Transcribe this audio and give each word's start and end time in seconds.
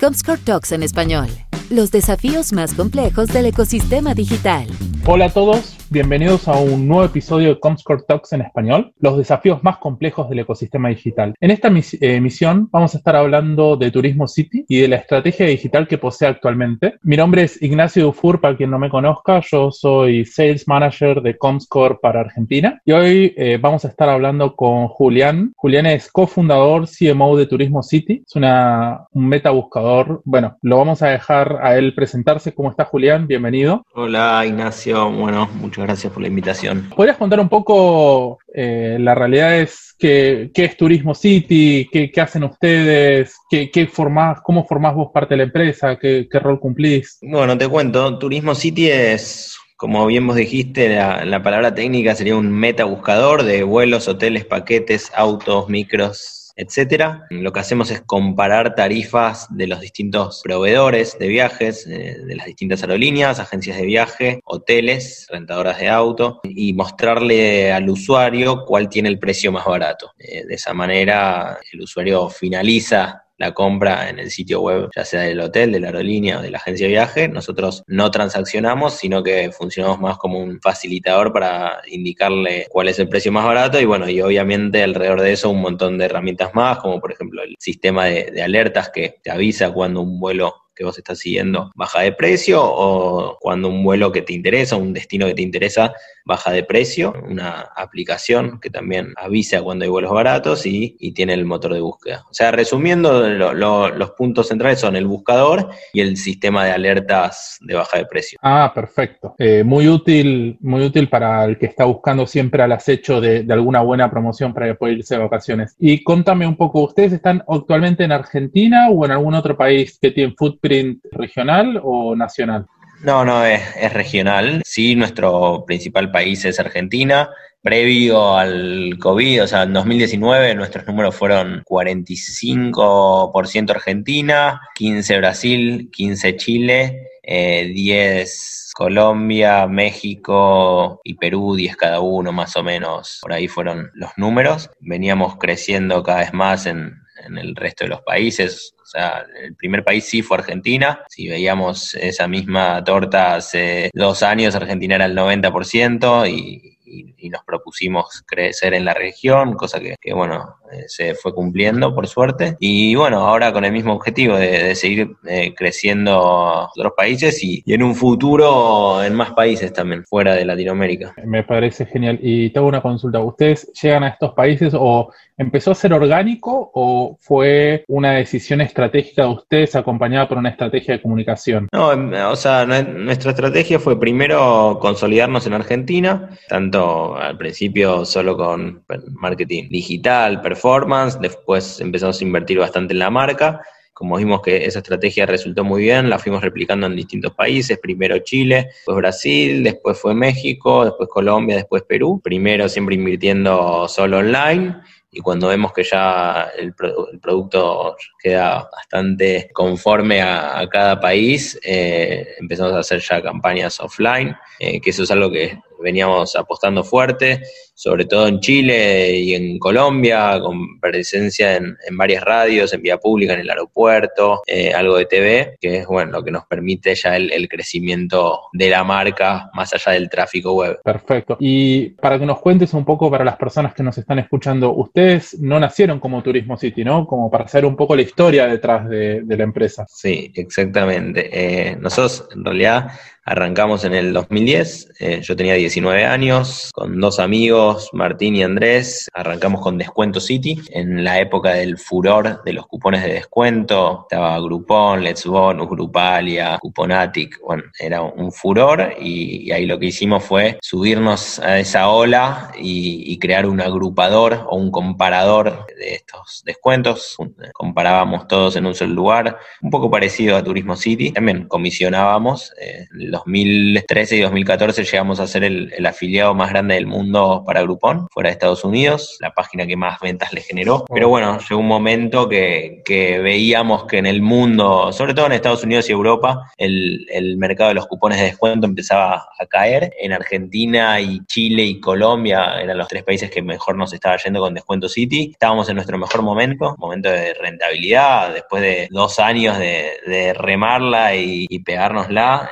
Comscore 0.00 0.38
Talks 0.38 0.72
en 0.72 0.82
español. 0.82 1.28
Los 1.68 1.90
desafíos 1.90 2.54
más 2.54 2.72
complejos 2.72 3.28
del 3.28 3.44
ecosistema 3.44 4.14
digital. 4.14 4.66
Hola 5.04 5.26
a 5.26 5.28
todos, 5.28 5.76
bienvenidos 5.90 6.46
a 6.46 6.56
un 6.56 6.86
nuevo 6.86 7.04
episodio 7.04 7.48
de 7.48 7.58
Comscore 7.58 8.04
Talks 8.06 8.32
en 8.32 8.42
español, 8.42 8.92
los 9.00 9.18
desafíos 9.18 9.64
más 9.64 9.78
complejos 9.78 10.28
del 10.28 10.38
ecosistema 10.38 10.88
digital. 10.88 11.34
En 11.40 11.50
esta 11.50 11.68
emisión 11.68 12.68
vamos 12.70 12.94
a 12.94 12.98
estar 12.98 13.16
hablando 13.16 13.76
de 13.76 13.90
Turismo 13.90 14.28
City 14.28 14.64
y 14.68 14.82
de 14.82 14.86
la 14.86 14.96
estrategia 14.96 15.46
digital 15.46 15.88
que 15.88 15.98
posee 15.98 16.28
actualmente. 16.28 16.94
Mi 17.02 17.16
nombre 17.16 17.42
es 17.42 17.60
Ignacio 17.60 18.04
Dufour, 18.04 18.40
para 18.40 18.56
quien 18.56 18.70
no 18.70 18.78
me 18.78 18.88
conozca, 18.88 19.40
yo 19.50 19.72
soy 19.72 20.24
Sales 20.24 20.68
Manager 20.68 21.22
de 21.22 21.36
Comscore 21.36 21.98
para 22.00 22.20
Argentina 22.20 22.80
y 22.84 22.92
hoy 22.92 23.34
eh, 23.36 23.58
vamos 23.60 23.84
a 23.84 23.88
estar 23.88 24.08
hablando 24.08 24.54
con 24.54 24.86
Julián. 24.86 25.52
Julián 25.56 25.86
es 25.86 26.08
cofundador, 26.12 26.86
CMO 26.88 27.36
de 27.36 27.46
Turismo 27.46 27.82
City, 27.82 28.22
es 28.24 28.36
una, 28.36 29.06
un 29.10 29.26
meta 29.26 29.50
buscador. 29.50 30.22
Bueno, 30.24 30.56
lo 30.62 30.78
vamos 30.78 31.02
a 31.02 31.08
dejar 31.08 31.58
a 31.62 31.76
él 31.76 31.94
presentarse. 31.96 32.54
¿Cómo 32.54 32.70
está 32.70 32.84
Julián? 32.84 33.26
Bienvenido. 33.26 33.84
Hola 33.92 34.44
Ignacio, 34.46 35.10
bueno, 35.10 35.48
muchas 35.60 35.79
gracias 35.86 36.12
por 36.12 36.22
la 36.22 36.28
invitación. 36.28 36.90
¿Podrías 36.94 37.16
contar 37.16 37.40
un 37.40 37.48
poco, 37.48 38.38
eh, 38.54 38.96
la 39.00 39.14
realidad 39.14 39.58
es 39.58 39.94
qué, 39.98 40.50
qué 40.52 40.64
es 40.64 40.76
Turismo 40.76 41.14
City, 41.14 41.88
qué, 41.92 42.10
qué 42.10 42.20
hacen 42.20 42.44
ustedes, 42.44 43.36
qué, 43.48 43.70
qué 43.70 43.86
formás, 43.86 44.40
cómo 44.42 44.64
formás 44.64 44.94
vos 44.94 45.10
parte 45.12 45.34
de 45.34 45.38
la 45.38 45.44
empresa, 45.44 45.98
qué, 45.98 46.28
qué 46.30 46.38
rol 46.38 46.60
cumplís? 46.60 47.18
Bueno, 47.22 47.56
te 47.56 47.68
cuento, 47.68 48.18
Turismo 48.18 48.54
City 48.54 48.90
es 48.90 49.56
como 49.76 50.04
bien 50.06 50.26
vos 50.26 50.36
dijiste, 50.36 50.94
la, 50.94 51.24
la, 51.24 51.42
palabra 51.42 51.74
técnica 51.74 52.14
sería 52.14 52.36
un 52.36 52.52
meta 52.52 52.84
buscador 52.84 53.44
de 53.44 53.62
vuelos, 53.62 54.08
hoteles, 54.08 54.44
paquetes, 54.44 55.10
autos, 55.14 55.70
micros, 55.70 56.39
etcétera. 56.60 57.26
Lo 57.30 57.52
que 57.52 57.60
hacemos 57.60 57.90
es 57.90 58.02
comparar 58.02 58.74
tarifas 58.74 59.46
de 59.50 59.66
los 59.66 59.80
distintos 59.80 60.42
proveedores 60.44 61.18
de 61.18 61.28
viajes, 61.28 61.86
eh, 61.86 62.18
de 62.24 62.36
las 62.36 62.46
distintas 62.46 62.82
aerolíneas, 62.82 63.40
agencias 63.40 63.78
de 63.78 63.86
viaje, 63.86 64.40
hoteles, 64.44 65.26
rentadoras 65.30 65.78
de 65.78 65.88
auto, 65.88 66.40
y 66.44 66.74
mostrarle 66.74 67.72
al 67.72 67.88
usuario 67.88 68.64
cuál 68.66 68.88
tiene 68.88 69.08
el 69.08 69.18
precio 69.18 69.50
más 69.50 69.64
barato. 69.64 70.12
Eh, 70.18 70.44
de 70.46 70.54
esa 70.54 70.74
manera, 70.74 71.58
el 71.72 71.80
usuario 71.80 72.28
finaliza 72.28 73.24
la 73.40 73.54
compra 73.54 74.10
en 74.10 74.18
el 74.18 74.30
sitio 74.30 74.60
web, 74.60 74.90
ya 74.94 75.04
sea 75.04 75.22
del 75.22 75.40
hotel, 75.40 75.72
de 75.72 75.80
la 75.80 75.88
aerolínea 75.88 76.38
o 76.38 76.42
de 76.42 76.50
la 76.50 76.58
agencia 76.58 76.86
de 76.86 76.92
viaje. 76.92 77.26
Nosotros 77.26 77.82
no 77.86 78.10
transaccionamos, 78.10 78.94
sino 78.94 79.22
que 79.22 79.50
funcionamos 79.50 79.98
más 79.98 80.18
como 80.18 80.38
un 80.38 80.60
facilitador 80.60 81.32
para 81.32 81.80
indicarle 81.88 82.66
cuál 82.68 82.88
es 82.88 82.98
el 82.98 83.08
precio 83.08 83.32
más 83.32 83.46
barato 83.46 83.80
y 83.80 83.86
bueno, 83.86 84.08
y 84.10 84.20
obviamente 84.20 84.82
alrededor 84.82 85.22
de 85.22 85.32
eso 85.32 85.48
un 85.48 85.62
montón 85.62 85.96
de 85.96 86.04
herramientas 86.04 86.54
más, 86.54 86.78
como 86.78 87.00
por 87.00 87.12
ejemplo 87.12 87.42
el 87.42 87.56
sistema 87.58 88.04
de, 88.04 88.30
de 88.30 88.42
alertas 88.42 88.90
que 88.90 89.16
te 89.22 89.30
avisa 89.30 89.72
cuando 89.72 90.02
un 90.02 90.20
vuelo 90.20 90.54
que 90.80 90.84
vos 90.84 90.96
estás 90.96 91.18
siguiendo 91.18 91.70
baja 91.74 92.00
de 92.00 92.12
precio 92.12 92.60
o 92.62 93.36
cuando 93.38 93.68
un 93.68 93.84
vuelo 93.84 94.10
que 94.12 94.22
te 94.22 94.32
interesa, 94.32 94.76
un 94.76 94.94
destino 94.94 95.26
que 95.26 95.34
te 95.34 95.42
interesa, 95.42 95.92
baja 96.24 96.50
de 96.50 96.64
precio, 96.64 97.14
una 97.28 97.68
aplicación 97.76 98.60
que 98.60 98.70
también 98.70 99.14
avisa 99.16 99.62
cuando 99.62 99.84
hay 99.84 99.90
vuelos 99.90 100.12
baratos 100.12 100.66
y, 100.66 100.96
tiene 101.14 101.34
el 101.34 101.44
motor 101.44 101.74
de 101.74 101.80
búsqueda. 101.80 102.24
O 102.30 102.34
sea, 102.34 102.52
resumiendo, 102.52 103.28
los 103.28 104.10
puntos 104.12 104.48
centrales 104.48 104.78
son 104.78 104.96
el 104.96 105.06
buscador 105.06 105.68
y 105.92 106.00
el 106.00 106.16
sistema 106.16 106.64
de 106.64 106.70
alertas 106.70 107.58
de 107.60 107.74
baja 107.74 107.98
de 107.98 108.06
precio. 108.06 108.38
Ah, 108.42 108.70
perfecto. 108.72 109.34
Eh, 109.38 109.64
muy 109.64 109.88
útil, 109.88 110.56
muy 110.60 110.84
útil 110.84 111.08
para 111.08 111.44
el 111.44 111.58
que 111.58 111.66
está 111.66 111.84
buscando 111.84 112.26
siempre 112.26 112.62
al 112.62 112.72
acecho 112.72 113.20
de, 113.20 113.42
de 113.42 113.52
alguna 113.52 113.80
buena 113.82 114.10
promoción 114.10 114.54
para 114.54 114.72
poder 114.74 114.98
irse 114.98 115.16
de 115.16 115.22
vacaciones. 115.22 115.74
Y 115.78 116.02
contame 116.04 116.46
un 116.46 116.56
poco, 116.56 116.82
¿ustedes 116.82 117.12
están 117.12 117.42
actualmente 117.48 118.04
en 118.04 118.12
Argentina 118.12 118.88
o 118.90 119.04
en 119.04 119.10
algún 119.10 119.34
otro 119.34 119.56
país 119.56 119.98
que 120.00 120.12
tiene 120.12 120.34
footprint 120.36 121.04
regional 121.12 121.80
o 121.82 122.14
nacional? 122.14 122.66
No, 123.02 123.24
no, 123.24 123.44
es, 123.44 123.92
regional. 123.92 124.62
Sí, 124.64 124.94
nuestro 124.94 125.64
principal 125.66 126.10
país 126.10 126.44
es 126.44 126.60
Argentina. 126.60 127.30
Previo 127.62 128.36
al 128.36 128.96
COVID, 128.98 129.44
o 129.44 129.46
sea, 129.46 129.64
en 129.64 129.74
2019 129.74 130.54
nuestros 130.54 130.86
números 130.86 131.14
fueron 131.14 131.62
45% 131.64 133.70
Argentina, 133.70 134.62
15 134.74 135.18
Brasil, 135.18 135.90
15 135.92 136.36
Chile, 136.36 137.06
eh, 137.22 137.70
10 137.74 138.70
Colombia, 138.74 139.66
México 139.66 141.02
y 141.04 141.14
Perú, 141.14 141.54
10 141.54 141.76
cada 141.76 142.00
uno 142.00 142.32
más 142.32 142.56
o 142.56 142.62
menos. 142.62 143.18
Por 143.20 143.34
ahí 143.34 143.46
fueron 143.46 143.90
los 143.94 144.10
números. 144.16 144.70
Veníamos 144.80 145.36
creciendo 145.36 146.02
cada 146.02 146.20
vez 146.20 146.32
más 146.32 146.64
en, 146.64 146.94
en 147.24 147.38
el 147.38 147.54
resto 147.56 147.84
de 147.84 147.90
los 147.90 148.02
países. 148.02 148.74
O 148.82 148.86
sea, 148.86 149.24
el 149.42 149.54
primer 149.54 149.84
país 149.84 150.04
sí 150.04 150.22
fue 150.22 150.38
Argentina. 150.38 151.04
Si 151.08 151.28
veíamos 151.28 151.94
esa 151.94 152.26
misma 152.28 152.82
torta 152.84 153.36
hace 153.36 153.90
dos 153.94 154.22
años, 154.22 154.54
Argentina 154.54 154.96
era 154.96 155.06
el 155.06 155.16
90% 155.16 156.28
y, 156.28 156.78
y, 156.84 157.14
y 157.18 157.30
nos 157.30 157.44
propusimos 157.44 158.22
crecer 158.26 158.74
en 158.74 158.84
la 158.84 158.94
región, 158.94 159.54
cosa 159.54 159.80
que, 159.80 159.96
que 160.00 160.12
bueno, 160.12 160.56
se 160.86 161.14
fue 161.14 161.34
cumpliendo 161.34 161.94
por 161.94 162.06
suerte. 162.06 162.56
Y 162.58 162.94
bueno, 162.94 163.26
ahora 163.26 163.52
con 163.52 163.64
el 163.64 163.72
mismo 163.72 163.94
objetivo 163.94 164.36
de, 164.36 164.64
de 164.64 164.74
seguir 164.74 165.16
eh, 165.26 165.54
creciendo 165.54 166.68
otros 166.74 166.92
países 166.96 167.42
y, 167.42 167.62
y, 167.64 167.74
en 167.74 167.82
un 167.82 167.94
futuro 167.94 169.02
en 169.02 169.14
más 169.14 169.32
países 169.32 169.72
también, 169.72 170.04
fuera 170.04 170.34
de 170.34 170.44
Latinoamérica. 170.44 171.14
Me 171.24 171.42
parece 171.42 171.86
genial. 171.86 172.18
Y 172.22 172.50
tengo 172.50 172.68
una 172.68 172.80
consulta. 172.80 173.20
¿Ustedes 173.20 173.70
llegan 173.80 174.04
a 174.04 174.08
estos 174.08 174.32
países 174.34 174.74
o 174.76 175.12
empezó 175.40 175.70
a 175.70 175.74
ser 175.74 175.94
orgánico 175.94 176.70
o 176.74 177.16
fue 177.18 177.84
una 177.88 178.12
decisión 178.12 178.60
estratégica 178.60 179.22
de 179.22 179.28
ustedes 179.28 179.74
acompañada 179.74 180.28
por 180.28 180.36
una 180.36 180.50
estrategia 180.50 180.94
de 180.94 181.02
comunicación? 181.02 181.68
No, 181.72 181.88
o 182.30 182.36
sea, 182.36 182.66
nuestra 182.66 183.30
estrategia 183.30 183.78
fue 183.78 183.98
primero 183.98 184.78
consolidarnos 184.80 185.46
en 185.46 185.54
Argentina, 185.54 186.28
tanto 186.48 187.16
al 187.16 187.38
principio 187.38 188.04
solo 188.04 188.36
con 188.36 188.84
marketing 189.12 189.68
digital, 189.70 190.42
performance, 190.60 191.18
después 191.18 191.80
empezamos 191.80 192.20
a 192.20 192.24
invertir 192.24 192.58
bastante 192.58 192.92
en 192.92 192.98
la 192.98 193.10
marca. 193.10 193.62
Como 193.94 194.16
vimos 194.16 194.40
que 194.42 194.64
esa 194.64 194.80
estrategia 194.80 195.26
resultó 195.26 195.64
muy 195.64 195.82
bien, 195.82 196.10
la 196.10 196.18
fuimos 196.18 196.42
replicando 196.42 196.86
en 196.86 196.96
distintos 196.96 197.34
países, 197.34 197.78
primero 197.78 198.18
Chile, 198.18 198.68
después 198.72 198.96
Brasil, 198.96 199.62
después 199.62 199.98
fue 199.98 200.14
México, 200.14 200.84
después 200.84 201.08
Colombia, 201.08 201.56
después 201.56 201.82
Perú. 201.82 202.20
Primero 202.22 202.68
siempre 202.68 202.94
invirtiendo 202.94 203.88
solo 203.88 204.18
online 204.18 204.76
y 205.10 205.20
cuando 205.20 205.48
vemos 205.48 205.72
que 205.72 205.82
ya 205.82 206.50
el, 206.56 206.74
producto 206.74 207.96
queda 208.22 208.68
bastante 208.70 209.50
conforme 209.52 210.20
a, 210.22 210.60
a 210.60 210.68
cada 210.68 211.00
país, 211.00 211.58
eh, 211.62 212.34
empezamos 212.38 212.74
a 212.74 212.80
hacer 212.80 213.00
ya 213.00 213.22
campañas 213.22 213.80
offline, 213.80 214.36
eh, 214.58 214.80
que 214.80 214.90
eso 214.90 215.02
es 215.02 215.10
algo 215.10 215.30
que 215.30 215.58
veníamos 215.80 216.36
apostando 216.36 216.84
fuerte, 216.84 217.42
sobre 217.74 218.04
todo 218.04 218.28
en 218.28 218.40
Chile 218.40 219.18
y 219.18 219.34
en 219.34 219.58
Colombia, 219.58 220.38
con 220.40 220.78
presencia 220.80 221.56
en, 221.56 221.76
en 221.88 221.96
varias 221.96 222.22
radios, 222.22 222.72
en 222.74 222.82
vía 222.82 222.98
pública, 222.98 223.32
en 223.32 223.40
el 223.40 223.50
aeropuerto, 223.50 224.42
eh, 224.46 224.72
algo 224.74 224.96
de 224.96 225.06
TV, 225.06 225.56
que 225.60 225.78
es 225.78 225.86
bueno 225.86 226.12
lo 226.12 226.22
que 226.22 226.30
nos 226.30 226.44
permite 226.46 226.94
ya 226.94 227.16
el, 227.16 227.32
el, 227.32 227.48
crecimiento 227.48 228.42
de 228.52 228.68
la 228.68 228.84
marca 228.84 229.50
más 229.54 229.72
allá 229.72 229.92
del 229.92 230.10
tráfico 230.10 230.52
web. 230.52 230.80
Perfecto. 230.84 231.36
Y 231.40 231.90
para 231.90 232.18
que 232.18 232.26
nos 232.26 232.40
cuentes 232.40 232.74
un 232.74 232.84
poco 232.84 233.10
para 233.10 233.24
las 233.24 233.36
personas 233.36 233.74
que 233.74 233.82
nos 233.82 233.96
están 233.96 234.18
escuchando, 234.18 234.72
ustedes 234.74 235.38
no 235.40 235.58
nacieron 235.58 236.00
como 236.00 236.22
Turismo 236.22 236.56
City, 236.58 236.84
¿no? 236.84 237.06
Como 237.06 237.30
para 237.30 237.48
saber 237.48 237.64
un 237.64 237.76
poco 237.76 237.96
la 237.96 238.02
historia 238.02 238.46
detrás 238.46 238.88
de, 238.88 239.22
de 239.22 239.36
la 239.36 239.44
empresa. 239.44 239.86
Sí, 239.88 240.30
exactamente. 240.34 241.30
Eh, 241.32 241.76
nosotros 241.76 242.28
en 242.34 242.44
realidad 242.44 242.90
Arrancamos 243.30 243.84
en 243.84 243.94
el 243.94 244.12
2010, 244.12 244.94
eh, 244.98 245.20
yo 245.22 245.36
tenía 245.36 245.54
19 245.54 246.04
años, 246.04 246.72
con 246.74 246.98
dos 246.98 247.20
amigos, 247.20 247.88
Martín 247.92 248.34
y 248.34 248.42
Andrés, 248.42 249.08
arrancamos 249.14 249.60
con 249.60 249.78
Descuento 249.78 250.18
City, 250.18 250.60
en 250.70 251.04
la 251.04 251.20
época 251.20 251.52
del 251.52 251.78
furor 251.78 252.42
de 252.42 252.52
los 252.52 252.66
cupones 252.66 253.04
de 253.04 253.12
descuento, 253.12 254.00
estaba 254.02 254.36
Groupon, 254.40 255.04
Let's 255.04 255.26
Bonus, 255.26 255.68
Grupalia, 255.68 256.58
Cuponatic, 256.60 257.40
bueno, 257.40 257.62
era 257.78 258.02
un 258.02 258.32
furor 258.32 258.94
y, 259.00 259.52
ahí 259.52 259.64
lo 259.64 259.78
que 259.78 259.86
hicimos 259.86 260.24
fue 260.24 260.58
subirnos 260.60 261.38
a 261.38 261.60
esa 261.60 261.88
ola 261.88 262.50
y, 262.58 263.16
crear 263.20 263.46
un 263.46 263.60
agrupador 263.60 264.46
o 264.48 264.56
un 264.56 264.72
comparador 264.72 265.66
de 265.78 265.94
estos 265.94 266.42
descuentos, 266.44 267.16
comparábamos 267.52 268.26
todos 268.26 268.56
en 268.56 268.66
un 268.66 268.74
solo 268.74 268.94
lugar, 268.94 269.38
un 269.60 269.70
poco 269.70 269.88
parecido 269.88 270.36
a 270.36 270.42
Turismo 270.42 270.74
City, 270.74 271.12
también 271.12 271.46
comisionábamos 271.46 272.52
eh, 272.60 272.88
los 272.90 273.19
2013 273.26 274.16
y 274.16 274.20
2014 274.20 274.84
llegamos 274.84 275.20
a 275.20 275.26
ser 275.26 275.44
el, 275.44 275.86
afiliado 275.86 276.34
más 276.34 276.50
grande 276.50 276.74
del 276.74 276.86
mundo 276.86 277.42
para 277.46 277.62
Groupon, 277.62 278.08
fuera 278.10 278.28
de 278.28 278.32
Estados 278.32 278.64
Unidos, 278.64 279.16
la 279.20 279.32
página 279.32 279.66
que 279.66 279.76
más 279.76 279.98
ventas 280.00 280.32
le 280.32 280.40
generó. 280.40 280.84
Pero 280.92 281.08
bueno, 281.08 281.38
llegó 281.38 281.60
un 281.60 281.68
momento 281.68 282.28
que, 282.28 282.82
veíamos 283.22 283.84
que 283.84 283.98
en 283.98 284.06
el 284.06 284.22
mundo, 284.22 284.92
sobre 284.92 285.14
todo 285.14 285.26
en 285.26 285.32
Estados 285.32 285.64
Unidos 285.64 285.88
y 285.88 285.92
Europa, 285.92 286.50
el, 286.56 287.06
el 287.10 287.36
mercado 287.36 287.68
de 287.68 287.74
los 287.74 287.86
cupones 287.86 288.18
de 288.18 288.24
descuento 288.24 288.66
empezaba 288.66 289.28
a 289.38 289.46
caer. 289.46 289.92
En 290.00 290.12
Argentina 290.12 291.00
y 291.00 291.20
Chile 291.26 291.64
y 291.64 291.80
Colombia 291.80 292.60
eran 292.60 292.78
los 292.78 292.88
tres 292.88 293.02
países 293.02 293.30
que 293.30 293.42
mejor 293.42 293.76
nos 293.76 293.92
estaba 293.92 294.16
yendo 294.16 294.40
con 294.40 294.54
Descuento 294.54 294.88
City. 294.88 295.30
Estábamos 295.32 295.68
en 295.68 295.76
nuestro 295.76 295.98
mejor 295.98 296.22
momento, 296.22 296.74
momento 296.78 297.10
de 297.10 297.34
rentabilidad, 297.34 298.34
después 298.34 298.62
de 298.62 298.88
dos 298.90 299.18
años 299.18 299.58
de, 299.58 300.34
remarla 300.34 301.16
y, 301.16 301.46
y 301.48 301.58
pegárnosla. 301.60 302.50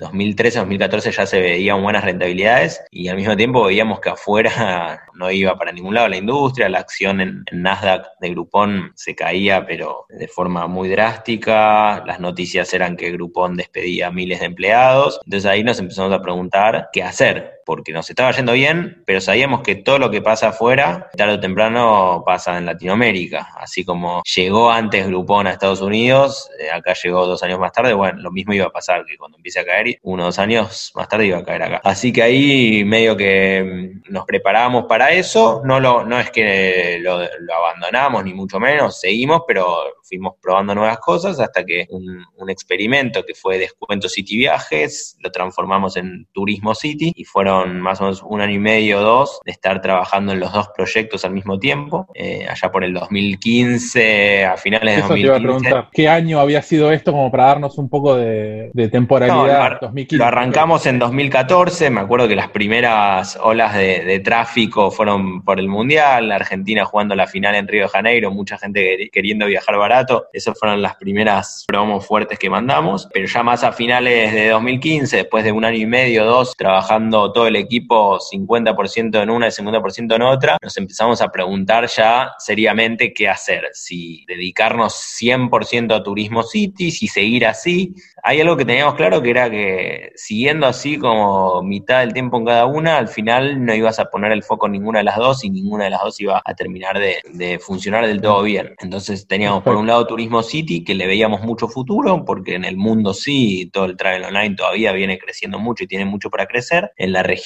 2013-2014 0.51 1.11
ya 1.11 1.27
se 1.27 1.41
veían 1.41 1.83
buenas 1.83 2.05
rentabilidades 2.05 2.83
y 2.91 3.09
al 3.09 3.17
mismo 3.17 3.37
tiempo 3.37 3.65
veíamos 3.65 4.01
que 4.01 4.11
afuera 4.11 5.01
no 5.15 5.31
iba 5.31 5.57
para 5.57 5.73
ningún 5.73 5.95
lado 5.95 6.09
la 6.09 6.17
industria, 6.17 6.69
la 6.69 6.79
acción 6.79 7.21
en, 7.21 7.45
Nasdaq 7.53 8.07
de 8.21 8.31
Groupon 8.31 8.93
se 8.95 9.15
caía, 9.15 9.67
pero 9.67 10.07
de 10.09 10.29
forma 10.29 10.67
muy 10.67 10.89
drástica. 10.89 12.05
Las 12.07 12.21
noticias 12.21 12.73
eran 12.73 12.97
que 12.97 13.11
Groupon 13.11 13.57
despedía 13.57 14.11
miles 14.11 14.41
de 14.41 14.47
empleados. 14.47 15.21
Entonces 15.25 15.51
ahí 15.51 15.65
nos 15.65 15.79
empezamos 15.79 16.13
a 16.13 16.23
preguntar 16.23 16.89
qué 16.93 17.03
hacer 17.03 17.58
porque 17.69 17.93
nos 17.93 18.09
estaba 18.09 18.33
yendo 18.33 18.55
bien, 18.55 19.03
pero 19.05 19.21
sabíamos 19.21 19.61
que 19.61 19.75
todo 19.75 19.99
lo 19.99 20.11
que 20.11 20.23
pasa 20.23 20.49
afuera, 20.49 21.11
tarde 21.15 21.35
o 21.35 21.41
temprano 21.41 22.23
pasa 22.25 22.57
en 22.57 22.65
Latinoamérica. 22.65 23.51
Así 23.59 23.85
como 23.85 24.23
llegó 24.23 24.71
antes 24.71 25.07
Groupon 25.07 25.47
a 25.47 25.51
Estados 25.51 25.83
Unidos, 25.83 26.49
eh, 26.59 26.71
acá 26.71 26.95
llegó 26.95 27.27
dos 27.27 27.43
años 27.43 27.59
más 27.59 27.73
tarde, 27.73 27.93
bueno, 27.93 28.23
lo 28.23 28.31
mismo 28.31 28.55
iba 28.55 28.65
a 28.65 28.71
pasar, 28.71 29.05
que 29.05 29.19
cuando 29.19 29.37
empiece 29.37 29.61
a 29.61 29.67
caer, 29.67 29.99
uno 30.01 30.23
o 30.23 30.27
dos 30.27 30.39
años 30.39 30.93
más 30.95 31.09
tarde 31.09 31.27
iba 31.27 31.37
a 31.37 31.45
caer 31.45 31.63
acá. 31.65 31.83
Así 31.85 32.11
que 32.11 32.23
ahí 32.23 32.85
medio 32.87 33.15
que 33.19 33.63
mm, 33.63 34.13
nos 34.15 34.25
preparamos 34.25 34.87
para 34.89 35.13
eso, 35.13 35.61
no, 35.63 35.79
lo, 35.79 36.07
no 36.07 36.19
es 36.19 36.31
que 36.31 37.01
lo, 37.03 37.21
abandonamos, 37.55 38.25
ni 38.25 38.33
mucho 38.33 38.59
menos, 38.59 38.99
seguimos, 38.99 39.43
pero 39.47 39.77
fuimos 40.05 40.37
probando 40.41 40.75
nuevas 40.75 41.01
cosas 41.01 41.39
hasta 41.39 41.67
que 41.67 41.87
un, 41.91 42.25
un 42.35 42.49
experimento 42.49 43.27
que 43.27 43.35
fue 43.35 43.59
Descuento 43.59 44.09
City 44.09 44.39
Viajes, 44.39 45.19
lo 45.21 45.31
transformamos 45.31 45.99
en 45.99 46.27
Turismo 46.33 46.75
City 46.75 47.13
y 47.15 47.25
fueron 47.25 47.58
más 47.67 48.01
o 48.01 48.05
menos 48.05 48.23
un 48.23 48.41
año 48.41 48.55
y 48.55 48.59
medio 48.59 48.99
o 48.99 49.03
dos 49.03 49.41
de 49.45 49.53
estar 49.53 49.81
trabajando 49.81 50.33
en 50.33 50.41
los 50.41 50.53
dos 50.53 50.69
proyectos 50.77 51.25
al 51.25 51.33
mismo 51.33 51.59
tiempo, 51.59 52.07
eh, 52.15 52.47
allá 52.49 52.71
por 52.71 52.85
el 52.85 52.95
2015, 52.95 54.45
a 54.45 54.57
finales 54.57 54.97
de 54.97 55.03
2015. 55.03 55.15
Te 55.15 55.21
iba 55.21 55.37
a 55.37 55.41
preguntar, 55.41 55.89
¿qué 55.93 56.09
año 56.09 56.41
había 56.41 56.63
sido 56.63 56.91
esto 56.93 57.13
como 57.13 57.31
para 57.31 57.47
darnos 57.47 57.79
un 57.79 57.89
poco 57.89 58.17
de, 58.17 58.71
temporalidad? 58.91 59.81
lo, 60.11 60.25
arrancamos 60.25 60.87
en 60.87 60.99
2014, 60.99 61.91
me 61.91 62.01
acuerdo 62.01 62.29
que 62.29 62.37
las 62.37 62.51
primeras 62.51 63.39
olas 63.43 63.75
de, 63.75 64.21
tráfico 64.25 64.91
fueron 64.91 65.43
por 65.43 65.61
el 65.61 65.69
Mundial, 65.69 66.33
Argentina 66.33 66.85
jugando 66.85 67.15
la 67.15 67.27
final 67.27 67.55
en 67.55 67.69
Río 67.69 67.83
de 67.83 67.89
Janeiro, 67.89 68.31
mucha 68.31 68.59
gente 68.59 69.09
queriendo 69.13 69.47
viajar 69.47 69.77
barato, 69.77 70.27
esas 70.33 70.59
fueron 70.59 70.83
las 70.83 70.97
primeras 70.97 71.65
promos 71.67 72.07
fuertes 72.07 72.39
que 72.39 72.51
mandamos, 72.51 73.09
pero 73.13 73.27
ya 73.27 73.43
más 73.43 73.65
a 73.65 73.73
finales 73.73 74.33
de 74.33 74.49
2015, 74.49 75.17
después 75.17 75.45
de 75.45 75.53
un 75.53 75.65
año 75.65 75.79
y 75.79 75.87
medio, 75.87 76.25
dos, 76.25 76.57
trabajando 76.57 77.33
todo 77.33 77.48
el 77.49 77.57
equipo 77.57 78.19
50% 78.19 79.23
en 79.23 79.31
una 79.31 79.49
y 79.49 79.51
50% 79.51 80.15
en 80.15 80.23
otra, 80.23 80.59
nos 80.63 80.77
empezamos 80.77 81.21
a 81.21 81.29
preguntar 81.29 81.87
ya 81.89 82.33
seriamente 82.39 83.13
qué 83.13 83.29
hacer, 83.29 83.69
si 83.73 84.25
dedicarnos 84.27 84.95
100% 85.21 85.95
a 85.95 86.03
Turismo 86.03 86.43
City, 86.43 86.91
si 86.91 87.09
seguir 87.09 87.47
así. 87.47 87.95
Hay 88.23 88.41
algo 88.41 88.57
que 88.57 88.65
teníamos 88.65 88.95
claro 88.95 89.23
que 89.23 89.31
era 89.31 89.51
que 89.51 90.13
siguiendo 90.17 90.67
así 90.67 90.99
como 90.99 91.63
mitad 91.63 92.01
del 92.01 92.13
tiempo 92.13 92.39
en 92.39 92.47
cada 92.47 92.67
una, 92.67 92.99
al 92.99 93.09
final 93.09 93.65
no 93.65 93.75
ibas 93.75 93.99
a 93.99 94.07
poner 94.11 94.33
el 94.33 94.43
foco 94.43 94.67
en 94.67 94.73
ninguna 94.73 94.99
de 94.99 95.05
las 95.05 95.17
dos 95.17 95.45
y 95.45 95.51
ninguna 95.51 95.85
de 95.85 95.91
las 95.91 96.03
dos 96.03 96.21
iba 96.21 96.43
a 96.45 96.55
terminar 96.55 96.99
de, 96.99 97.59
funcionar 97.59 98.07
del 98.07 98.21
todo 98.21 98.43
bien. 98.43 98.75
Entonces 98.79 99.27
teníamos 99.27 99.63
por 99.63 99.77
un 99.77 99.87
lado 99.87 100.07
Turismo 100.07 100.43
City, 100.43 100.85
que 100.85 100.95
le 100.95 101.07
veíamos 101.07 101.43
mucho 101.43 101.69
futuro, 101.69 102.25
porque 102.25 102.55
en 102.55 102.65
el 102.65 102.77
mundo 102.77 103.15
sí, 103.15 103.71
todo 103.73 103.87
el 103.87 103.97
travel 103.97 104.25
online 104.25 104.57
todavía 104.57 104.93
viene 104.93 105.19
creciendo 105.19 105.59
mucho 105.59 105.85
y 105.85 105.87
tiene 105.87 106.05
mucho 106.05 106.31
para 106.31 106.47
crecer. 106.47 106.93
En 106.97 107.13
la 107.13 107.23
región 107.23 107.38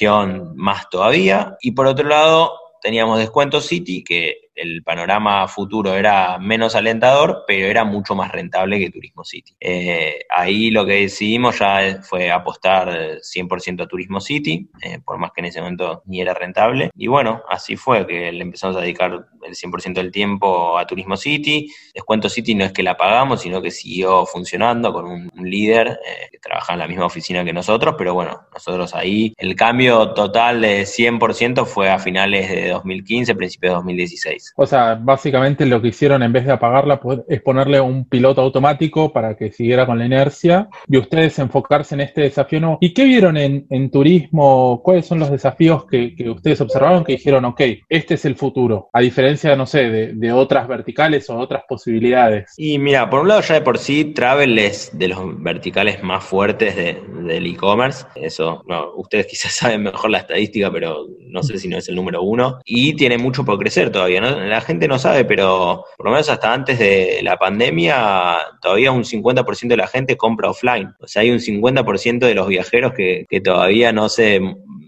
más 0.54 0.88
todavía. 0.88 1.56
Y 1.60 1.72
por 1.72 1.86
otro 1.86 2.08
lado, 2.08 2.52
teníamos 2.80 3.18
Descuento 3.18 3.60
City, 3.60 4.02
que 4.02 4.41
el 4.54 4.82
panorama 4.82 5.46
futuro 5.48 5.94
era 5.94 6.38
menos 6.38 6.74
alentador, 6.74 7.44
pero 7.46 7.66
era 7.66 7.84
mucho 7.84 8.14
más 8.14 8.30
rentable 8.32 8.78
que 8.78 8.90
Turismo 8.90 9.24
City. 9.24 9.54
Eh, 9.60 10.20
ahí 10.30 10.70
lo 10.70 10.84
que 10.86 11.02
decidimos 11.02 11.58
ya 11.58 12.00
fue 12.02 12.30
apostar 12.30 13.18
100% 13.20 13.82
a 13.82 13.86
Turismo 13.86 14.20
City, 14.20 14.70
eh, 14.82 14.98
por 15.04 15.18
más 15.18 15.32
que 15.32 15.40
en 15.40 15.46
ese 15.46 15.60
momento 15.60 16.02
ni 16.06 16.20
era 16.20 16.34
rentable. 16.34 16.90
Y 16.94 17.06
bueno, 17.06 17.42
así 17.48 17.76
fue 17.76 18.06
que 18.06 18.32
le 18.32 18.42
empezamos 18.42 18.76
a 18.76 18.80
dedicar 18.80 19.26
el 19.42 19.54
100% 19.54 19.94
del 19.94 20.12
tiempo 20.12 20.78
a 20.78 20.86
Turismo 20.86 21.16
City. 21.16 21.72
Descuento 21.94 22.28
City 22.28 22.54
no 22.54 22.64
es 22.64 22.72
que 22.72 22.82
la 22.82 22.96
pagamos, 22.96 23.42
sino 23.42 23.60
que 23.60 23.70
siguió 23.70 24.26
funcionando 24.26 24.92
con 24.92 25.06
un, 25.06 25.30
líder 25.42 25.88
eh, 25.88 26.28
que 26.30 26.38
trabaja 26.38 26.72
en 26.72 26.78
la 26.78 26.86
misma 26.86 27.06
oficina 27.06 27.44
que 27.44 27.52
nosotros, 27.52 27.96
pero 27.98 28.14
bueno, 28.14 28.42
nosotros 28.52 28.94
ahí 28.94 29.34
el 29.36 29.56
cambio 29.56 30.12
total 30.12 30.60
de 30.60 30.82
100% 30.82 31.66
fue 31.66 31.90
a 31.90 31.98
finales 31.98 32.48
de 32.48 32.68
2015, 32.70 33.34
principios 33.34 33.72
de 33.72 33.74
2016. 33.74 34.41
O 34.56 34.66
sea, 34.66 34.94
básicamente 34.94 35.66
lo 35.66 35.80
que 35.80 35.88
hicieron 35.88 36.22
en 36.22 36.32
vez 36.32 36.46
de 36.46 36.52
apagarla 36.52 37.00
pues, 37.00 37.20
es 37.28 37.40
ponerle 37.42 37.80
un 37.80 38.04
piloto 38.06 38.40
automático 38.40 39.12
para 39.12 39.36
que 39.36 39.52
siguiera 39.52 39.86
con 39.86 39.98
la 39.98 40.06
inercia 40.06 40.68
y 40.88 40.98
ustedes 40.98 41.38
enfocarse 41.38 41.94
en 41.94 42.02
este 42.02 42.22
desafío. 42.22 42.60
¿no? 42.60 42.78
¿Y 42.80 42.92
qué 42.92 43.04
vieron 43.04 43.36
en, 43.36 43.90
turismo? 43.90 44.80
¿Cuáles 44.82 45.06
son 45.06 45.18
los 45.18 45.30
desafíos 45.30 45.84
que, 45.86 46.14
ustedes 46.30 46.60
observaron 46.60 47.04
que 47.04 47.12
dijeron, 47.12 47.44
ok, 47.44 47.60
este 47.88 48.14
es 48.14 48.24
el 48.24 48.36
futuro? 48.36 48.88
A 48.92 49.00
diferencia, 49.00 49.54
no 49.56 49.66
sé, 49.66 49.90
de, 49.90 50.32
otras 50.32 50.66
verticales 50.66 51.28
o 51.28 51.38
otras 51.38 51.64
posibilidades. 51.68 52.54
Y 52.56 52.78
mira, 52.78 53.10
por 53.10 53.20
un 53.20 53.28
lado 53.28 53.42
ya 53.42 53.54
de 53.54 53.60
por 53.60 53.78
sí, 53.78 54.06
Travel 54.06 54.58
es 54.58 54.90
de 54.96 55.08
los 55.08 55.42
verticales 55.42 56.02
más 56.02 56.24
fuertes 56.24 56.74
del 56.74 57.46
e-commerce. 57.46 58.06
Eso, 58.14 58.62
no, 58.66 58.94
ustedes 58.96 59.26
quizás 59.26 59.52
saben 59.62 59.82
mejor 59.82 60.10
la 60.10 60.18
estadística, 60.18 60.70
pero 60.70 61.06
no 61.32 61.42
sé 61.42 61.58
si 61.58 61.68
no 61.68 61.78
es 61.78 61.88
el 61.88 61.96
número 61.96 62.22
uno. 62.22 62.60
Y 62.64 62.94
tiene 62.94 63.18
mucho 63.18 63.44
por 63.44 63.58
crecer 63.58 63.90
todavía, 63.90 64.20
¿no? 64.20 64.31
La 64.38 64.60
gente 64.60 64.88
no 64.88 64.98
sabe, 64.98 65.24
pero 65.24 65.84
por 65.96 66.06
lo 66.06 66.12
menos 66.12 66.28
hasta 66.28 66.52
antes 66.52 66.78
de 66.78 67.20
la 67.22 67.36
pandemia, 67.36 68.38
todavía 68.60 68.92
un 68.92 69.04
50% 69.04 69.68
de 69.68 69.76
la 69.76 69.86
gente 69.86 70.16
compra 70.16 70.50
offline. 70.50 70.94
O 71.00 71.06
sea, 71.06 71.22
hay 71.22 71.30
un 71.30 71.38
50% 71.38 72.18
de 72.18 72.34
los 72.34 72.48
viajeros 72.48 72.92
que, 72.94 73.26
que 73.28 73.40
todavía 73.40 73.92
no 73.92 74.08
se 74.08 74.40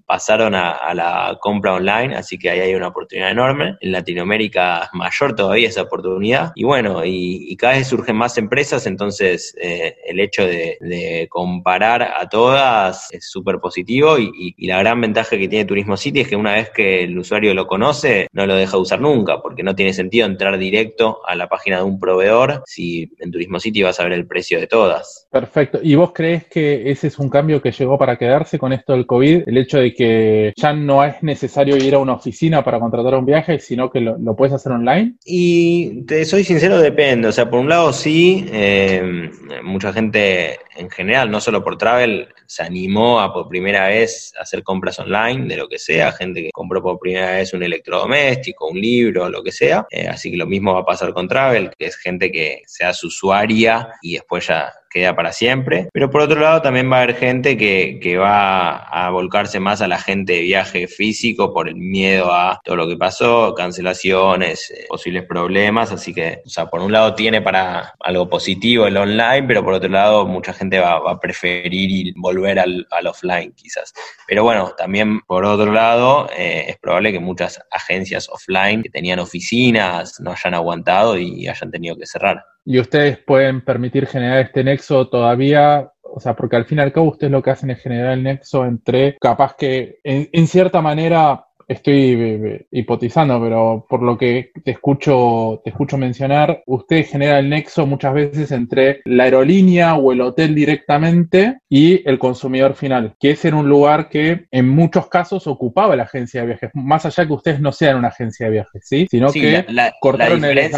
pasaron 0.06 0.54
a, 0.54 0.94
la 0.94 1.38
compra 1.40 1.74
online, 1.74 2.14
así 2.14 2.38
que 2.38 2.50
ahí 2.50 2.60
hay 2.60 2.74
una 2.74 2.88
oportunidad 2.88 3.30
enorme. 3.30 3.76
En 3.80 3.92
Latinoamérica 3.92 4.84
es 4.84 4.88
mayor 4.92 5.34
todavía 5.34 5.68
esa 5.68 5.82
oportunidad. 5.82 6.52
Y 6.54 6.64
bueno, 6.64 7.02
y, 7.04 7.54
cada 7.56 7.74
vez 7.74 7.86
surgen 7.86 8.16
más 8.16 8.36
empresas, 8.36 8.86
entonces 8.86 9.54
eh, 9.60 9.96
el 10.06 10.20
hecho 10.20 10.44
de, 10.44 11.26
comparar 11.30 12.02
a 12.02 12.28
todas 12.28 13.12
es 13.12 13.28
súper 13.30 13.58
positivo 13.58 14.18
y, 14.18 14.54
la 14.66 14.78
gran 14.78 15.00
ventaja 15.00 15.36
que 15.36 15.48
tiene 15.48 15.64
Turismo 15.66 15.96
City 15.96 16.20
es 16.20 16.28
que 16.28 16.36
una 16.36 16.54
vez 16.54 16.70
que 16.70 17.04
el 17.04 17.18
usuario 17.18 17.54
lo 17.54 17.66
conoce, 17.66 18.28
no 18.32 18.46
lo 18.46 18.54
deja 18.54 18.78
usar 18.78 19.00
nunca, 19.00 19.40
porque 19.42 19.62
no 19.62 19.74
tiene 19.74 19.92
sentido 19.92 20.26
entrar 20.26 20.58
directo 20.58 21.20
a 21.26 21.34
la 21.34 21.48
página 21.48 21.78
de 21.78 21.82
un 21.84 21.98
proveedor 21.98 22.62
si 22.66 23.10
en 23.18 23.30
Turismo 23.30 23.60
City 23.60 23.82
vas 23.82 24.00
a 24.00 24.04
ver 24.04 24.12
el 24.12 24.26
precio 24.26 24.58
de 24.58 24.66
todas. 24.66 25.28
Perfecto. 25.30 25.80
¿Y 25.82 25.94
vos 25.94 26.12
crees 26.12 26.46
que 26.46 26.90
ese 26.90 27.08
es 27.08 27.18
un 27.18 27.28
cambio 27.28 27.60
que 27.60 27.72
llegó 27.72 27.98
para 27.98 28.16
quedarse 28.16 28.58
con 28.58 28.72
esto 28.72 28.92
del 28.92 29.06
COVID? 29.06 29.42
El 29.46 29.58
hecho 29.58 29.78
de 29.78 29.93
que 29.94 30.52
ya 30.56 30.72
no 30.72 31.04
es 31.04 31.22
necesario 31.22 31.76
ir 31.76 31.94
a 31.94 31.98
una 31.98 32.14
oficina 32.14 32.64
para 32.64 32.80
contratar 32.80 33.14
un 33.14 33.26
viaje, 33.26 33.58
sino 33.58 33.90
que 33.90 34.00
lo, 34.00 34.36
puedes 34.36 34.54
hacer 34.54 34.72
online? 34.72 35.14
Y 35.24 36.02
te 36.04 36.24
soy 36.24 36.44
sincero, 36.44 36.78
depende. 36.78 37.28
O 37.28 37.32
sea, 37.32 37.48
por 37.48 37.60
un 37.60 37.68
lado 37.68 37.92
sí, 37.92 38.46
eh, 38.52 39.30
mucha 39.62 39.92
gente 39.92 40.58
en 40.76 40.90
general, 40.90 41.30
no 41.30 41.40
solo 41.40 41.62
por 41.62 41.78
travel, 41.78 42.28
se 42.46 42.62
animó 42.62 43.20
a 43.20 43.32
por 43.32 43.48
primera 43.48 43.88
vez 43.88 44.32
hacer 44.40 44.62
compras 44.62 44.98
online 44.98 45.46
de 45.46 45.56
lo 45.56 45.68
que 45.68 45.78
sea, 45.78 46.12
gente 46.12 46.42
que 46.42 46.50
compró 46.52 46.82
por 46.82 46.98
primera 46.98 47.32
vez 47.32 47.52
un 47.54 47.62
electrodoméstico, 47.62 48.68
un 48.68 48.80
libro, 48.80 49.28
lo 49.28 49.42
que 49.42 49.52
sea. 49.52 49.86
Eh, 49.90 50.08
así 50.08 50.30
que 50.30 50.36
lo 50.36 50.46
mismo 50.46 50.74
va 50.74 50.80
a 50.80 50.84
pasar 50.84 51.12
con 51.12 51.28
travel, 51.28 51.70
que 51.78 51.86
es 51.86 51.96
gente 51.96 52.30
que 52.30 52.62
se 52.66 52.84
hace 52.84 53.06
usuaria 53.06 53.88
y 54.02 54.14
después 54.14 54.46
ya 54.46 54.72
queda 54.94 55.16
para 55.16 55.32
siempre. 55.32 55.88
Pero 55.92 56.08
por 56.08 56.20
otro 56.20 56.40
lado 56.40 56.62
también 56.62 56.90
va 56.90 56.98
a 56.98 57.02
haber 57.02 57.16
gente 57.16 57.56
que, 57.56 57.98
que, 58.00 58.16
va 58.16 58.76
a 58.76 59.10
volcarse 59.10 59.58
más 59.58 59.82
a 59.82 59.88
la 59.88 59.98
gente 59.98 60.34
de 60.34 60.42
viaje 60.42 60.86
físico 60.86 61.52
por 61.52 61.68
el 61.68 61.74
miedo 61.74 62.32
a 62.32 62.60
todo 62.62 62.76
lo 62.76 62.88
que 62.88 62.96
pasó, 62.96 63.54
cancelaciones, 63.54 64.70
eh, 64.70 64.86
posibles 64.88 65.24
problemas. 65.24 65.90
Así 65.90 66.14
que, 66.14 66.42
o 66.46 66.48
sea, 66.48 66.66
por 66.66 66.80
un 66.80 66.92
lado 66.92 67.14
tiene 67.16 67.42
para 67.42 67.92
algo 67.98 68.28
positivo 68.28 68.86
el 68.86 68.96
online, 68.96 69.42
pero 69.48 69.64
por 69.64 69.74
otro 69.74 69.88
lado 69.88 70.26
mucha 70.26 70.52
gente 70.52 70.78
va, 70.78 71.00
a 71.10 71.18
preferir 71.18 71.90
ir, 71.90 72.14
volver 72.16 72.60
al, 72.60 72.86
offline 73.06 73.52
quizás. 73.52 73.92
Pero 74.28 74.44
bueno, 74.44 74.72
también 74.78 75.20
por 75.22 75.44
otro 75.44 75.72
lado 75.72 76.28
eh, 76.36 76.66
es 76.68 76.78
probable 76.78 77.10
que 77.10 77.18
muchas 77.18 77.60
agencias 77.72 78.28
offline 78.28 78.82
que 78.84 78.90
tenían 78.90 79.18
oficinas 79.18 80.20
no 80.20 80.30
hayan 80.30 80.54
aguantado 80.54 81.18
y 81.18 81.48
hayan 81.48 81.70
tenido 81.72 81.96
que 81.96 82.06
cerrar 82.06 82.44
y 82.64 82.78
ustedes 82.78 83.18
pueden 83.18 83.62
permitir 83.62 84.06
generar 84.06 84.40
este 84.40 84.64
nexo 84.64 85.08
todavía 85.08 85.90
O 86.02 86.20
sea, 86.20 86.34
porque 86.34 86.56
al 86.56 86.64
fin 86.64 86.78
y 86.78 86.82
al 86.82 86.92
cabo 86.92 87.10
ustedes 87.10 87.30
lo 87.32 87.42
que 87.42 87.50
hacen 87.50 87.70
es 87.70 87.80
generar 87.80 88.12
el 88.12 88.22
nexo 88.22 88.64
entre, 88.64 89.16
capaz 89.20 89.56
que 89.56 89.98
en 90.04 90.46
cierta 90.46 90.80
manera 90.80 91.46
estoy 91.68 91.94
eh, 91.94 92.40
eh, 92.44 92.66
hipotizando, 92.70 93.40
pero 93.40 93.86
por 93.88 94.02
lo 94.02 94.16
que 94.18 94.52
te 94.64 94.72
escucho, 94.72 95.60
te 95.64 95.70
escucho 95.70 95.96
mencionar, 95.96 96.62
usted 96.66 97.06
genera 97.06 97.38
el 97.38 97.48
nexo 97.48 97.86
muchas 97.86 98.14
veces 98.14 98.52
entre 98.52 99.00
la 99.04 99.24
aerolínea 99.24 99.94
o 99.94 100.12
el 100.12 100.20
hotel 100.20 100.54
directamente 100.54 101.58
y 101.68 102.08
el 102.08 102.18
consumidor 102.18 102.74
final, 102.74 103.14
que 103.18 103.32
es 103.32 103.44
en 103.44 103.54
un 103.54 103.68
lugar 103.68 104.08
que 104.08 104.46
en 104.50 104.68
muchos 104.68 105.08
casos 105.08 105.46
ocupaba 105.46 105.96
la 105.96 106.04
agencia 106.04 106.40
de 106.40 106.48
viajes, 106.48 106.70
más 106.74 107.06
allá 107.06 107.26
que 107.26 107.32
ustedes 107.32 107.60
no 107.60 107.72
sean 107.72 107.96
una 107.96 108.08
agencia 108.08 108.46
de 108.46 108.52
viajes, 108.52 108.82
¿sí? 108.84 109.06
Sino 109.10 109.32
que 109.32 109.64
la, 109.68 109.94
cortaron 110.00 110.44
el 110.44 110.70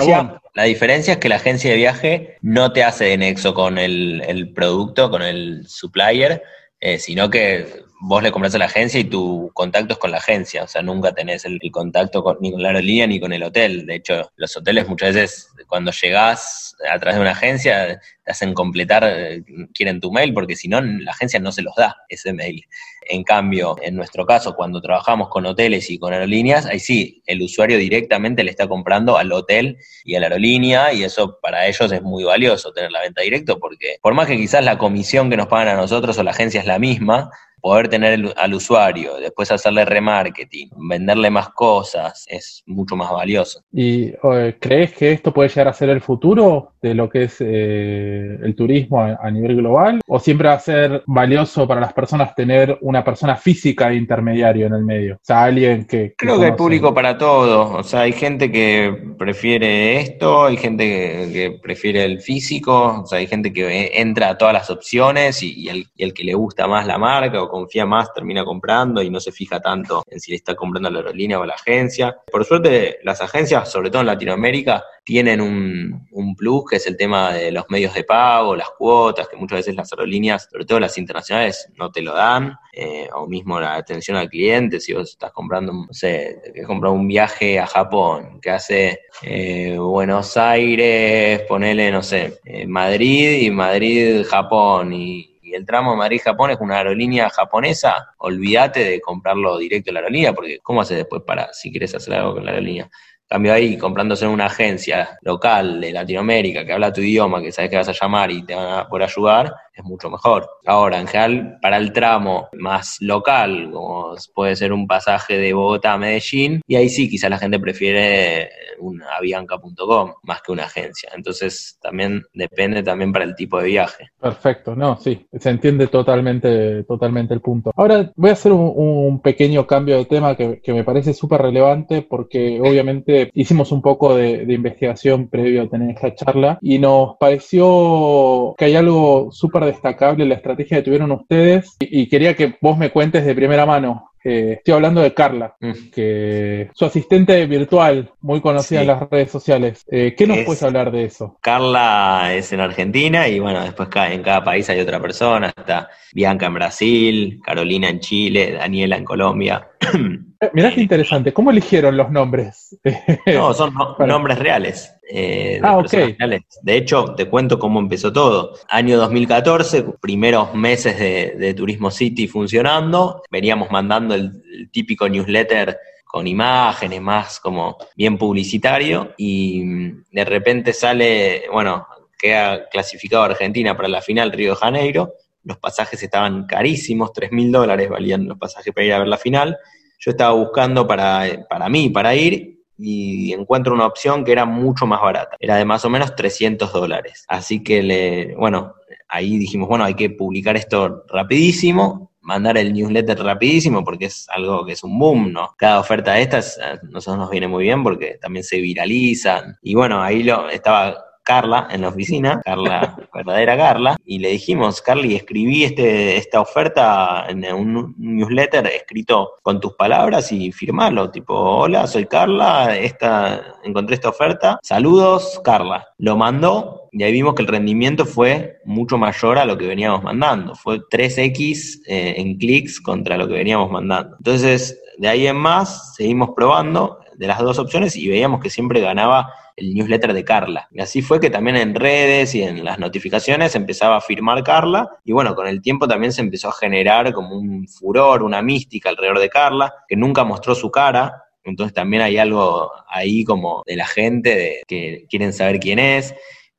La 0.55 0.65
diferencia 0.65 1.15
es 1.15 1.19
que 1.19 1.29
la 1.29 1.37
agencia 1.37 1.71
de 1.71 1.77
viaje 1.77 2.37
no 2.43 2.73
te 2.73 2.85
hace 2.85 3.07
de 3.07 3.19
nexo 3.19 3.55
con 3.55 3.79
el, 3.79 4.53
producto, 4.55 5.11
con 5.11 5.23
el 5.23 5.67
supplier, 5.67 6.43
eh, 6.81 6.99
sino 6.99 7.31
que 7.31 7.67
vos 8.01 8.23
le 8.23 8.31
compras 8.31 8.55
a 8.55 8.59
la 8.59 8.67
agencia 8.67 9.01
y 9.01 9.05
tu 9.05 9.51
contacto 9.55 9.95
es 9.95 9.99
con 9.99 10.11
la 10.11 10.19
agencia, 10.19 10.65
o 10.65 10.69
sea, 10.69 10.83
nunca 10.83 11.13
tenés 11.13 11.45
el, 11.45 11.59
contacto 11.71 12.37
ni 12.41 12.53
con 12.53 12.63
la 12.63 12.69
aerolínea 12.69 13.07
ni 13.07 13.19
con 13.21 13.33
el 13.33 13.43
hotel. 13.43 13.87
De 13.87 13.97
hecho, 13.97 14.31
los 14.37 14.57
hoteles 14.57 14.89
muchas 14.89 15.15
veces 15.15 15.49
cuando 15.67 15.91
llegás 15.93 16.77
a 16.91 16.99
través 16.99 17.17
de 17.17 17.23
una 17.23 17.33
agencia 17.33 18.01
te 18.25 18.31
hacen 18.31 18.55
completar, 18.55 19.05
eh, 19.05 19.43
quieren 19.73 20.01
tu 20.01 20.13
mail, 20.13 20.35
porque 20.35 20.57
si 20.57 20.69
no, 20.69 20.81
la 20.81 21.13
agencia 21.13 21.39
no 21.41 21.53
se 21.53 21.63
los 21.63 21.75
da 21.77 21.97
ese 22.09 22.33
mail. 22.33 22.65
En 23.09 23.23
cambio, 23.23 23.77
en 23.83 23.95
nuestro 23.95 24.27
caso, 24.27 24.57
cuando 24.57 24.81
trabajamos 24.81 25.29
con 25.29 25.47
hoteles 25.47 25.89
y 25.91 25.99
con 25.99 26.13
aerolíneas, 26.13 26.67
ahí 26.67 26.81
sí, 26.81 27.23
el 27.27 27.41
usuario 27.41 27.79
directamente 27.79 28.43
le 28.43 28.51
está 28.51 28.67
comprando 28.67 29.17
al 29.17 29.33
hotel 29.33 29.79
y 30.05 30.17
a 30.17 30.21
la 30.21 30.27
aerolínea, 30.27 30.93
y 30.93 31.05
eso 31.05 31.39
para 31.41 31.67
ellos 31.67 31.93
es 31.93 32.03
muy 32.03 32.25
valioso 32.25 32.73
tener 32.73 32.91
la 32.91 33.01
venta 33.01 33.23
directo, 33.23 33.59
porque 33.61 33.99
por 34.03 34.15
más 34.15 34.27
que 34.27 34.37
quizás 34.37 34.65
la 34.65 34.77
comisión 34.77 35.31
que 35.31 35.37
nos 35.37 35.47
pagan 35.47 35.69
a 35.69 35.81
nosotros 35.81 36.19
o 36.19 36.23
la 36.25 36.33
agencia 36.33 36.61
es 36.61 36.67
la 36.67 36.81
misma, 36.81 37.31
poder 37.67 37.89
tener 37.89 38.33
al 38.37 38.55
usuario, 38.55 39.17
después 39.17 39.51
hacerle 39.51 39.85
remarketing, 39.85 40.71
venderle 40.89 41.31
más 41.31 41.49
cosas, 41.49 42.25
es 42.29 42.63
mucho 42.65 42.95
más 42.95 43.11
valioso. 43.11 43.61
¿Y 43.73 44.13
crees 44.61 44.93
que 44.93 45.11
esto 45.11 45.35
puede 45.35 45.49
llegar 45.49 45.67
a 45.67 45.73
ser 45.73 45.89
el 45.89 46.01
futuro 46.01 46.75
de 46.81 46.95
lo 46.95 47.09
que 47.09 47.25
es 47.25 47.39
eh, 47.41 48.39
el 48.41 48.55
turismo 48.55 49.03
a, 49.03 49.31
nivel 49.33 49.57
global? 49.57 50.01
¿O 50.07 50.21
siempre 50.21 50.47
va 50.47 50.55
a 50.55 50.61
ser 50.61 51.03
valioso 51.07 51.67
para 51.67 51.81
las 51.81 51.93
personas 51.93 52.37
tener 52.37 52.79
una 52.83 53.03
persona 53.03 53.35
física 53.35 53.89
de 53.89 53.97
intermediario 53.97 54.69
en 54.69 54.75
el 54.75 54.85
medio? 54.85 55.15
O 55.17 55.21
sea, 55.23 55.43
alguien 55.43 55.87
que... 55.87 56.15
Creo 56.17 56.39
que 56.39 56.47
hay 56.47 56.53
público 56.53 56.95
para 56.95 57.19
todo. 57.19 57.79
O 57.79 57.83
sea, 57.83 58.03
hay 58.03 58.13
gente 58.13 58.53
que 58.53 58.97
prefiere 59.19 59.99
esto, 59.99 60.45
hay 60.45 60.57
gente 60.57 60.85
que, 60.85 61.59
prefiere 61.61 62.05
el 62.05 62.21
físico, 62.21 63.01
o 63.03 63.07
sea, 63.07 63.19
hay 63.19 63.27
gente 63.27 63.53
que 63.53 63.91
entra 63.95 64.29
a 64.29 64.39
todas 64.39 64.55
las 64.55 64.71
opciones 64.71 65.43
y, 65.43 65.69
el, 65.69 65.87
y 65.97 66.05
el 66.05 66.15
que 66.15 66.23
le 66.23 66.35
gusta 66.35 66.69
más 66.69 66.87
la 66.87 66.97
marca 66.97 67.43
o 67.43 67.56
confía 67.57 67.87
más 67.87 68.13
termina 68.13 68.45
comprando 68.45 69.01
y 69.03 69.09
no 69.09 69.19
se 69.19 69.33
fija 69.33 69.61
tanto 69.61 70.05
en 70.11 70.21
si 70.21 70.31
le 70.31 70.37
está 70.37 70.55
comprando 70.55 70.89
a 70.89 70.93
la 70.93 70.99
aerolínea 70.99 71.41
o 71.41 71.43
a 71.43 71.47
la 71.47 71.55
agencia. 71.55 72.17
Por 72.31 72.45
suerte, 72.45 72.99
las 73.03 73.23
agencias, 73.23 73.71
sobre 73.71 73.91
todo 73.91 74.01
en 74.01 74.09
Latinoamérica, 74.09 74.85
tienen 75.05 75.41
un, 75.41 76.35
plus, 76.37 76.65
que 76.69 76.77
es 76.77 76.87
el 76.87 76.97
tema 76.97 77.33
de 77.33 77.53
los 77.53 77.65
medios 77.69 77.95
de 77.95 78.03
pago, 78.03 78.57
las 78.57 78.71
cuotas, 78.71 79.29
que 79.29 79.37
muchas 79.37 79.61
veces 79.61 79.77
las 79.77 79.93
aerolíneas, 79.93 80.49
sobre 80.51 80.65
todo 80.65 80.81
las 80.81 80.99
internacionales, 80.99 81.71
no 81.77 81.91
te 81.93 82.03
lo 82.03 82.13
dan, 82.13 82.59
eh, 82.73 83.09
o 83.15 83.27
mismo 83.27 83.61
la 83.61 83.77
atención 83.77 84.17
al 84.17 84.29
cliente, 84.29 84.81
si 84.81 84.93
vos 84.93 85.11
estás 85.11 85.33
comprando, 85.33 85.73
no 85.73 85.87
sé, 85.93 86.43
que 86.53 86.65
comprar 86.65 86.93
un 86.93 87.07
viaje 87.07 87.59
a 87.59 87.67
Japón, 87.67 88.41
que 88.43 88.51
hace 88.51 88.99
eh, 89.23 89.79
Buenos 89.79 90.37
Aires, 90.37 91.43
ponele, 91.43 91.91
no 91.93 92.03
sé, 92.03 92.41
eh, 92.45 92.67
Madrid 92.67 93.43
y 93.43 93.51
Madrid-Japón, 93.51 94.93
y 94.93 95.36
y 95.36 95.36
el 95.57 95.67
tramo 95.67 95.97
Madrid-Japón 95.97 96.51
es 96.51 96.59
una 96.61 96.77
aerolínea 96.77 97.31
japonesa, 97.31 98.15
olvídate 98.19 98.85
de 98.85 99.01
comprarlo 99.01 99.59
directo 99.59 99.91
en 99.91 99.95
la 99.95 100.01
aerolínea, 100.01 100.33
porque 100.33 100.59
¿cómo 100.63 100.83
haces 100.83 100.99
después 100.99 101.23
para, 101.27 101.53
si 101.53 101.71
quieres 101.71 101.95
hacer 101.95 102.15
algo 102.15 102.35
con 102.35 102.45
la 102.45 102.53
aerolínea? 102.53 102.89
Cambio 103.29 103.53
ahí, 103.53 103.77
comprándose 103.77 104.25
en 104.25 104.31
una 104.31 104.47
agencia 104.47 105.19
local 105.23 105.81
de 105.81 105.93
Latinoamérica 105.93 106.65
que 106.65 106.73
habla 106.73 106.93
tu 106.93 107.01
idioma, 107.01 107.43
que 107.43 107.51
sabes 107.51 107.71
que 107.71 107.77
vas 107.77 107.89
a 107.89 107.93
llamar 107.93 108.31
y 108.31 108.45
te 108.45 108.55
van 108.55 108.79
a 108.79 108.89
poder 108.89 109.09
ayudar, 109.09 109.53
es 109.77 109.85
mucho 109.85 110.11
mejor. 110.11 110.49
Ahora, 110.65 110.99
en 110.99 111.07
general, 111.07 111.59
para 111.61 111.77
el 111.77 111.93
tramo 111.93 112.49
más 112.55 112.97
local, 113.01 113.71
como 113.71 114.15
puede 114.35 114.57
ser 114.57 114.73
un 114.73 114.87
pasaje 114.87 115.39
de 115.39 115.53
Bogotá 115.53 115.93
a 115.93 115.99
Medellín, 115.99 116.63
y 116.67 116.77
ahí 116.77 116.89
sí, 116.89 117.09
quizá 117.09 117.29
la 117.29 117.39
gente 117.39 117.61
prefiere 117.61 118.51
un 118.79 119.03
avianca.com 119.03 120.15
más 120.23 120.43
que 120.43 120.53
una 120.53 120.65
agencia. 120.65 121.11
Entonces, 121.15 121.79
también 121.81 122.23
depende 122.33 122.83
también 122.83 123.13
para 123.13 123.25
el 123.25 123.35
tipo 123.35 123.59
de 123.61 123.67
viaje. 123.67 124.11
Perfecto, 124.19 124.75
no, 124.75 124.97
sí, 124.97 125.27
se 125.39 125.51
entiende 125.51 125.89
totalmente, 125.89 126.85
totalmente 126.85 127.35
el 127.35 127.41
punto. 127.41 127.71
Ahora 127.77 128.11
voy 128.17 128.31
a 128.31 128.35
hacer 128.35 128.53
un, 128.53 129.21
pequeño 129.23 129.67
cambio 129.67 129.97
de 129.97 130.05
tema 130.05 130.37
que, 130.37 130.61
me 130.69 130.85
parece 130.85 131.15
súper 131.15 131.41
relevante 131.41 132.03
porque 132.03 132.61
obviamente 132.61 133.31
hicimos 133.35 133.73
un 133.73 133.81
poco 133.81 134.15
de, 134.15 134.45
de 134.45 134.55
investigación 134.55 135.29
previo 135.29 135.63
a 135.63 135.69
tener 135.69 135.91
esta 135.91 136.15
charla 136.15 136.59
y 136.61 136.79
nos 136.79 137.17
pareció 137.19 138.55
que 138.59 138.67
hay 138.67 138.77
algo 138.77 139.29
súper 139.33 139.66
destacable 139.67 140.25
la 140.25 140.35
estrategia 140.35 140.79
que 140.79 140.83
tuvieron 140.83 141.13
ustedes 141.13 141.77
y, 141.79 142.09
quería 142.09 142.35
que 142.35 142.57
vos 142.61 142.79
me 142.79 142.91
cuentes 142.91 143.25
de 143.25 143.35
primera 143.35 143.67
mano. 143.67 144.11
Eh, 144.25 144.55
estoy 144.59 144.75
hablando 144.75 145.03
de 145.03 145.15
Carla, 145.15 145.55
mm. 145.61 145.91
que 145.93 146.71
su 146.75 146.85
asistente 146.85 147.47
virtual, 147.47 148.11
muy 148.21 148.41
conocida 148.41 148.81
en 148.81 148.89
las 148.89 149.09
redes 149.09 149.31
sociales. 149.31 149.85
Eh, 149.89 150.15
¿Qué 150.17 150.27
nos 150.27 150.39
puedes 150.39 150.63
hablar 150.65 150.91
de 150.91 151.05
eso? 151.05 151.39
Carla 151.41 152.33
es 152.35 152.53
en 152.53 152.61
Argentina 152.61 153.29
y 153.29 153.39
bueno, 153.39 153.63
después 153.63 153.89
en 154.11 154.23
cada 154.23 154.43
país 154.43 154.69
hay 154.69 154.81
otra 154.81 155.01
persona. 155.01 155.53
Está 155.57 155.91
Bianca 156.13 156.47
en 156.47 156.55
Brasil, 156.55 157.41
Carolina 157.45 157.89
en 157.89 158.01
Chile, 158.01 158.53
Daniela 158.53 158.97
en 158.97 159.05
Colombia. 159.05 159.69
Eh, 160.47 160.51
mirá 160.53 160.73
qué 160.75 160.81
interesante, 160.81 161.33
¿cómo 161.33 161.51
eligieron 161.51 161.97
los 161.97 162.11
nombres? 162.11 162.79
No, 163.27 163.53
son 163.55 163.75
nombres 163.99 164.39
reales. 164.39 164.93
Eh, 165.09 165.61
de 165.61 166.17
ah, 166.19 166.29
De 166.63 166.77
hecho, 166.77 167.15
te 167.17 167.29
cuento 167.29 167.59
cómo 167.59 167.79
empezó 167.81 168.13
todo. 168.13 168.55
Año 168.69 168.97
2014, 168.99 169.85
primeros 170.01 170.55
meses 170.55 170.99
de, 170.99 171.55
Turismo 171.55 171.91
City 171.91 172.29
funcionando, 172.29 173.23
veníamos 173.31 173.71
mandando 173.71 174.15
el, 174.15 174.43
típico 174.71 175.09
newsletter 175.09 175.77
con 176.05 176.27
imágenes, 176.27 177.01
más 177.01 177.41
como 177.41 177.77
bien 177.95 178.17
publicitario, 178.17 179.13
y 179.17 179.63
de 180.11 180.25
repente 180.25 180.73
sale, 180.73 181.45
bueno, 181.53 181.87
queda 182.19 182.69
clasificado 182.69 183.25
Argentina 183.25 183.77
para 183.77 183.89
la 183.89 184.01
final 184.01 184.33
Río 184.33 184.51
de 184.51 184.57
Janeiro, 184.57 185.13
los 185.47 185.59
pasajes 185.59 186.03
estaban 186.03 186.47
carísimos, 186.47 187.13
3 187.13 187.31
mil 187.33 187.53
dólares 187.53 187.89
valían 187.89 188.27
los 188.27 188.37
pasajes 188.37 188.75
para 188.75 188.85
ir 188.85 188.93
a 188.93 188.99
ver 188.99 189.09
la 189.09 189.17
final, 189.17 189.57
yo 189.99 190.11
estaba 190.11 190.33
buscando 190.33 190.87
para, 190.87 191.47
para 191.49 191.69
mí, 191.69 191.91
para 191.91 192.15
ir, 192.15 192.57
y 192.79 193.33
encuentro 193.33 193.75
una 193.75 193.87
opción 193.87 194.25
que 194.25 194.33
era 194.33 194.45
mucho 194.45 194.87
más 194.87 195.01
barata. 195.01 195.37
Era 195.41 195.57
de 195.57 195.65
más 195.65 195.85
o 195.85 195.91
menos 195.91 196.15
300 196.15 196.73
dólares. 196.73 197.25
Así 197.29 197.63
que, 197.63 197.83
le, 197.83 198.35
bueno, 198.37 198.75
ahí 199.09 199.39
dijimos, 199.39 199.69
bueno, 199.69 199.85
hay 199.85 199.95
que 199.95 200.11
publicar 200.11 200.57
esto 200.57 201.05
rapidísimo, 201.09 202.13
mandar 202.21 202.59
el 202.59 202.73
newsletter 202.73 203.19
rapidísimo 203.21 203.85
porque 203.85 204.07
es 204.07 204.29
algo 204.31 204.67
que 204.67 204.73
es 204.73 204.83
un 204.83 204.99
boom, 204.99 205.33
¿no? 205.33 205.55
Cada 205.57 205.79
oferta 205.79 206.15
de 206.15 206.23
estas 206.23 206.59
a 206.59 206.75
nosotros 206.83 207.19
nos 207.19 207.31
viene 207.31 207.47
muy 207.47 207.65
bien 207.65 207.83
porque 207.83 208.19
también 208.21 208.45
se 208.45 208.61
viralizan. 208.61 209.57
Y 209.63 209.75
bueno, 209.75 210.03
ahí 210.03 210.25
lo 210.25 210.51
estaba 210.51 211.06
Carla 211.27 211.67
en 211.73 211.81
la 211.81 211.89
oficina, 211.89 212.41
Carla, 212.45 212.97
verdadera 213.15 213.57
Carla, 213.57 213.97
y 214.07 214.21
le 214.21 214.29
dijimos, 214.31 214.81
Carly, 214.81 215.17
escribí 215.17 215.65
este, 215.65 216.17
esta 216.17 216.41
oferta 216.41 217.27
en 217.29 217.45
un 217.53 217.97
newsletter 217.99 218.65
escrito 218.69 219.33
con 219.43 219.61
tus 219.61 219.73
palabras 219.73 220.31
y 220.31 220.53
firmarlo, 220.53 221.11
tipo, 221.11 221.35
hola, 221.35 221.89
soy 221.89 222.07
Carla, 222.07 222.77
esta, 222.77 223.57
encontré 223.65 223.97
esta 223.97 224.11
oferta, 224.11 224.61
saludos, 224.63 225.41
Carla. 225.43 225.89
Lo 225.99 226.17
mandó 226.17 226.89
y 226.93 227.03
ahí 227.03 227.11
vimos 227.11 227.35
que 227.35 227.43
el 227.43 227.49
rendimiento 227.49 228.07
fue 228.07 228.59
mucho 228.65 228.97
mayor 228.97 229.39
a 229.39 229.45
lo 229.45 229.59
que 229.59 229.67
veníamos 229.67 230.05
mandando, 230.05 230.55
fue 230.55 230.79
3x 230.79 231.83
eh, 231.89 232.15
en 232.19 232.39
clics 232.39 232.81
contra 232.81 233.17
lo 233.17 233.27
que 233.27 233.35
veníamos 233.35 233.69
mandando. 233.69 234.17
Entonces, 234.17 234.81
de 234.99 235.09
ahí 235.09 235.27
en 235.27 235.37
más, 235.37 235.97
seguimos 235.97 236.31
probando 236.37 237.01
de 237.17 237.27
las 237.27 237.41
dos 237.41 237.59
opciones 237.59 237.97
y 237.97 238.09
veíamos 238.09 238.41
que 238.41 238.51
siempre 238.51 238.81
ganaba 238.81 239.33
el 239.57 239.75
newsletter 239.75 240.13
de 240.13 240.25
Carla. 240.25 240.69
Y 240.71 240.81
así 240.81 241.03
fue 241.03 241.19
que 241.19 241.31
también 241.31 241.57
en 241.57 241.75
redes 241.75 242.35
y 242.35 242.43
en 242.43 242.65
las 242.65 242.79
notificaciones 242.79 243.55
empezaba 243.55 243.97
a 243.97 244.01
firmar 244.01 244.45
Carla 244.45 244.89
y 245.05 245.13
bueno, 245.13 245.35
con 245.35 245.47
el 245.47 245.63
tiempo 245.63 245.89
también 245.89 246.13
se 246.13 246.21
empezó 246.21 246.51
a 246.51 246.53
generar 246.53 247.13
como 247.13 247.37
un 247.37 247.67
furor, 247.67 248.23
una 248.23 248.43
mística 248.43 248.91
alrededor 248.91 249.19
de 249.19 249.31
Carla, 249.31 249.73
que 249.89 249.97
nunca 249.97 250.25
mostró 250.25 250.55
su 250.55 250.71
cara, 250.71 251.25
entonces 251.43 251.73
también 251.73 252.03
hay 252.03 252.19
algo 252.19 252.71
ahí 252.89 253.25
como 253.25 253.63
de 253.67 253.77
la 253.77 253.87
gente 253.87 254.35
de 254.35 254.63
que 254.67 255.07
quieren 255.09 255.33
saber 255.33 255.59
quién 255.59 255.79
es. 255.79 256.15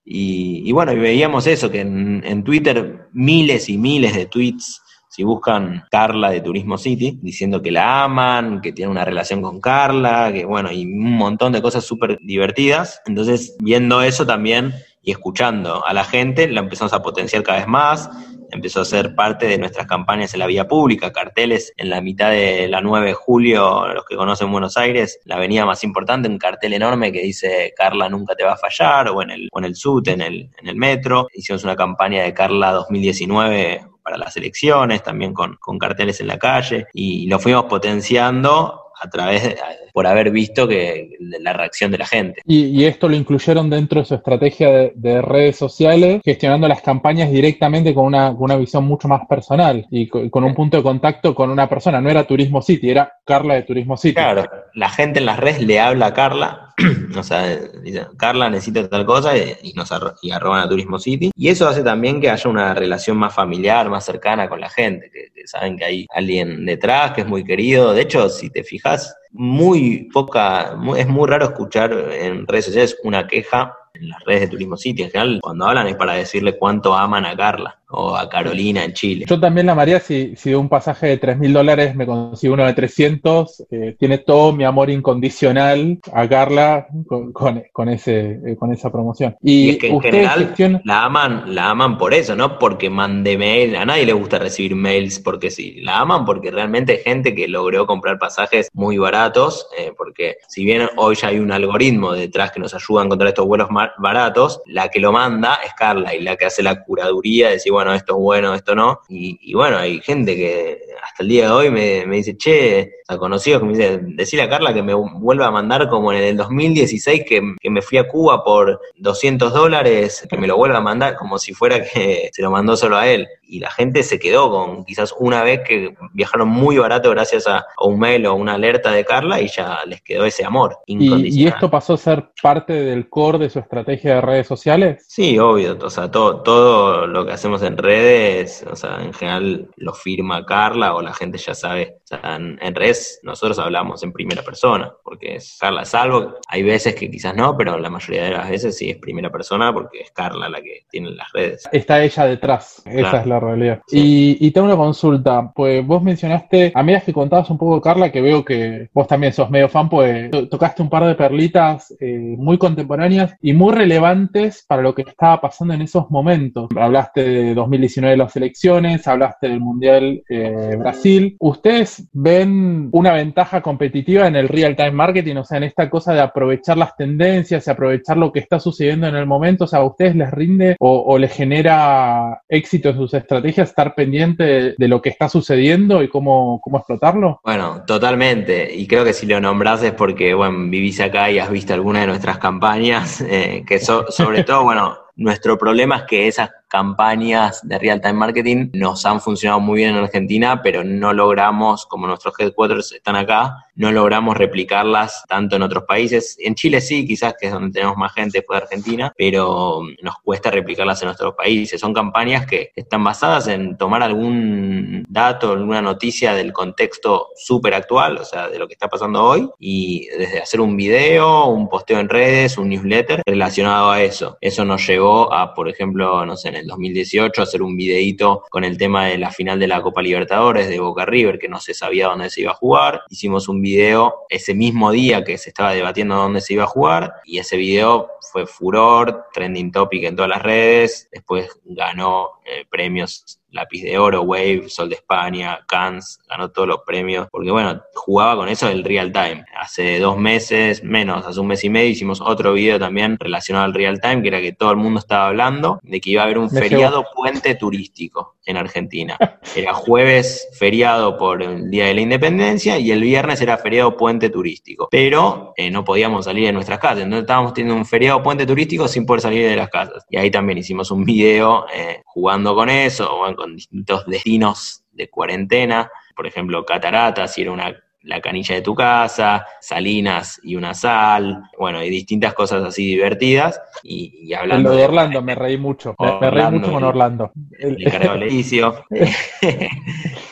Y, 0.10 0.72
bueno, 0.72 0.94
y 0.94 1.00
veíamos 1.00 1.48
eso, 1.48 1.70
que 1.70 1.82
en, 1.82 2.24
en 2.26 2.46
Twitter 2.46 3.10
miles 3.12 3.68
y 3.68 3.78
miles 3.78 4.16
de 4.16 4.26
tweets 4.26 4.82
si 5.18 5.24
buscan 5.24 5.84
Carla 5.90 6.30
de 6.30 6.42
Turismo 6.42 6.78
City, 6.78 7.18
diciendo 7.24 7.60
que 7.64 7.72
la 7.72 8.04
aman, 8.04 8.62
que 8.62 8.72
tiene 8.72 8.92
una 8.92 9.04
relación 9.04 9.42
con 9.42 9.60
Carla, 9.60 10.32
que 10.32 10.46
bueno, 10.46 10.72
y 10.72 10.86
un 10.86 11.18
montón 11.18 11.54
de 11.54 11.60
cosas 11.60 11.86
súper 11.86 12.20
divertidas. 12.22 13.02
Entonces, 13.08 13.58
viendo 13.58 14.04
eso 14.04 14.28
también 14.28 14.76
y 15.02 15.12
escuchando 15.12 15.86
a 15.86 15.94
la 15.94 16.04
gente, 16.04 16.48
la 16.48 16.62
empezamos 16.62 16.94
a 16.94 17.02
potenciar 17.02 17.44
cada 17.44 17.60
vez 17.60 17.68
más, 17.68 18.10
empezó 18.52 18.82
a 18.82 18.86
ser 18.86 19.16
parte 19.16 19.48
de 19.48 19.58
nuestras 19.58 19.88
campañas 19.88 20.34
en 20.34 20.40
la 20.40 20.48
vía 20.48 20.68
pública, 20.68 21.12
carteles 21.12 21.74
en 21.78 21.90
la 21.90 22.02
mitad 22.02 22.32
de 22.32 22.68
la 22.68 22.82
9 22.82 23.08
de 23.08 23.14
julio, 23.14 23.88
los 23.94 24.06
que 24.06 24.16
conocen 24.16 24.52
Buenos 24.52 24.78
Aires, 24.78 25.20
la 25.26 25.36
avenida 25.36 25.66
más 25.66 25.84
importante, 25.84 26.30
un 26.30 26.38
cartel 26.38 26.74
enorme 26.74 27.12
que 27.12 27.22
dice 27.22 27.74
Carla 27.76 28.10
nunca 28.10 28.36
te 28.36 28.44
va 28.44 28.54
a 28.54 28.58
fallar, 28.58 29.10
o 29.10 29.22
en 29.22 29.32
el, 29.32 29.50
en 29.54 29.64
el 29.66 29.76
SUT, 29.76 30.08
en 30.10 30.22
el, 30.22 30.50
en 30.60 30.68
el 30.68 30.76
metro. 30.76 31.28
Hicimos 31.34 31.64
una 31.64 31.76
campaña 31.76 32.24
de 32.24 32.34
Carla 32.34 32.72
2019 32.72 33.86
para 34.04 34.18
las 34.18 34.38
elecciones, 34.38 35.04
también 35.04 35.34
con, 35.34 35.58
con 35.58 35.78
carteles 35.78 36.22
en 36.22 36.28
la 36.28 36.40
calle, 36.40 36.88
y 36.94 37.28
lo 37.28 37.40
fuimos 37.40 37.66
potenciando 37.66 38.87
a 39.00 39.10
través 39.10 39.44
de, 39.44 39.58
por 39.94 40.08
haber 40.08 40.32
visto 40.32 40.68
que 40.68 41.12
la 41.20 41.54
reacción 41.54 41.92
de 41.92 41.98
la 41.98 42.06
gente. 42.06 42.42
Y, 42.46 42.86
esto 42.86 43.10
lo 43.10 43.16
incluyeron 43.16 43.70
dentro 43.70 44.00
de 44.00 44.06
su 44.06 44.16
estrategia 44.16 44.92
de, 44.94 45.22
redes 45.22 45.58
sociales, 45.58 46.22
gestionando 46.24 46.68
las 46.68 46.82
campañas 46.82 47.32
directamente 47.32 47.94
con 47.94 48.06
una, 48.06 48.30
con 48.30 48.44
una 48.44 48.56
visión 48.58 48.86
mucho 48.86 49.08
más 49.08 49.28
personal 49.28 49.86
y 49.90 50.08
con, 50.08 50.44
un 50.44 50.54
punto 50.54 50.78
de 50.78 50.84
contacto 50.84 51.36
con 51.36 51.50
una 51.50 51.68
persona. 51.68 52.02
No 52.02 52.10
era 52.10 52.26
Turismo 52.26 52.62
City, 52.62 52.90
era 52.90 53.17
Carla 53.28 53.56
de 53.56 53.64
Turismo 53.64 53.98
City. 53.98 54.16
Claro, 54.16 54.50
la 54.74 54.90
gente 54.90 55.20
en 55.20 55.26
las 55.26 55.38
redes 55.38 55.62
le 55.62 55.82
habla 55.82 56.08
a 56.08 56.14
Carla, 56.14 56.74
o 57.18 57.24
sea, 57.24 57.58
dice, 57.84 58.08
Carla 58.18 58.50
necesita 58.50 58.88
tal 58.88 59.06
cosa 59.06 59.38
y, 59.38 59.74
nos 59.74 59.92
y 60.22 60.32
arroban 60.32 60.62
a 60.62 60.70
Turismo 60.70 60.98
City. 60.98 61.32
Y 61.36 61.50
eso 61.50 61.68
hace 61.68 61.84
también 61.84 62.22
que 62.22 62.30
haya 62.30 62.50
una 62.50 62.74
relación 62.74 63.18
más 63.18 63.34
familiar, 63.36 63.90
más 63.90 64.06
cercana 64.06 64.48
con 64.48 64.62
la 64.62 64.70
gente, 64.70 65.12
que, 65.12 65.30
que 65.36 65.46
saben 65.46 65.78
que 65.78 65.84
hay 65.84 66.08
alguien 66.16 66.66
detrás, 66.66 67.12
que 67.12 67.22
es 67.22 67.28
muy 67.28 67.44
querido. 67.44 67.94
De 67.94 68.02
hecho, 68.02 68.30
si 68.30 68.50
te 68.50 68.64
fijas, 68.64 69.14
muy 69.32 70.10
poca, 70.14 70.78
es 70.96 71.08
muy 71.08 71.28
raro 71.28 71.46
escuchar 71.46 71.92
en 71.92 72.48
redes 72.48 72.66
sociales 72.66 72.98
una 73.04 73.28
queja 73.28 73.76
en 73.94 74.10
las 74.10 74.24
redes 74.24 74.42
de 74.42 74.48
Turismo 74.48 74.78
City. 74.78 75.04
En 75.04 75.12
general, 75.12 75.40
cuando 75.42 75.66
hablan 75.66 75.88
es 75.88 75.96
para 75.96 76.14
decirle 76.14 76.58
cuánto 76.58 76.96
aman 76.96 77.26
a 77.26 77.36
Carla 77.36 77.78
o 77.90 78.16
a 78.16 78.28
Carolina 78.30 78.84
en 78.84 78.94
Chile. 78.94 79.26
Yo 79.28 79.40
también 79.40 79.68
la 79.68 79.76
María, 79.76 80.00
si, 80.00 80.36
si 80.36 80.50
de 80.50 80.56
un 80.56 80.70
pasaje 80.70 81.08
de 81.08 81.18
3 81.18 81.38
mil 81.38 81.54
dólares 81.54 81.96
me 81.96 82.06
consigo 82.06 82.54
uno 82.54 82.66
de 82.66 82.74
300, 82.74 83.66
eh, 83.72 83.96
tiene 83.98 84.18
todo 84.20 84.52
mi 84.54 84.66
amor 84.66 84.90
incondicional 84.90 86.00
a 86.12 86.28
Carla 86.28 86.88
con, 87.08 87.32
con, 87.72 87.90
ese, 87.90 88.40
eh, 88.46 88.56
con 88.58 88.74
esa 88.74 88.92
promoción. 88.92 89.36
Y, 89.42 89.70
es 89.70 89.78
que 89.78 89.88
en 89.88 90.02
general 90.02 90.82
la 90.84 91.06
aman, 91.06 91.56
la 91.56 91.70
aman 91.70 91.98
por 91.98 92.14
eso, 92.14 92.36
no 92.36 92.60
porque 92.60 92.90
mande 92.90 93.38
mail, 93.38 93.76
a 93.76 93.86
nadie 93.86 94.06
le 94.06 94.14
gusta 94.14 94.40
recibir 94.40 94.76
mails 94.76 95.20
porque 95.20 95.50
sí, 95.50 95.80
la 95.82 96.00
aman 96.00 96.26
porque 96.26 96.52
realmente 96.52 96.94
hay 96.94 97.00
gente 97.00 97.34
que 97.34 97.48
logró 97.48 97.88
comprar 97.88 98.20
pasajes 98.20 98.70
muy 98.74 98.98
baratos, 98.98 99.68
eh, 99.78 99.94
porque 99.96 100.38
si 100.48 100.66
bien 100.66 100.90
hoy 100.98 101.16
ya 101.16 101.30
hay 101.30 101.40
un 101.40 101.52
algoritmo 101.52 102.12
detrás 102.12 102.52
que 102.52 102.60
nos 102.60 102.74
ayuda 102.74 103.02
a 103.02 103.06
encontrar 103.06 103.30
estos 103.30 103.46
vuelos 103.46 103.70
baratos, 103.98 104.62
la 104.66 104.90
que 104.90 105.00
lo 105.00 105.12
manda 105.12 105.60
es 105.66 105.74
Carla 105.74 106.14
y 106.14 106.22
la 106.22 106.36
que 106.36 106.46
hace 106.46 106.64
la 106.64 106.84
curaduría 106.84 107.48
de 107.48 107.54
decir, 107.54 107.72
bueno, 107.78 107.94
esto 107.94 108.14
es 108.14 108.20
bueno, 108.20 108.56
esto 108.56 108.74
no. 108.74 109.02
Y, 109.08 109.54
bueno, 109.54 109.78
hay 109.78 110.02
gente 110.02 110.36
que 110.36 110.82
hasta 111.02 111.24
el 111.24 111.30
día 111.30 111.46
de 111.46 111.52
hoy 111.52 111.70
me, 111.70 112.06
dice, 112.06 112.38
che, 112.38 112.94
a 113.08 113.18
conocidos 113.18 113.62
que 113.62 113.68
me 113.68 113.78
dicen, 113.78 114.16
decirle 114.16 114.44
a 114.44 114.50
Carla 114.50 114.74
que 114.74 114.84
me 114.84 114.94
vuelva 114.94 115.48
a 115.48 115.52
mandar 115.52 115.90
como 115.90 116.12
en 116.12 116.24
el 116.24 116.38
2016 116.38 117.24
que, 117.28 117.56
que 117.60 117.70
me 117.70 117.82
fui 117.82 117.98
a 117.98 118.08
Cuba 118.08 118.44
por 118.44 118.80
200 118.98 119.54
dólares, 119.54 120.28
que 120.30 120.38
me 120.38 120.48
lo 120.48 120.58
vuelva 120.58 120.78
a 120.78 120.82
mandar 120.82 121.16
como 121.16 121.40
si 121.40 121.54
fuera 121.54 121.82
que 121.82 122.30
se 122.34 122.42
lo 122.42 122.52
mandó 122.52 122.76
solo 122.76 122.98
a 122.98 123.08
él 123.08 123.28
y 123.48 123.60
la 123.60 123.72
gente 123.72 124.04
se 124.04 124.20
quedó 124.20 124.52
con 124.52 124.84
quizás 124.84 125.14
una 125.18 125.44
vez 125.44 125.62
que 125.66 125.96
viajaron 126.14 126.50
muy 126.50 126.78
barato 126.78 127.10
gracias 127.12 127.48
a, 127.48 127.66
un 127.80 128.00
mail 128.00 128.26
o 128.26 128.36
una 128.36 128.56
alerta 128.56 128.92
de 128.92 129.06
Carla 129.06 129.42
y 129.42 129.48
ya 129.48 129.80
les 129.86 130.02
quedó 130.02 130.26
ese 130.26 130.44
amor 130.44 130.78
incondicional. 130.86 131.40
¿Y, 131.40 131.48
esto 131.48 131.70
pasó 131.70 131.94
a 131.94 131.98
ser 131.98 132.32
parte 132.42 132.74
del 132.74 133.10
core 133.10 133.40
de 133.40 133.50
su 133.50 133.60
estrategia 133.60 134.16
de 134.16 134.22
redes 134.22 134.48
sociales? 134.48 135.06
Sí, 135.08 135.40
obvio, 135.40 135.78
o 135.82 135.90
sea, 135.90 136.12
todo, 136.12 136.42
todo 136.42 137.08
lo 137.08 137.26
que 137.26 137.32
hacemos 137.32 137.62
en 137.64 137.78
redes, 137.78 138.66
o 138.70 138.76
sea, 138.76 139.02
en 139.02 139.14
general 139.14 139.70
lo 139.78 139.94
firma 139.94 140.46
Carla 140.46 140.87
o 140.96 141.02
la 141.02 141.14
gente 141.14 141.38
ya 141.38 141.54
sabe, 141.54 141.98
o 142.04 142.08
sea, 142.08 142.36
en, 142.36 142.76
redes 142.76 143.20
nosotros 143.24 143.58
hablamos 143.60 144.04
en 144.04 144.12
primera 144.12 144.44
persona, 144.44 144.92
porque 145.04 145.36
es 145.36 145.58
Carla, 145.60 145.86
salvo, 145.86 146.36
hay 146.48 146.64
veces 146.64 146.96
que 146.96 147.10
quizás 147.10 147.36
no, 147.36 147.56
pero 147.58 147.78
la 147.78 147.90
mayoría 147.90 148.24
de 148.24 148.32
las 148.32 148.50
veces 148.50 148.78
sí 148.78 148.90
es 148.90 148.98
primera 148.98 149.32
persona 149.32 149.74
porque 149.74 150.02
es 150.02 150.12
Carla 150.12 150.50
la 150.50 150.62
que 150.62 150.86
tiene 150.90 151.12
las 151.12 151.32
redes. 151.34 151.68
Está 151.72 152.04
ella 152.04 152.26
detrás, 152.26 152.84
esa 152.86 153.22
es 153.22 153.26
la 153.26 153.40
realidad. 153.40 153.82
Y, 153.90 154.52
tengo 154.52 154.68
una 154.68 154.78
consulta, 154.78 155.52
pues 155.54 155.86
vos 155.86 156.02
mencionaste, 156.02 156.72
a 156.74 156.82
medida 156.82 157.02
que 157.02 157.14
contabas 157.14 157.50
un 157.50 157.58
poco, 157.58 157.80
Carla, 157.80 158.12
que 158.12 158.22
veo 158.22 158.44
que 158.44 158.90
vos 158.94 159.08
también 159.08 159.34
sos 159.34 159.50
medio 159.52 159.70
fan, 159.70 159.88
pues 159.90 160.32
tocaste 160.50 160.82
un 160.82 160.90
par 160.90 161.06
de 161.06 161.16
perlitas 161.16 161.96
eh, 162.00 162.36
muy 162.38 162.58
contemporáneas 162.58 163.36
y 163.42 163.54
muy 163.54 163.74
relevantes 163.74 164.66
para 164.68 164.82
lo 164.82 164.96
que 164.96 165.04
estaba 165.04 165.42
pasando 165.42 165.74
en 165.74 165.82
esos 165.82 166.10
momentos. 166.10 166.70
Hablaste 166.76 167.24
de 167.24 167.54
2019 167.54 168.12
de 168.12 168.18
las 168.18 168.36
elecciones, 168.36 169.08
hablaste 169.08 169.50
del 169.50 169.60
Mundial 169.60 170.24
eh, 170.30 170.77
Brasil. 170.80 171.36
¿Ustedes 171.40 172.08
ven 172.14 172.90
una 172.92 173.14
ventaja 173.14 173.62
competitiva 173.62 174.28
en 174.28 174.36
el 174.36 174.48
real-time 174.48 174.92
marketing? 174.92 175.38
O 175.38 175.44
sea, 175.44 175.58
en 175.58 175.64
esta 175.64 175.90
cosa 175.90 176.14
de 176.14 176.22
aprovechar 176.22 176.78
las 176.78 176.96
tendencias 176.96 177.66
y 177.66 177.70
aprovechar 177.70 178.18
lo 178.18 178.32
que 178.32 178.40
está 178.40 178.60
sucediendo 178.60 179.08
en 179.08 179.16
el 179.16 179.26
momento. 179.26 179.66
O 179.66 179.68
sea, 179.68 179.80
¿a 179.80 179.86
ustedes 179.86 180.16
les 180.16 180.32
rinde 180.32 180.76
o, 180.80 181.18
les 181.18 181.34
genera 181.34 182.42
éxito 182.48 182.90
en 182.90 182.98
sus 182.98 183.14
estrategia 183.14 183.64
estar 183.64 183.96
pendiente 183.96 184.76
de, 184.78 184.88
lo 184.88 185.02
que 185.02 185.10
está 185.10 185.28
sucediendo 185.30 186.02
y 186.04 186.10
cómo, 186.10 186.62
cómo 186.62 186.78
explotarlo? 186.78 187.40
Bueno, 187.44 187.84
totalmente. 187.86 188.74
Y 188.74 188.88
creo 188.88 189.04
que 189.04 189.14
si 189.14 189.26
lo 189.26 189.40
nombras 189.40 189.84
es 189.84 189.92
porque, 189.94 190.34
bueno, 190.34 190.70
vivís 190.70 191.00
acá 191.02 191.30
y 191.32 191.40
has 191.40 191.50
visto 191.50 191.74
alguna 191.74 192.02
de 192.02 192.08
nuestras 192.08 192.38
campañas, 192.38 193.22
eh, 193.30 193.64
que 193.68 193.80
sobre 193.80 194.44
todo, 194.44 194.64
bueno, 194.64 194.98
nuestro 195.16 195.58
problema 195.58 195.98
es 195.98 196.04
que 196.04 196.28
esas 196.28 196.52
campañas 196.68 197.68
de 197.68 197.80
real-time 197.80 198.14
marketing 198.14 198.70
nos 198.74 199.06
han 199.06 199.22
funcionado 199.22 199.60
muy 199.60 199.78
bien 199.78 199.96
en 199.96 200.04
Argentina, 200.04 200.62
pero 200.62 200.84
no 200.84 201.14
logramos, 201.14 201.86
como 201.86 202.08
nuestros 202.08 202.34
headquarters 202.40 202.92
están 202.92 203.16
acá, 203.16 203.66
no 203.76 203.92
logramos 203.92 204.36
replicarlas 204.36 205.24
tanto 205.28 205.56
en 205.56 205.62
otros 205.62 205.84
países. 205.84 206.36
En 206.40 206.56
Chile 206.56 206.82
sí, 206.82 207.06
quizás 207.06 207.36
que 207.40 207.48
es 207.48 207.54
donde 207.54 207.72
tenemos 207.72 207.96
más 207.96 208.14
gente 208.14 208.40
después 208.40 208.60
de 208.60 208.64
Argentina, 208.66 209.14
pero 209.16 209.82
nos 210.02 210.16
cuesta 210.24 210.50
replicarlas 210.50 211.02
en 211.02 211.08
nuestros 211.08 211.36
países. 211.36 211.80
Son 211.80 211.94
campañas 211.94 212.46
que 212.48 212.72
están 212.76 213.04
basadas 213.04 213.48
en 213.48 213.78
tomar 213.78 214.02
algún 214.02 215.06
dato, 215.08 215.52
alguna 215.52 215.82
noticia 215.82 216.34
del 216.34 216.54
contexto 216.54 217.28
súper 217.36 217.76
actual, 217.76 218.18
o 218.18 218.26
sea, 218.26 218.50
de 218.50 218.58
lo 218.58 218.68
que 218.68 218.74
está 218.74 218.88
pasando 218.88 219.24
hoy, 219.24 219.50
y 219.60 220.08
desde 220.08 220.42
hacer 220.42 220.60
un 220.60 220.76
video, 220.76 221.46
un 221.46 221.70
posteo 221.70 222.00
en 222.00 222.10
redes, 222.10 222.58
un 222.58 222.70
newsletter 222.70 223.22
relacionado 223.26 223.92
a 223.92 224.02
eso. 224.02 224.38
Eso 224.42 224.66
nos 224.66 224.86
llevó 224.88 225.32
a, 225.32 225.54
por 225.54 225.70
ejemplo, 225.70 226.26
no 226.26 226.36
sé, 226.36 226.52
el 226.58 226.68
2018 226.68 227.42
hacer 227.42 227.62
un 227.62 227.76
videíto 227.76 228.44
con 228.50 228.64
el 228.64 228.78
tema 228.78 229.08
de 229.08 229.18
la 229.18 229.32
final 229.32 229.60
de 229.60 229.68
la 229.68 229.82
Copa 229.82 230.02
Libertadores 230.02 230.70
de 230.70 230.80
Boca 230.80 231.06
River, 231.06 231.40
que 231.40 231.50
no 231.50 231.60
se 231.60 231.74
sabía 231.74 232.08
dónde 232.08 232.30
se 232.30 232.42
iba 232.42 232.52
a 232.52 232.56
jugar. 232.56 233.02
Hicimos 233.10 233.48
un 233.48 233.62
video 233.62 234.26
ese 234.30 234.54
mismo 234.54 234.92
día 234.92 235.24
que 235.24 235.38
se 235.38 235.50
estaba 235.50 235.74
debatiendo 235.74 236.16
dónde 236.16 236.42
se 236.42 236.54
iba 236.54 236.64
a 236.64 236.68
jugar 236.68 237.14
y 237.26 237.40
ese 237.40 237.58
video 237.58 238.10
fue 238.32 238.46
furor, 238.46 239.26
trending 239.34 239.72
topic 239.72 240.04
en 240.04 240.16
todas 240.16 240.30
las 240.30 240.42
redes. 240.42 241.10
Después 241.12 241.50
ganó 241.64 242.42
eh, 242.46 242.66
premios 242.70 243.40
Lápiz 243.52 243.84
de 243.84 243.98
Oro, 243.98 244.24
Wave, 244.24 244.66
Sol 244.68 244.90
de 244.90 244.96
España, 244.96 245.60
Cannes, 245.68 246.20
ganó 246.28 246.50
todos 246.52 246.68
los 246.68 246.82
premios, 246.86 247.28
porque 247.32 247.52
bueno, 247.52 247.82
jugaba 247.94 248.36
con 248.36 248.50
eso 248.50 248.68
del 248.68 248.84
real 248.84 249.12
time. 249.12 249.46
Hace 249.60 250.00
dos 250.00 250.18
meses, 250.18 250.84
menos, 250.84 251.26
hace 251.26 251.40
un 251.40 251.48
mes 251.48 251.64
y 251.64 251.70
medio, 251.70 251.90
hicimos 251.90 252.22
otro 252.22 252.54
video 252.54 252.80
también 252.80 253.18
relacionado 253.20 253.66
al 253.66 253.74
real 253.74 254.02
time, 254.02 254.22
que 254.22 254.28
era 254.28 254.42
que 254.42 254.54
todo 254.54 254.72
el 254.72 254.78
mundo 254.78 255.00
estaba 255.00 255.28
hablando 255.28 255.80
de 255.84 256.02
que 256.02 256.10
iba 256.12 256.22
a 256.22 256.26
haber 256.26 256.38
un 256.38 256.50
feriado 256.50 257.06
puente 257.16 257.56
turístico 257.56 258.38
en 258.48 258.58
Argentina. 258.58 259.18
Era 259.56 259.74
jueves 259.74 260.50
feriado 260.58 261.18
por 261.18 261.44
el 261.44 261.70
Día 261.70 261.86
de 261.86 261.94
la 261.94 262.02
Independencia 262.02 262.80
y 262.80 262.92
el 262.92 263.02
viernes 263.02 263.42
era 263.42 263.58
feriado 263.58 263.98
puente 263.98 264.30
turístico. 264.30 264.88
Pero 264.90 265.54
eh, 265.58 265.70
no 265.70 265.84
podíamos 265.84 266.26
salir 266.26 266.46
de 266.46 266.54
nuestras 266.54 266.80
casas, 266.80 267.00
entonces 267.00 267.24
estábamos 267.24 267.54
teniendo 267.54 267.76
un 267.76 267.86
feriado 267.86 268.24
puente 268.24 268.46
turístico 268.46 268.88
sin 268.88 269.06
poder 269.06 269.22
salir 269.22 269.48
de 269.48 269.56
las 269.56 269.70
casas. 269.70 270.06
Y 270.10 270.18
ahí 270.18 270.32
también 270.32 270.58
hicimos 270.58 270.92
un 270.92 271.04
video 271.04 271.66
eh, 271.74 272.04
jugando 272.18 272.56
con 272.56 272.68
eso, 272.68 273.16
con 273.36 273.56
distintos 273.56 274.04
destinos 274.08 274.84
de 274.92 275.08
cuarentena, 275.08 275.92
por 276.16 276.26
ejemplo, 276.26 276.66
cataratas, 276.66 277.32
si 277.32 277.44
era 277.44 277.52
una 277.52 277.80
la 278.08 278.22
canilla 278.22 278.56
de 278.56 278.62
tu 278.62 278.74
casa, 278.74 279.46
salinas 279.62 280.40
y 280.44 280.56
una 280.56 280.74
sal, 280.74 281.44
bueno, 281.58 281.84
y 281.84 281.90
distintas 281.90 282.34
cosas 282.34 282.64
así 282.64 282.86
divertidas. 282.86 283.62
Y, 283.84 284.34
hablando. 284.34 284.72
Lo 284.72 284.76
de 284.76 284.86
Orlando, 284.86 285.22
me 285.22 285.36
reí 285.36 285.58
mucho. 285.58 285.96
me 286.00 286.32
reí 286.32 286.52
mucho 286.52 286.72
con 286.72 286.84
Orlando. 286.84 287.32
El, 287.60 287.78
el 287.86 288.74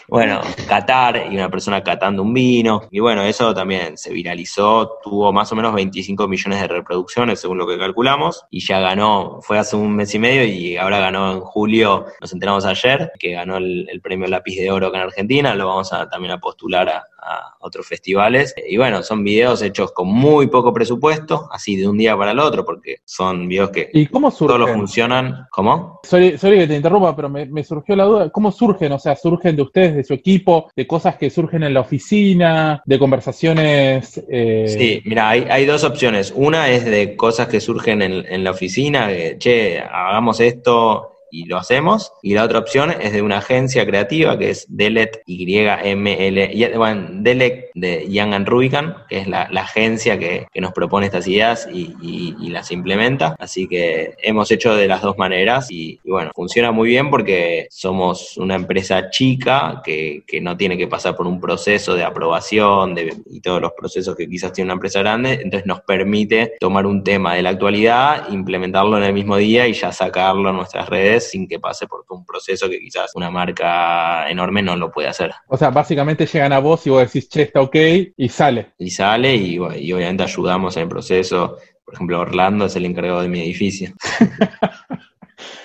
bueno, 0.08 0.42
Qatar 0.68 1.28
y 1.32 1.36
una 1.36 1.50
persona 1.50 1.84
catando 1.84 2.24
un 2.24 2.34
vino. 2.34 2.84
Y 2.92 3.00
bueno, 3.00 3.24
eso 3.24 3.54
también 3.54 3.98
se 3.98 4.12
viralizó, 4.12 5.00
tuvo 5.04 5.32
más 5.34 5.52
o 5.52 5.56
menos 5.56 5.74
25 5.74 6.28
millones 6.28 6.62
de 6.62 6.68
reproducciones 6.68 7.40
según 7.40 7.58
lo 7.58 7.68
que 7.68 7.78
calculamos 7.78 8.46
y 8.50 8.66
ya 8.66 8.80
ganó, 8.80 9.40
fue 9.42 9.60
hace 9.60 9.76
un 9.76 9.96
mes 9.96 10.14
y 10.16 10.20
medio 10.20 10.46
y 10.46 10.78
ahora 10.78 11.00
ganó 11.00 11.34
en 11.34 11.40
julio, 11.42 12.06
nos 12.22 12.34
enteramos 12.34 12.66
ayer, 12.66 13.12
que 13.20 13.32
ganó 13.32 13.58
el, 13.58 13.88
el 13.90 14.02
premio 14.02 14.28
Lápiz 14.28 14.56
de 14.56 14.72
Oro 14.72 14.88
acá 14.88 14.98
en 14.98 15.04
Argentina, 15.04 15.56
lo 15.56 15.68
vamos 15.68 15.92
a, 15.94 16.10
también 16.10 16.32
a 16.32 16.40
postular 16.40 16.90
a, 16.90 17.04
a 17.26 17.56
otros 17.66 17.88
festivales. 17.88 18.54
Y 18.68 18.78
bueno, 18.78 19.02
son 19.04 19.24
videos 19.24 19.62
hechos 19.62 19.92
con 19.92 20.08
muy 20.08 20.48
poco 20.48 20.72
presupuesto, 20.74 21.48
así 21.52 21.76
de 21.76 21.88
un 21.88 21.98
día 21.98 22.16
para 22.16 22.32
el 22.32 22.40
otro, 22.40 22.64
porque 22.64 22.98
son 23.06 23.48
videos 23.48 23.72
que 23.72 23.90
¿Y 23.94 24.06
cómo 24.08 24.30
surgen? 24.32 24.60
solo 24.60 24.68
funcionan. 24.74 25.48
¿Cómo? 25.52 26.00
Sorry, 26.04 26.38
sorry 26.38 26.60
que 26.60 26.68
te 26.68 26.76
interrumpa, 26.76 27.16
pero 27.16 27.30
me, 27.30 27.46
me 27.46 27.64
surgió 27.64 27.96
la 27.96 28.04
duda. 28.04 28.30
¿Cómo 28.30 28.52
surgen? 28.52 28.92
O 28.92 29.00
sea, 29.00 29.16
¿surgen 29.16 29.56
de 29.56 29.62
ustedes, 29.64 29.96
de 29.96 30.04
su 30.04 30.14
equipo, 30.14 30.70
de 30.76 30.86
cosas 30.86 31.18
que 31.18 31.30
surgen 31.30 31.64
en 31.64 31.74
la 31.74 31.82
oficina, 31.82 32.82
de 32.86 33.00
conversaciones? 33.00 34.22
eh, 34.30 34.66
Sí, 34.68 35.02
mira, 35.06 35.30
hay, 35.30 35.46
hay 35.50 35.66
dos 35.66 35.84
opciones. 35.84 36.32
Una 36.36 36.70
es 36.70 36.86
de 36.86 37.16
cosas 37.16 37.48
que 37.48 37.60
surgen 37.60 38.02
en, 38.02 38.26
en 38.28 38.44
la 38.44 38.52
oficina, 38.52 39.08
de, 39.08 39.38
che, 39.38 39.80
hagamos 39.80 40.40
esto 40.40 41.12
y 41.36 41.46
lo 41.46 41.58
hacemos. 41.58 42.14
Y 42.22 42.34
la 42.34 42.44
otra 42.44 42.60
opción 42.60 42.92
es 43.02 43.12
de 43.12 43.22
una 43.22 43.40
agencia 43.40 43.86
creativa 43.86 44.38
que 44.38 44.52
es 44.52 44.66
Delet 44.70 45.22
YML, 45.26 46.78
bueno, 46.78 47.08
Delet 47.12 47.72
de 47.74 48.06
Young 48.10 48.34
and 48.34 48.48
Rubicon, 48.48 48.96
que 49.10 49.20
es 49.20 49.28
la, 49.28 49.50
agencia 49.66 50.18
que, 50.20 50.46
que 50.54 50.62
nos 50.62 50.72
propone 50.72 51.08
estas 51.08 51.28
ideas 51.28 51.68
y, 51.74 51.94
y- 52.02 52.36
las 52.56 52.72
implementa. 52.72 53.36
Así 53.40 53.68
que 53.68 54.14
hemos 54.22 54.50
hecho 54.52 54.76
de 54.76 54.88
las 54.88 55.02
dos 55.02 55.18
maneras 55.18 55.70
y, 55.72 56.00
bueno, 56.06 56.32
funciona 56.34 56.72
muy 56.72 56.88
bien 56.90 57.10
porque 57.10 57.68
somos 57.70 58.38
una 58.38 58.56
empresa 58.56 59.10
chica 59.10 59.82
que, 59.84 60.24
que 60.26 60.40
no 60.40 60.56
tiene 60.56 60.78
que 60.78 60.88
pasar 60.88 61.16
por 61.18 61.28
un 61.28 61.42
proceso 61.42 61.96
de 61.96 62.04
aprobación 62.04 62.96
de, 62.96 63.14
y 63.30 63.42
todos 63.42 63.60
los 63.62 63.72
procesos 63.74 64.16
que 64.16 64.30
quizás 64.30 64.54
tiene 64.54 64.68
una 64.68 64.76
empresa 64.76 65.00
grande, 65.00 65.34
entonces 65.34 65.66
nos 65.66 65.82
permite 65.82 66.54
tomar 66.60 66.86
un 66.86 67.04
tema 67.04 67.34
de 67.36 67.42
la 67.42 67.50
actualidad, 67.50 68.30
implementarlo 68.30 68.98
en 68.98 69.04
el 69.04 69.14
mismo 69.14 69.36
día 69.36 69.68
y 69.68 69.74
ya 69.74 69.92
sacarlo 69.92 70.52
en 70.52 70.56
nuestras 70.56 70.88
redes 70.88 71.25
sin 71.30 71.48
que 71.48 71.60
pase 71.60 71.88
por 71.88 72.06
un 72.10 72.26
proceso 72.26 72.70
que 72.70 72.80
quizás 72.80 73.12
una 73.16 73.30
marca 73.30 74.30
enorme 74.30 74.62
no 74.62 74.76
lo 74.76 74.92
puede 74.92 75.10
hacer. 75.10 75.32
O 75.48 75.58
sea, 75.58 75.70
básicamente 75.70 76.26
llegan 76.26 76.54
a 76.54 76.60
vos 76.60 76.86
y 76.88 76.90
vos 76.90 77.02
decís, 77.02 77.30
che, 77.30 77.44
está 77.44 77.62
ok, 77.62 77.76
y 78.16 78.30
sale. 78.30 78.74
Y 78.78 78.90
sale 78.90 79.36
y, 79.36 79.58
bueno, 79.58 79.76
y 79.76 79.92
obviamente 79.94 80.24
ayudamos 80.24 80.78
en 80.78 80.84
el 80.84 80.90
proceso. 80.90 81.58
Por 81.84 81.94
ejemplo, 81.94 82.20
Orlando 82.20 82.66
es 82.66 82.76
el 82.76 82.86
encargado 82.86 83.22
de 83.22 83.28
mi 83.28 83.42
edificio. 83.42 83.94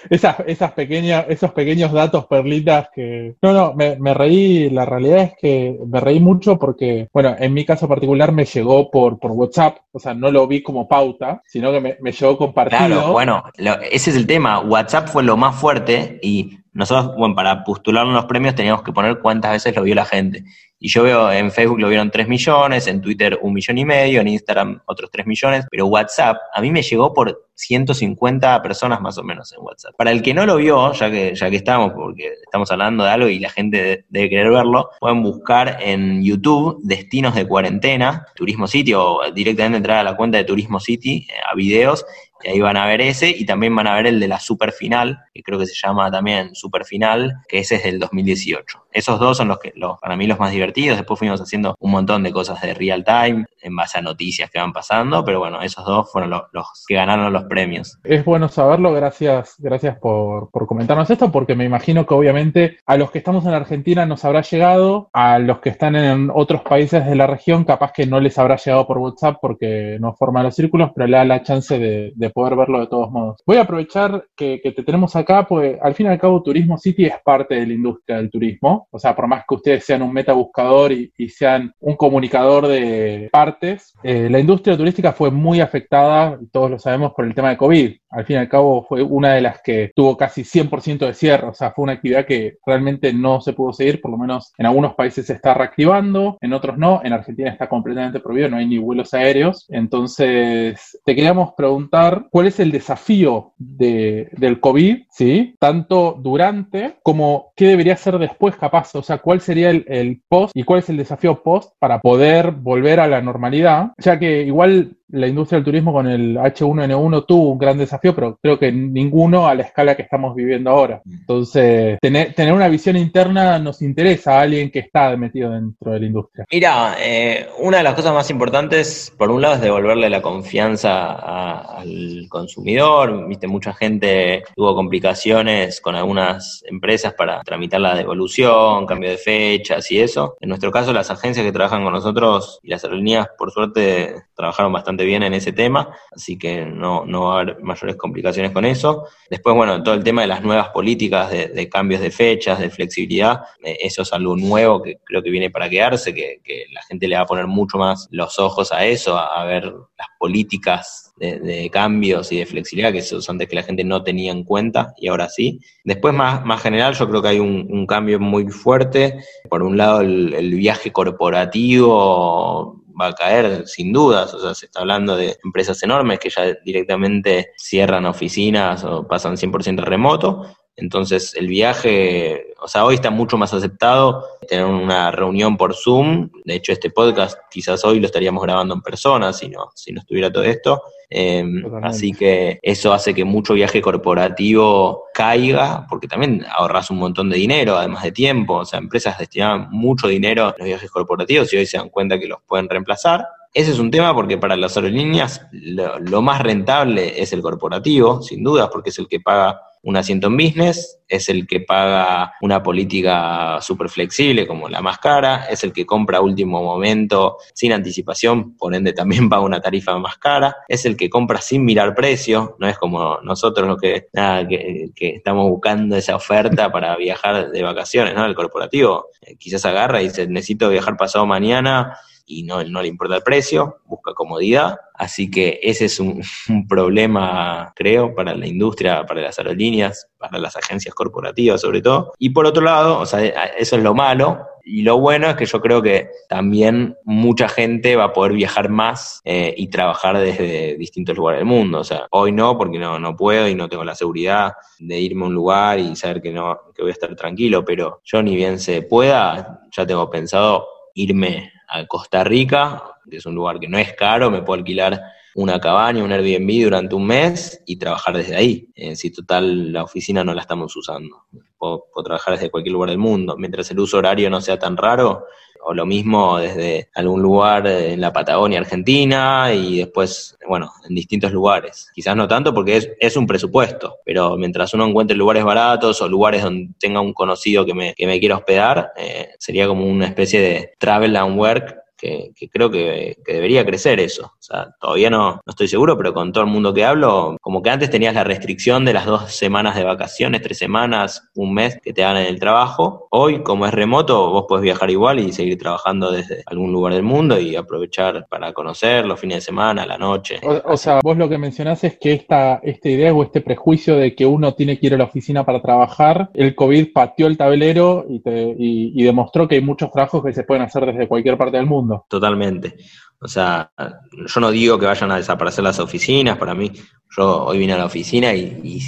Esas, 0.08 0.36
esas 0.46 0.72
pequeñas, 0.72 1.26
esos 1.28 1.52
pequeños 1.52 1.92
datos, 1.92 2.26
perlitas 2.26 2.88
que... 2.94 3.34
No, 3.42 3.52
no, 3.52 3.74
me, 3.74 3.96
me 3.96 4.14
reí, 4.14 4.70
la 4.70 4.84
realidad 4.84 5.18
es 5.22 5.32
que 5.40 5.78
me 5.86 6.00
reí 6.00 6.20
mucho 6.20 6.58
porque, 6.58 7.08
bueno, 7.12 7.34
en 7.38 7.52
mi 7.52 7.64
caso 7.64 7.86
particular 7.88 8.32
me 8.32 8.44
llegó 8.44 8.90
por, 8.90 9.18
por 9.18 9.32
WhatsApp, 9.32 9.78
o 9.92 9.98
sea, 9.98 10.14
no 10.14 10.30
lo 10.30 10.46
vi 10.46 10.62
como 10.62 10.88
pauta, 10.88 11.42
sino 11.46 11.70
que 11.72 11.80
me, 11.80 11.96
me 12.00 12.12
llegó 12.12 12.36
compartido. 12.38 12.86
Claro, 12.86 13.12
bueno, 13.12 13.42
lo- 13.58 13.80
ese 13.80 14.10
es 14.10 14.16
el 14.16 14.26
tema. 14.26 14.60
WhatsApp 14.60 15.08
fue 15.08 15.22
lo 15.22 15.36
más 15.36 15.56
fuerte 15.56 16.18
y 16.22 16.58
nosotros, 16.72 17.16
bueno, 17.16 17.34
para 17.34 17.64
postular 17.64 18.06
los 18.06 18.24
premios 18.26 18.54
teníamos 18.54 18.82
que 18.82 18.92
poner 18.92 19.18
cuántas 19.18 19.52
veces 19.52 19.74
lo 19.74 19.82
vio 19.82 19.94
la 19.94 20.04
gente. 20.04 20.44
Y 20.82 20.88
yo 20.88 21.02
veo 21.02 21.30
en 21.30 21.50
Facebook 21.52 21.78
lo 21.78 21.88
vieron 21.88 22.10
3 22.10 22.26
millones, 22.26 22.86
en 22.86 23.02
Twitter 23.02 23.38
un 23.42 23.52
millón 23.52 23.76
y 23.76 23.84
medio, 23.84 24.20
en 24.22 24.28
Instagram 24.28 24.80
otros 24.86 25.10
3 25.12 25.26
millones, 25.26 25.66
pero 25.70 25.86
WhatsApp 25.86 26.38
a 26.54 26.60
mí 26.62 26.70
me 26.70 26.82
llegó 26.82 27.12
por 27.12 27.48
150 27.54 28.62
personas 28.62 29.00
más 29.00 29.18
o 29.18 29.22
menos 29.22 29.52
en 29.52 29.60
WhatsApp. 29.62 29.94
Para 29.96 30.10
el 30.10 30.22
que 30.22 30.32
no 30.32 30.46
lo 30.46 30.56
vio, 30.56 30.92
ya 30.92 31.10
que, 31.10 31.34
ya 31.34 31.50
que 31.50 31.56
estamos, 31.56 31.92
porque 31.92 32.32
estamos 32.44 32.70
hablando 32.70 33.04
de 33.04 33.10
algo 33.10 33.28
y 33.28 33.38
la 33.38 33.50
gente 33.50 33.82
de- 33.82 34.04
debe 34.08 34.30
querer 34.30 34.50
verlo, 34.50 34.90
pueden 35.00 35.22
buscar 35.22 35.76
en 35.80 36.22
YouTube 36.22 36.78
destinos 36.82 37.34
de 37.34 37.46
cuarentena, 37.46 38.26
Turismo 38.34 38.66
City, 38.66 38.94
o 38.94 39.20
directamente 39.34 39.76
entrar 39.78 39.98
a 39.98 40.02
la 40.04 40.16
cuenta 40.16 40.38
de 40.38 40.44
Turismo 40.44 40.80
City, 40.80 41.26
eh, 41.28 41.34
a 41.50 41.54
videos, 41.54 42.04
y 42.42 42.48
ahí 42.48 42.60
van 42.60 42.76
a 42.76 42.86
ver 42.86 43.00
ese 43.00 43.30
y 43.30 43.44
también 43.44 43.74
van 43.74 43.86
a 43.86 43.94
ver 43.94 44.06
el 44.06 44.20
de 44.20 44.28
la 44.28 44.38
super 44.38 44.72
final, 44.72 45.24
que 45.34 45.42
creo 45.42 45.58
que 45.58 45.66
se 45.66 45.74
llama 45.74 46.10
también 46.10 46.54
super 46.54 46.84
final, 46.84 47.36
que 47.48 47.58
ese 47.58 47.76
es 47.76 47.84
del 47.84 47.98
2018. 47.98 48.86
Esos 48.92 49.20
dos 49.20 49.36
son 49.36 49.48
los 49.48 49.58
que 49.58 49.72
los, 49.76 49.98
para 50.00 50.16
mí 50.16 50.26
los 50.26 50.38
más 50.38 50.50
divertidos. 50.50 50.98
Después 50.98 51.18
fuimos 51.18 51.40
haciendo 51.40 51.76
un 51.78 51.92
montón 51.92 52.22
de 52.22 52.32
cosas 52.32 52.60
de 52.60 52.74
real 52.74 53.04
time 53.04 53.44
en 53.62 53.76
base 53.76 53.98
a 53.98 54.02
noticias 54.02 54.50
que 54.50 54.58
van 54.58 54.72
pasando, 54.72 55.24
pero 55.24 55.38
bueno, 55.38 55.62
esos 55.62 55.84
dos 55.84 56.10
fueron 56.10 56.30
los, 56.30 56.84
que 56.86 56.94
ganaron 56.94 57.32
los 57.32 57.44
premios. 57.44 57.98
Es 58.02 58.24
bueno 58.24 58.48
saberlo, 58.48 58.92
gracias, 58.92 59.54
gracias 59.58 59.98
por, 59.98 60.50
por 60.50 60.66
comentarnos 60.66 61.10
esto, 61.10 61.30
porque 61.30 61.54
me 61.54 61.64
imagino 61.64 62.06
que 62.06 62.14
obviamente 62.14 62.78
a 62.86 62.96
los 62.96 63.10
que 63.10 63.18
estamos 63.18 63.44
en 63.46 63.54
Argentina 63.54 64.06
nos 64.06 64.24
habrá 64.24 64.42
llegado, 64.42 65.10
a 65.12 65.38
los 65.38 65.60
que 65.60 65.68
están 65.68 65.94
en 65.94 66.30
otros 66.34 66.62
países 66.62 67.06
de 67.06 67.14
la 67.14 67.26
región 67.26 67.64
capaz 67.64 67.92
que 67.92 68.06
no 68.06 68.18
les 68.18 68.38
habrá 68.38 68.56
llegado 68.56 68.86
por 68.86 68.98
WhatsApp 68.98 69.36
porque 69.40 69.98
no 70.00 70.14
forma 70.14 70.42
los 70.42 70.56
círculos, 70.56 70.90
pero 70.94 71.06
le 71.06 71.16
da 71.16 71.24
la 71.24 71.42
chance 71.42 71.78
de 71.78 72.29
poder 72.30 72.56
verlo 72.56 72.80
de 72.80 72.86
todos 72.86 73.10
modos. 73.10 73.40
Voy 73.46 73.56
a 73.56 73.62
aprovechar 73.62 74.24
que, 74.36 74.60
te 74.62 74.82
tenemos 74.82 75.16
acá, 75.16 75.46
porque 75.46 75.78
al 75.80 75.94
fin 75.94 76.06
y 76.06 76.08
al 76.10 76.18
cabo 76.18 76.42
Turismo 76.42 76.78
City 76.78 77.06
es 77.06 77.14
parte 77.24 77.54
de 77.56 77.66
la 77.66 77.72
industria 77.74 78.18
del 78.18 78.30
turismo, 78.30 78.88
o 78.90 78.98
sea, 78.98 79.14
por 79.14 79.26
más 79.26 79.44
que 79.48 79.54
ustedes 79.54 79.84
sean 79.84 80.02
un 80.02 80.12
meta 80.12 80.32
buscador 80.32 80.92
y, 80.92 81.12
y 81.16 81.28
sean 81.28 81.72
un 81.80 81.96
comunicador 81.96 82.66
de 82.66 83.28
partes, 83.32 83.94
eh, 84.02 84.28
la 84.30 84.38
industria 84.38 84.76
turística 84.76 85.12
fue 85.12 85.30
muy 85.30 85.60
afectada, 85.60 86.38
todos 86.52 86.70
lo 86.70 86.78
sabemos, 86.78 87.12
por 87.12 87.24
el 87.24 87.34
tema 87.34 87.50
de 87.50 87.56
COVID. 87.56 87.96
Al 88.10 88.24
fin 88.24 88.36
y 88.36 88.38
al 88.40 88.48
cabo 88.48 88.84
fue 88.88 89.02
una 89.02 89.34
de 89.34 89.40
las 89.40 89.60
que 89.62 89.92
tuvo 89.94 90.16
casi 90.16 90.42
100% 90.42 91.06
de 91.06 91.14
cierre, 91.14 91.48
o 91.48 91.54
sea, 91.54 91.70
fue 91.72 91.84
una 91.84 91.92
actividad 91.92 92.26
que 92.26 92.58
realmente 92.66 93.12
no 93.12 93.40
se 93.40 93.52
pudo 93.52 93.72
seguir, 93.72 94.00
por 94.00 94.10
lo 94.10 94.18
menos 94.18 94.52
en 94.58 94.66
algunos 94.66 94.94
países 94.94 95.26
se 95.26 95.34
está 95.34 95.54
reactivando, 95.54 96.36
en 96.40 96.52
otros 96.52 96.76
no, 96.78 97.00
en 97.04 97.12
Argentina 97.12 97.50
está 97.50 97.68
completamente 97.68 98.20
prohibido, 98.20 98.48
no 98.48 98.56
hay 98.56 98.66
ni 98.66 98.78
vuelos 98.78 99.14
aéreos. 99.14 99.66
Entonces, 99.68 100.98
te 101.04 101.14
queríamos 101.14 101.52
preguntar 101.56 102.26
cuál 102.30 102.46
es 102.46 102.60
el 102.60 102.72
desafío 102.72 103.54
de, 103.58 104.28
del 104.32 104.60
COVID, 104.60 105.04
¿sí? 105.10 105.54
Tanto 105.58 106.18
durante 106.20 106.96
como 107.02 107.52
qué 107.56 107.68
debería 107.68 107.96
ser 107.96 108.18
después 108.18 108.56
capaz, 108.56 108.94
o 108.94 109.02
sea, 109.02 109.18
cuál 109.18 109.40
sería 109.40 109.70
el, 109.70 109.84
el 109.88 110.22
post 110.28 110.52
y 110.56 110.64
cuál 110.64 110.80
es 110.80 110.88
el 110.88 110.96
desafío 110.96 111.42
post 111.42 111.72
para 111.78 112.00
poder 112.00 112.50
volver 112.50 113.00
a 113.00 113.08
la 113.08 113.20
normalidad, 113.20 113.92
ya 113.98 114.18
que 114.18 114.42
igual 114.42 114.96
la 115.12 115.26
industria 115.26 115.58
del 115.58 115.64
turismo 115.64 115.92
con 115.92 116.06
el 116.06 116.36
H1N1 116.36 117.24
tuvo 117.26 117.52
un 117.52 117.58
gran 117.58 117.78
desafío, 117.78 118.14
pero 118.14 118.38
creo 118.42 118.58
que 118.58 118.70
ninguno 118.72 119.46
a 119.48 119.54
la 119.54 119.62
escala 119.62 119.94
que 119.96 120.02
estamos 120.02 120.34
viviendo 120.34 120.70
ahora. 120.70 121.02
Entonces, 121.04 121.98
tener, 122.00 122.34
tener 122.34 122.52
una 122.52 122.68
visión 122.68 122.96
interna 122.96 123.58
nos 123.58 123.82
interesa 123.82 124.38
a 124.38 124.42
alguien 124.42 124.70
que 124.70 124.80
está 124.80 125.16
metido 125.16 125.50
dentro 125.50 125.92
de 125.92 126.00
la 126.00 126.06
industria. 126.06 126.44
Mira, 126.50 126.96
eh, 127.00 127.46
una 127.60 127.78
de 127.78 127.82
las 127.82 127.94
cosas 127.94 128.14
más 128.14 128.30
importantes, 128.30 129.12
por 129.16 129.30
un 129.30 129.42
lado, 129.42 129.54
es 129.54 129.60
devolverle 129.60 130.08
la 130.10 130.22
confianza 130.22 131.12
a- 131.12 131.80
al 131.80 132.26
consumidor. 132.28 133.26
Viste, 133.28 133.46
mucha 133.46 133.72
gente 133.72 134.42
tuvo 134.54 134.74
complicaciones 134.74 135.80
con 135.80 135.96
algunas 135.96 136.62
empresas 136.68 137.14
para 137.14 137.40
tramitar 137.42 137.80
la 137.80 137.94
devolución, 137.94 138.86
cambio 138.86 139.10
de 139.10 139.16
fechas 139.18 139.90
y 139.90 140.00
eso. 140.00 140.36
En 140.40 140.48
nuestro 140.48 140.70
caso, 140.70 140.92
las 140.92 141.10
agencias 141.10 141.44
que 141.44 141.52
trabajan 141.52 141.82
con 141.84 141.92
nosotros 141.92 142.58
y 142.62 142.70
las 142.70 142.84
aerolíneas, 142.84 143.28
por 143.38 143.50
suerte, 143.50 144.14
trabajaron 144.34 144.72
bastante 144.72 144.99
bien 145.04 145.22
en 145.22 145.34
ese 145.34 145.52
tema, 145.52 145.94
así 146.12 146.38
que 146.38 146.64
no, 146.64 147.04
no 147.04 147.24
va 147.24 147.38
a 147.38 147.40
haber 147.40 147.62
mayores 147.62 147.96
complicaciones 147.96 148.52
con 148.52 148.64
eso. 148.64 149.06
Después, 149.28 149.54
bueno, 149.56 149.82
todo 149.82 149.94
el 149.94 150.04
tema 150.04 150.22
de 150.22 150.28
las 150.28 150.42
nuevas 150.42 150.68
políticas 150.68 151.30
de, 151.30 151.68
cambios 151.68 152.00
de 152.00 152.10
fechas, 152.10 152.58
de 152.58 152.70
flexibilidad, 152.70 153.40
eh, 153.62 153.76
eso 153.80 154.02
es 154.02 154.12
algo 154.12 154.36
nuevo 154.36 154.82
que 154.82 154.98
creo 155.04 155.22
que 155.22 155.30
viene 155.30 155.50
para 155.50 155.68
quedarse, 155.68 156.14
que, 156.14 156.40
que 156.42 156.64
la 156.72 156.82
gente 156.82 157.08
le 157.08 157.16
va 157.16 157.22
a 157.22 157.26
poner 157.26 157.46
mucho 157.46 157.78
más 157.78 158.08
los 158.10 158.38
ojos 158.38 158.72
a 158.72 158.84
eso, 158.84 159.16
a, 159.16 159.44
ver 159.44 159.64
las 159.64 160.08
políticas 160.18 161.12
de, 161.16 161.68
cambios 161.70 162.30
y 162.32 162.38
de 162.38 162.46
flexibilidad, 162.46 162.92
que 162.92 162.98
esos 162.98 163.28
antes 163.28 163.48
que 163.48 163.56
la 163.56 163.62
gente 163.62 163.84
no 163.84 164.02
tenía 164.02 164.32
en 164.32 164.44
cuenta 164.44 164.94
y 164.96 165.08
ahora 165.08 165.28
sí. 165.28 165.60
Después, 165.84 166.14
más, 166.14 166.44
más 166.44 166.62
general, 166.62 166.94
yo 166.94 167.08
creo 167.08 167.22
que 167.22 167.28
hay 167.28 167.38
un, 167.38 167.86
cambio 167.86 168.20
muy 168.20 168.48
fuerte. 168.48 169.18
Por 169.48 169.62
un 169.62 169.76
lado, 169.76 170.00
el 170.00 170.54
viaje 170.54 170.92
corporativo 170.92 172.79
va 173.00 173.08
a 173.08 173.14
caer 173.14 173.66
sin 173.66 173.92
dudas, 173.92 174.34
o 174.34 174.40
sea, 174.40 174.54
se 174.54 174.66
está 174.66 174.80
hablando 174.80 175.16
de 175.16 175.36
empresas 175.44 175.82
enormes 175.82 176.18
que 176.18 176.30
ya 176.30 176.54
directamente 176.64 177.52
cierran 177.56 178.06
oficinas 178.06 178.84
o 178.84 179.06
pasan 179.06 179.36
100% 179.36 179.82
remoto, 179.82 180.46
entonces 180.76 181.34
el 181.34 181.46
viaje, 181.46 182.54
o 182.60 182.68
sea, 182.68 182.84
hoy 182.84 182.94
está 182.94 183.10
mucho 183.10 183.36
más 183.36 183.52
aceptado 183.52 184.24
tener 184.48 184.64
una 184.64 185.10
reunión 185.10 185.56
por 185.56 185.74
Zoom, 185.74 186.30
de 186.44 186.54
hecho 186.54 186.72
este 186.72 186.90
podcast 186.90 187.38
quizás 187.50 187.84
hoy 187.84 188.00
lo 188.00 188.06
estaríamos 188.06 188.42
grabando 188.42 188.74
en 188.74 188.80
persona 188.80 189.32
si 189.32 189.48
no, 189.48 189.70
si 189.74 189.92
no 189.92 190.00
estuviera 190.00 190.32
todo 190.32 190.44
esto, 190.44 190.82
eh, 191.10 191.42
Totalmente. 191.42 191.88
así 191.88 192.12
que 192.12 192.58
eso 192.62 192.92
hace 192.92 193.12
que 193.12 193.24
mucho 193.24 193.54
viaje 193.54 193.82
corporativo 193.82 195.04
caiga, 195.12 195.86
porque 195.88 196.08
también 196.08 196.46
ahorras 196.56 196.90
un 196.90 196.98
montón 196.98 197.28
de 197.28 197.36
dinero, 197.36 197.76
además 197.76 198.02
de 198.04 198.12
tiempo, 198.12 198.54
o 198.54 198.64
sea, 198.64 198.78
empresas 198.78 199.18
destinaban 199.18 199.68
mucho 199.70 200.08
dinero 200.08 200.46
a 200.46 200.54
los 200.56 200.66
viajes 200.66 200.90
corporativos 200.90 201.52
y 201.52 201.56
hoy 201.56 201.66
se 201.66 201.76
dan 201.76 201.90
cuenta 201.90 202.18
que 202.18 202.28
los 202.28 202.40
pueden 202.46 202.68
reemplazar. 202.68 203.26
Ese 203.52 203.72
es 203.72 203.80
un 203.80 203.90
tema 203.90 204.14
porque 204.14 204.38
para 204.38 204.56
las 204.56 204.76
aerolíneas 204.76 205.44
lo, 205.50 205.98
lo 205.98 206.22
más 206.22 206.40
rentable 206.40 207.20
es 207.20 207.32
el 207.32 207.42
corporativo, 207.42 208.22
sin 208.22 208.44
dudas, 208.44 208.68
porque 208.72 208.90
es 208.90 208.98
el 209.00 209.08
que 209.08 209.18
paga 209.18 209.60
un 209.82 209.96
asiento 209.96 210.26
en 210.26 210.36
business, 210.36 210.98
es 211.08 211.28
el 211.28 211.46
que 211.46 211.60
paga 211.60 212.34
una 212.40 212.62
política 212.62 213.58
súper 213.60 213.88
flexible 213.88 214.46
como 214.46 214.68
la 214.68 214.80
más 214.80 214.98
cara, 214.98 215.46
es 215.50 215.64
el 215.64 215.72
que 215.72 215.86
compra 215.86 216.18
a 216.18 216.20
último 216.20 216.62
momento 216.62 217.38
sin 217.54 217.72
anticipación, 217.72 218.56
por 218.56 218.74
ende 218.74 218.92
también 218.92 219.28
paga 219.28 219.42
una 219.42 219.60
tarifa 219.60 219.98
más 219.98 220.18
cara, 220.18 220.56
es 220.68 220.84
el 220.84 220.96
que 220.96 221.08
compra 221.08 221.40
sin 221.40 221.64
mirar 221.64 221.94
precio, 221.94 222.56
no 222.58 222.68
es 222.68 222.78
como 222.78 223.18
nosotros 223.22 223.66
lo 223.66 223.76
que, 223.76 224.08
que, 224.14 225.08
estamos 225.16 225.48
buscando 225.48 225.96
esa 225.96 226.16
oferta 226.16 226.70
para 226.70 226.96
viajar 226.96 227.50
de 227.50 227.62
vacaciones, 227.62 228.14
¿no? 228.14 228.24
El 228.24 228.34
corporativo 228.34 229.08
eh, 229.22 229.36
quizás 229.36 229.64
agarra 229.64 230.00
y 230.02 230.08
dice, 230.08 230.26
necesito 230.26 230.68
viajar 230.68 230.96
pasado 230.96 231.26
mañana 231.26 231.96
y 232.30 232.44
no, 232.44 232.62
no 232.64 232.80
le 232.80 232.88
importa 232.88 233.16
el 233.16 233.22
precio, 233.22 233.78
busca 233.86 234.14
comodidad. 234.14 234.78
Así 234.94 235.30
que 235.30 235.58
ese 235.62 235.86
es 235.86 235.98
un, 236.00 236.22
problema, 236.68 237.72
creo, 237.74 238.14
para 238.14 238.34
la 238.34 238.46
industria, 238.46 239.04
para 239.04 239.22
las 239.22 239.38
aerolíneas, 239.38 240.08
para 240.18 240.38
las 240.38 240.56
agencias 240.56 240.94
corporativas 240.94 241.60
sobre 241.60 241.82
todo. 241.82 242.12
Y 242.18 242.30
por 242.30 242.46
otro 242.46 242.62
lado, 242.62 242.98
o 243.00 243.06
sea, 243.06 243.24
eso 243.58 243.76
es 243.76 243.82
lo 243.82 243.94
malo. 243.94 244.46
Y 244.62 244.82
lo 244.82 245.00
bueno 245.00 245.28
es 245.28 245.36
que 245.36 245.46
yo 245.46 245.60
creo 245.60 245.82
que 245.82 246.10
también 246.28 246.94
mucha 247.04 247.48
gente 247.48 247.96
va 247.96 248.04
a 248.04 248.12
poder 248.12 248.34
viajar 248.34 248.68
más 248.68 249.20
eh, 249.24 249.54
y 249.56 249.68
trabajar 249.68 250.18
desde 250.18 250.76
distintos 250.76 251.16
lugares 251.16 251.40
del 251.40 251.46
mundo. 251.46 251.80
O 251.80 251.84
sea, 251.84 252.06
hoy 252.10 252.30
no, 252.30 252.56
porque 252.56 252.78
no, 252.78 252.98
no 252.98 253.16
puedo 253.16 253.48
y 253.48 253.54
no 253.54 253.68
tengo 253.68 253.84
la 253.84 253.94
seguridad 253.94 254.52
de 254.78 255.00
irme 255.00 255.24
a 255.24 255.28
un 255.28 255.34
lugar 255.34 255.78
y 255.78 255.96
saber 255.96 256.20
que, 256.20 256.30
no, 256.30 256.58
que 256.74 256.82
voy 256.82 256.90
a 256.90 256.92
estar 256.92 257.16
tranquilo. 257.16 257.64
Pero 257.64 258.00
yo 258.04 258.22
ni 258.22 258.36
bien 258.36 258.60
se 258.60 258.82
pueda, 258.82 259.62
ya 259.72 259.86
tengo 259.86 260.08
pensado 260.10 260.68
irme 260.94 261.52
a 261.70 261.86
Costa 261.86 262.24
Rica, 262.24 262.82
que 263.08 263.18
es 263.18 263.26
un 263.26 263.34
lugar 263.34 263.60
que 263.60 263.68
no 263.68 263.78
es 263.78 263.94
caro, 263.94 264.30
me 264.30 264.42
puedo 264.42 264.58
alquilar 264.58 265.00
una 265.34 265.60
cabaña, 265.60 266.02
un 266.02 266.12
Airbnb 266.12 266.64
durante 266.64 266.94
un 266.94 267.06
mes 267.06 267.62
y 267.66 267.76
trabajar 267.76 268.16
desde 268.16 268.36
ahí. 268.36 268.68
Eh, 268.74 268.96
si 268.96 269.10
total 269.10 269.72
la 269.72 269.84
oficina 269.84 270.24
no 270.24 270.34
la 270.34 270.42
estamos 270.42 270.74
usando. 270.76 271.24
Puedo, 271.58 271.84
trabajar 272.04 272.34
desde 272.34 272.50
cualquier 272.50 272.72
lugar 272.72 272.90
del 272.90 272.98
mundo. 272.98 273.36
Mientras 273.36 273.70
el 273.70 273.78
uso 273.80 273.98
horario 273.98 274.30
no 274.30 274.40
sea 274.40 274.58
tan 274.58 274.76
raro, 274.76 275.26
o 275.62 275.74
lo 275.74 275.84
mismo 275.84 276.38
desde 276.38 276.88
algún 276.94 277.20
lugar 277.20 277.66
en 277.66 278.00
la 278.00 278.12
Patagonia 278.12 278.58
Argentina 278.58 279.52
y 279.52 279.78
después, 279.78 280.38
bueno, 280.48 280.72
en 280.88 280.94
distintos 280.94 281.32
lugares. 281.32 281.90
Quizás 281.94 282.16
no 282.16 282.26
tanto 282.26 282.54
porque 282.54 282.76
es, 282.76 282.90
es 282.98 283.16
un 283.16 283.26
presupuesto, 283.26 283.98
pero 284.04 284.36
mientras 284.36 284.72
uno 284.72 284.86
encuentre 284.86 285.16
lugares 285.16 285.44
baratos 285.44 286.00
o 286.00 286.08
lugares 286.08 286.42
donde 286.42 286.72
tenga 286.78 287.00
un 287.00 287.12
conocido 287.12 287.66
que 287.66 287.74
me, 287.74 287.94
que 287.94 288.06
me 288.06 288.18
quiera 288.18 288.36
hospedar, 288.36 288.92
eh, 288.96 289.30
sería 289.38 289.66
como 289.66 289.84
una 289.86 290.06
especie 290.06 290.40
de 290.40 290.72
travel 290.78 291.16
and 291.16 291.38
work 291.38 291.79
que, 292.00 292.32
creo 292.50 292.70
que, 292.70 293.16
debería 293.26 293.64
crecer 293.64 294.00
eso. 294.00 294.26
O 294.26 294.42
sea, 294.42 294.74
todavía 294.80 295.10
no, 295.10 295.32
no 295.34 295.50
estoy 295.50 295.68
seguro, 295.68 295.96
pero 295.96 296.14
con 296.14 296.32
todo 296.32 296.44
el 296.44 296.50
mundo 296.50 296.72
que 296.72 296.84
hablo, 296.84 297.36
como 297.40 297.62
que 297.62 297.70
antes 297.70 297.90
tenías 297.90 298.14
la 298.14 298.24
restricción 298.24 298.84
de 298.84 298.94
las 298.94 299.06
dos 299.06 299.32
semanas 299.32 299.76
de 299.76 299.84
vacaciones, 299.84 300.42
tres 300.42 300.58
semanas, 300.58 301.30
un 301.34 301.54
mes 301.54 301.78
que 301.82 301.92
te 301.92 302.02
dan 302.02 302.16
en 302.16 302.26
el 302.26 302.40
trabajo. 302.40 303.08
Hoy, 303.10 303.42
como 303.42 303.66
es 303.66 303.74
remoto, 303.74 304.30
vos 304.30 304.46
podés 304.48 304.62
viajar 304.62 304.90
igual 304.90 305.20
y 305.20 305.32
seguir 305.32 305.58
trabajando 305.58 306.10
desde 306.10 306.42
algún 306.46 306.72
lugar 306.72 306.94
del 306.94 307.02
mundo 307.02 307.38
y 307.38 307.56
aprovechar 307.56 308.26
para 308.28 308.52
conocer 308.52 309.04
los 309.06 309.20
fines 309.20 309.38
de 309.38 309.42
semana, 309.42 309.84
la 309.84 309.98
noche. 309.98 310.40
O, 310.64 310.76
sea, 310.76 311.00
vos 311.02 311.16
lo 311.16 311.28
que 311.28 311.38
mencionás 311.38 311.84
es 311.84 311.98
que 311.98 312.12
esta, 312.12 312.60
esta 312.62 312.88
idea 312.88 313.12
o 313.12 313.22
este 313.22 313.40
prejuicio 313.40 313.96
de 313.96 314.14
que 314.14 314.26
uno 314.26 314.54
tiene 314.54 314.78
que 314.78 314.86
ir 314.86 314.94
a 314.94 314.98
la 314.98 315.04
oficina 315.04 315.44
para 315.44 315.60
trabajar, 315.60 316.30
el 316.34 316.54
COVID 316.54 316.92
pateó 316.92 317.26
el 317.26 317.36
tablero 317.36 318.06
y, 318.08 318.20
te, 318.20 318.54
y 318.58 319.02
demostró 319.02 319.46
que 319.46 319.56
hay 319.56 319.60
muchos 319.60 319.90
trabajos 319.90 320.24
que 320.24 320.32
se 320.32 320.44
pueden 320.44 320.62
hacer 320.62 320.86
desde 320.86 321.08
cualquier 321.08 321.36
parte 321.36 321.56
del 321.56 321.66
mundo. 321.66 321.89
Totalmente. 322.08 322.76
O 323.22 323.28
sea, 323.28 323.70
yo 324.12 324.40
no 324.40 324.50
digo 324.50 324.78
que 324.78 324.86
vayan 324.86 325.10
a 325.12 325.16
desaparecer 325.16 325.62
las 325.62 325.78
oficinas, 325.78 326.38
para 326.38 326.54
mí, 326.54 326.72
yo 327.16 327.44
hoy 327.44 327.58
vine 327.58 327.74
a 327.74 327.78
la 327.78 327.84
oficina 327.84 328.32
y, 328.34 328.80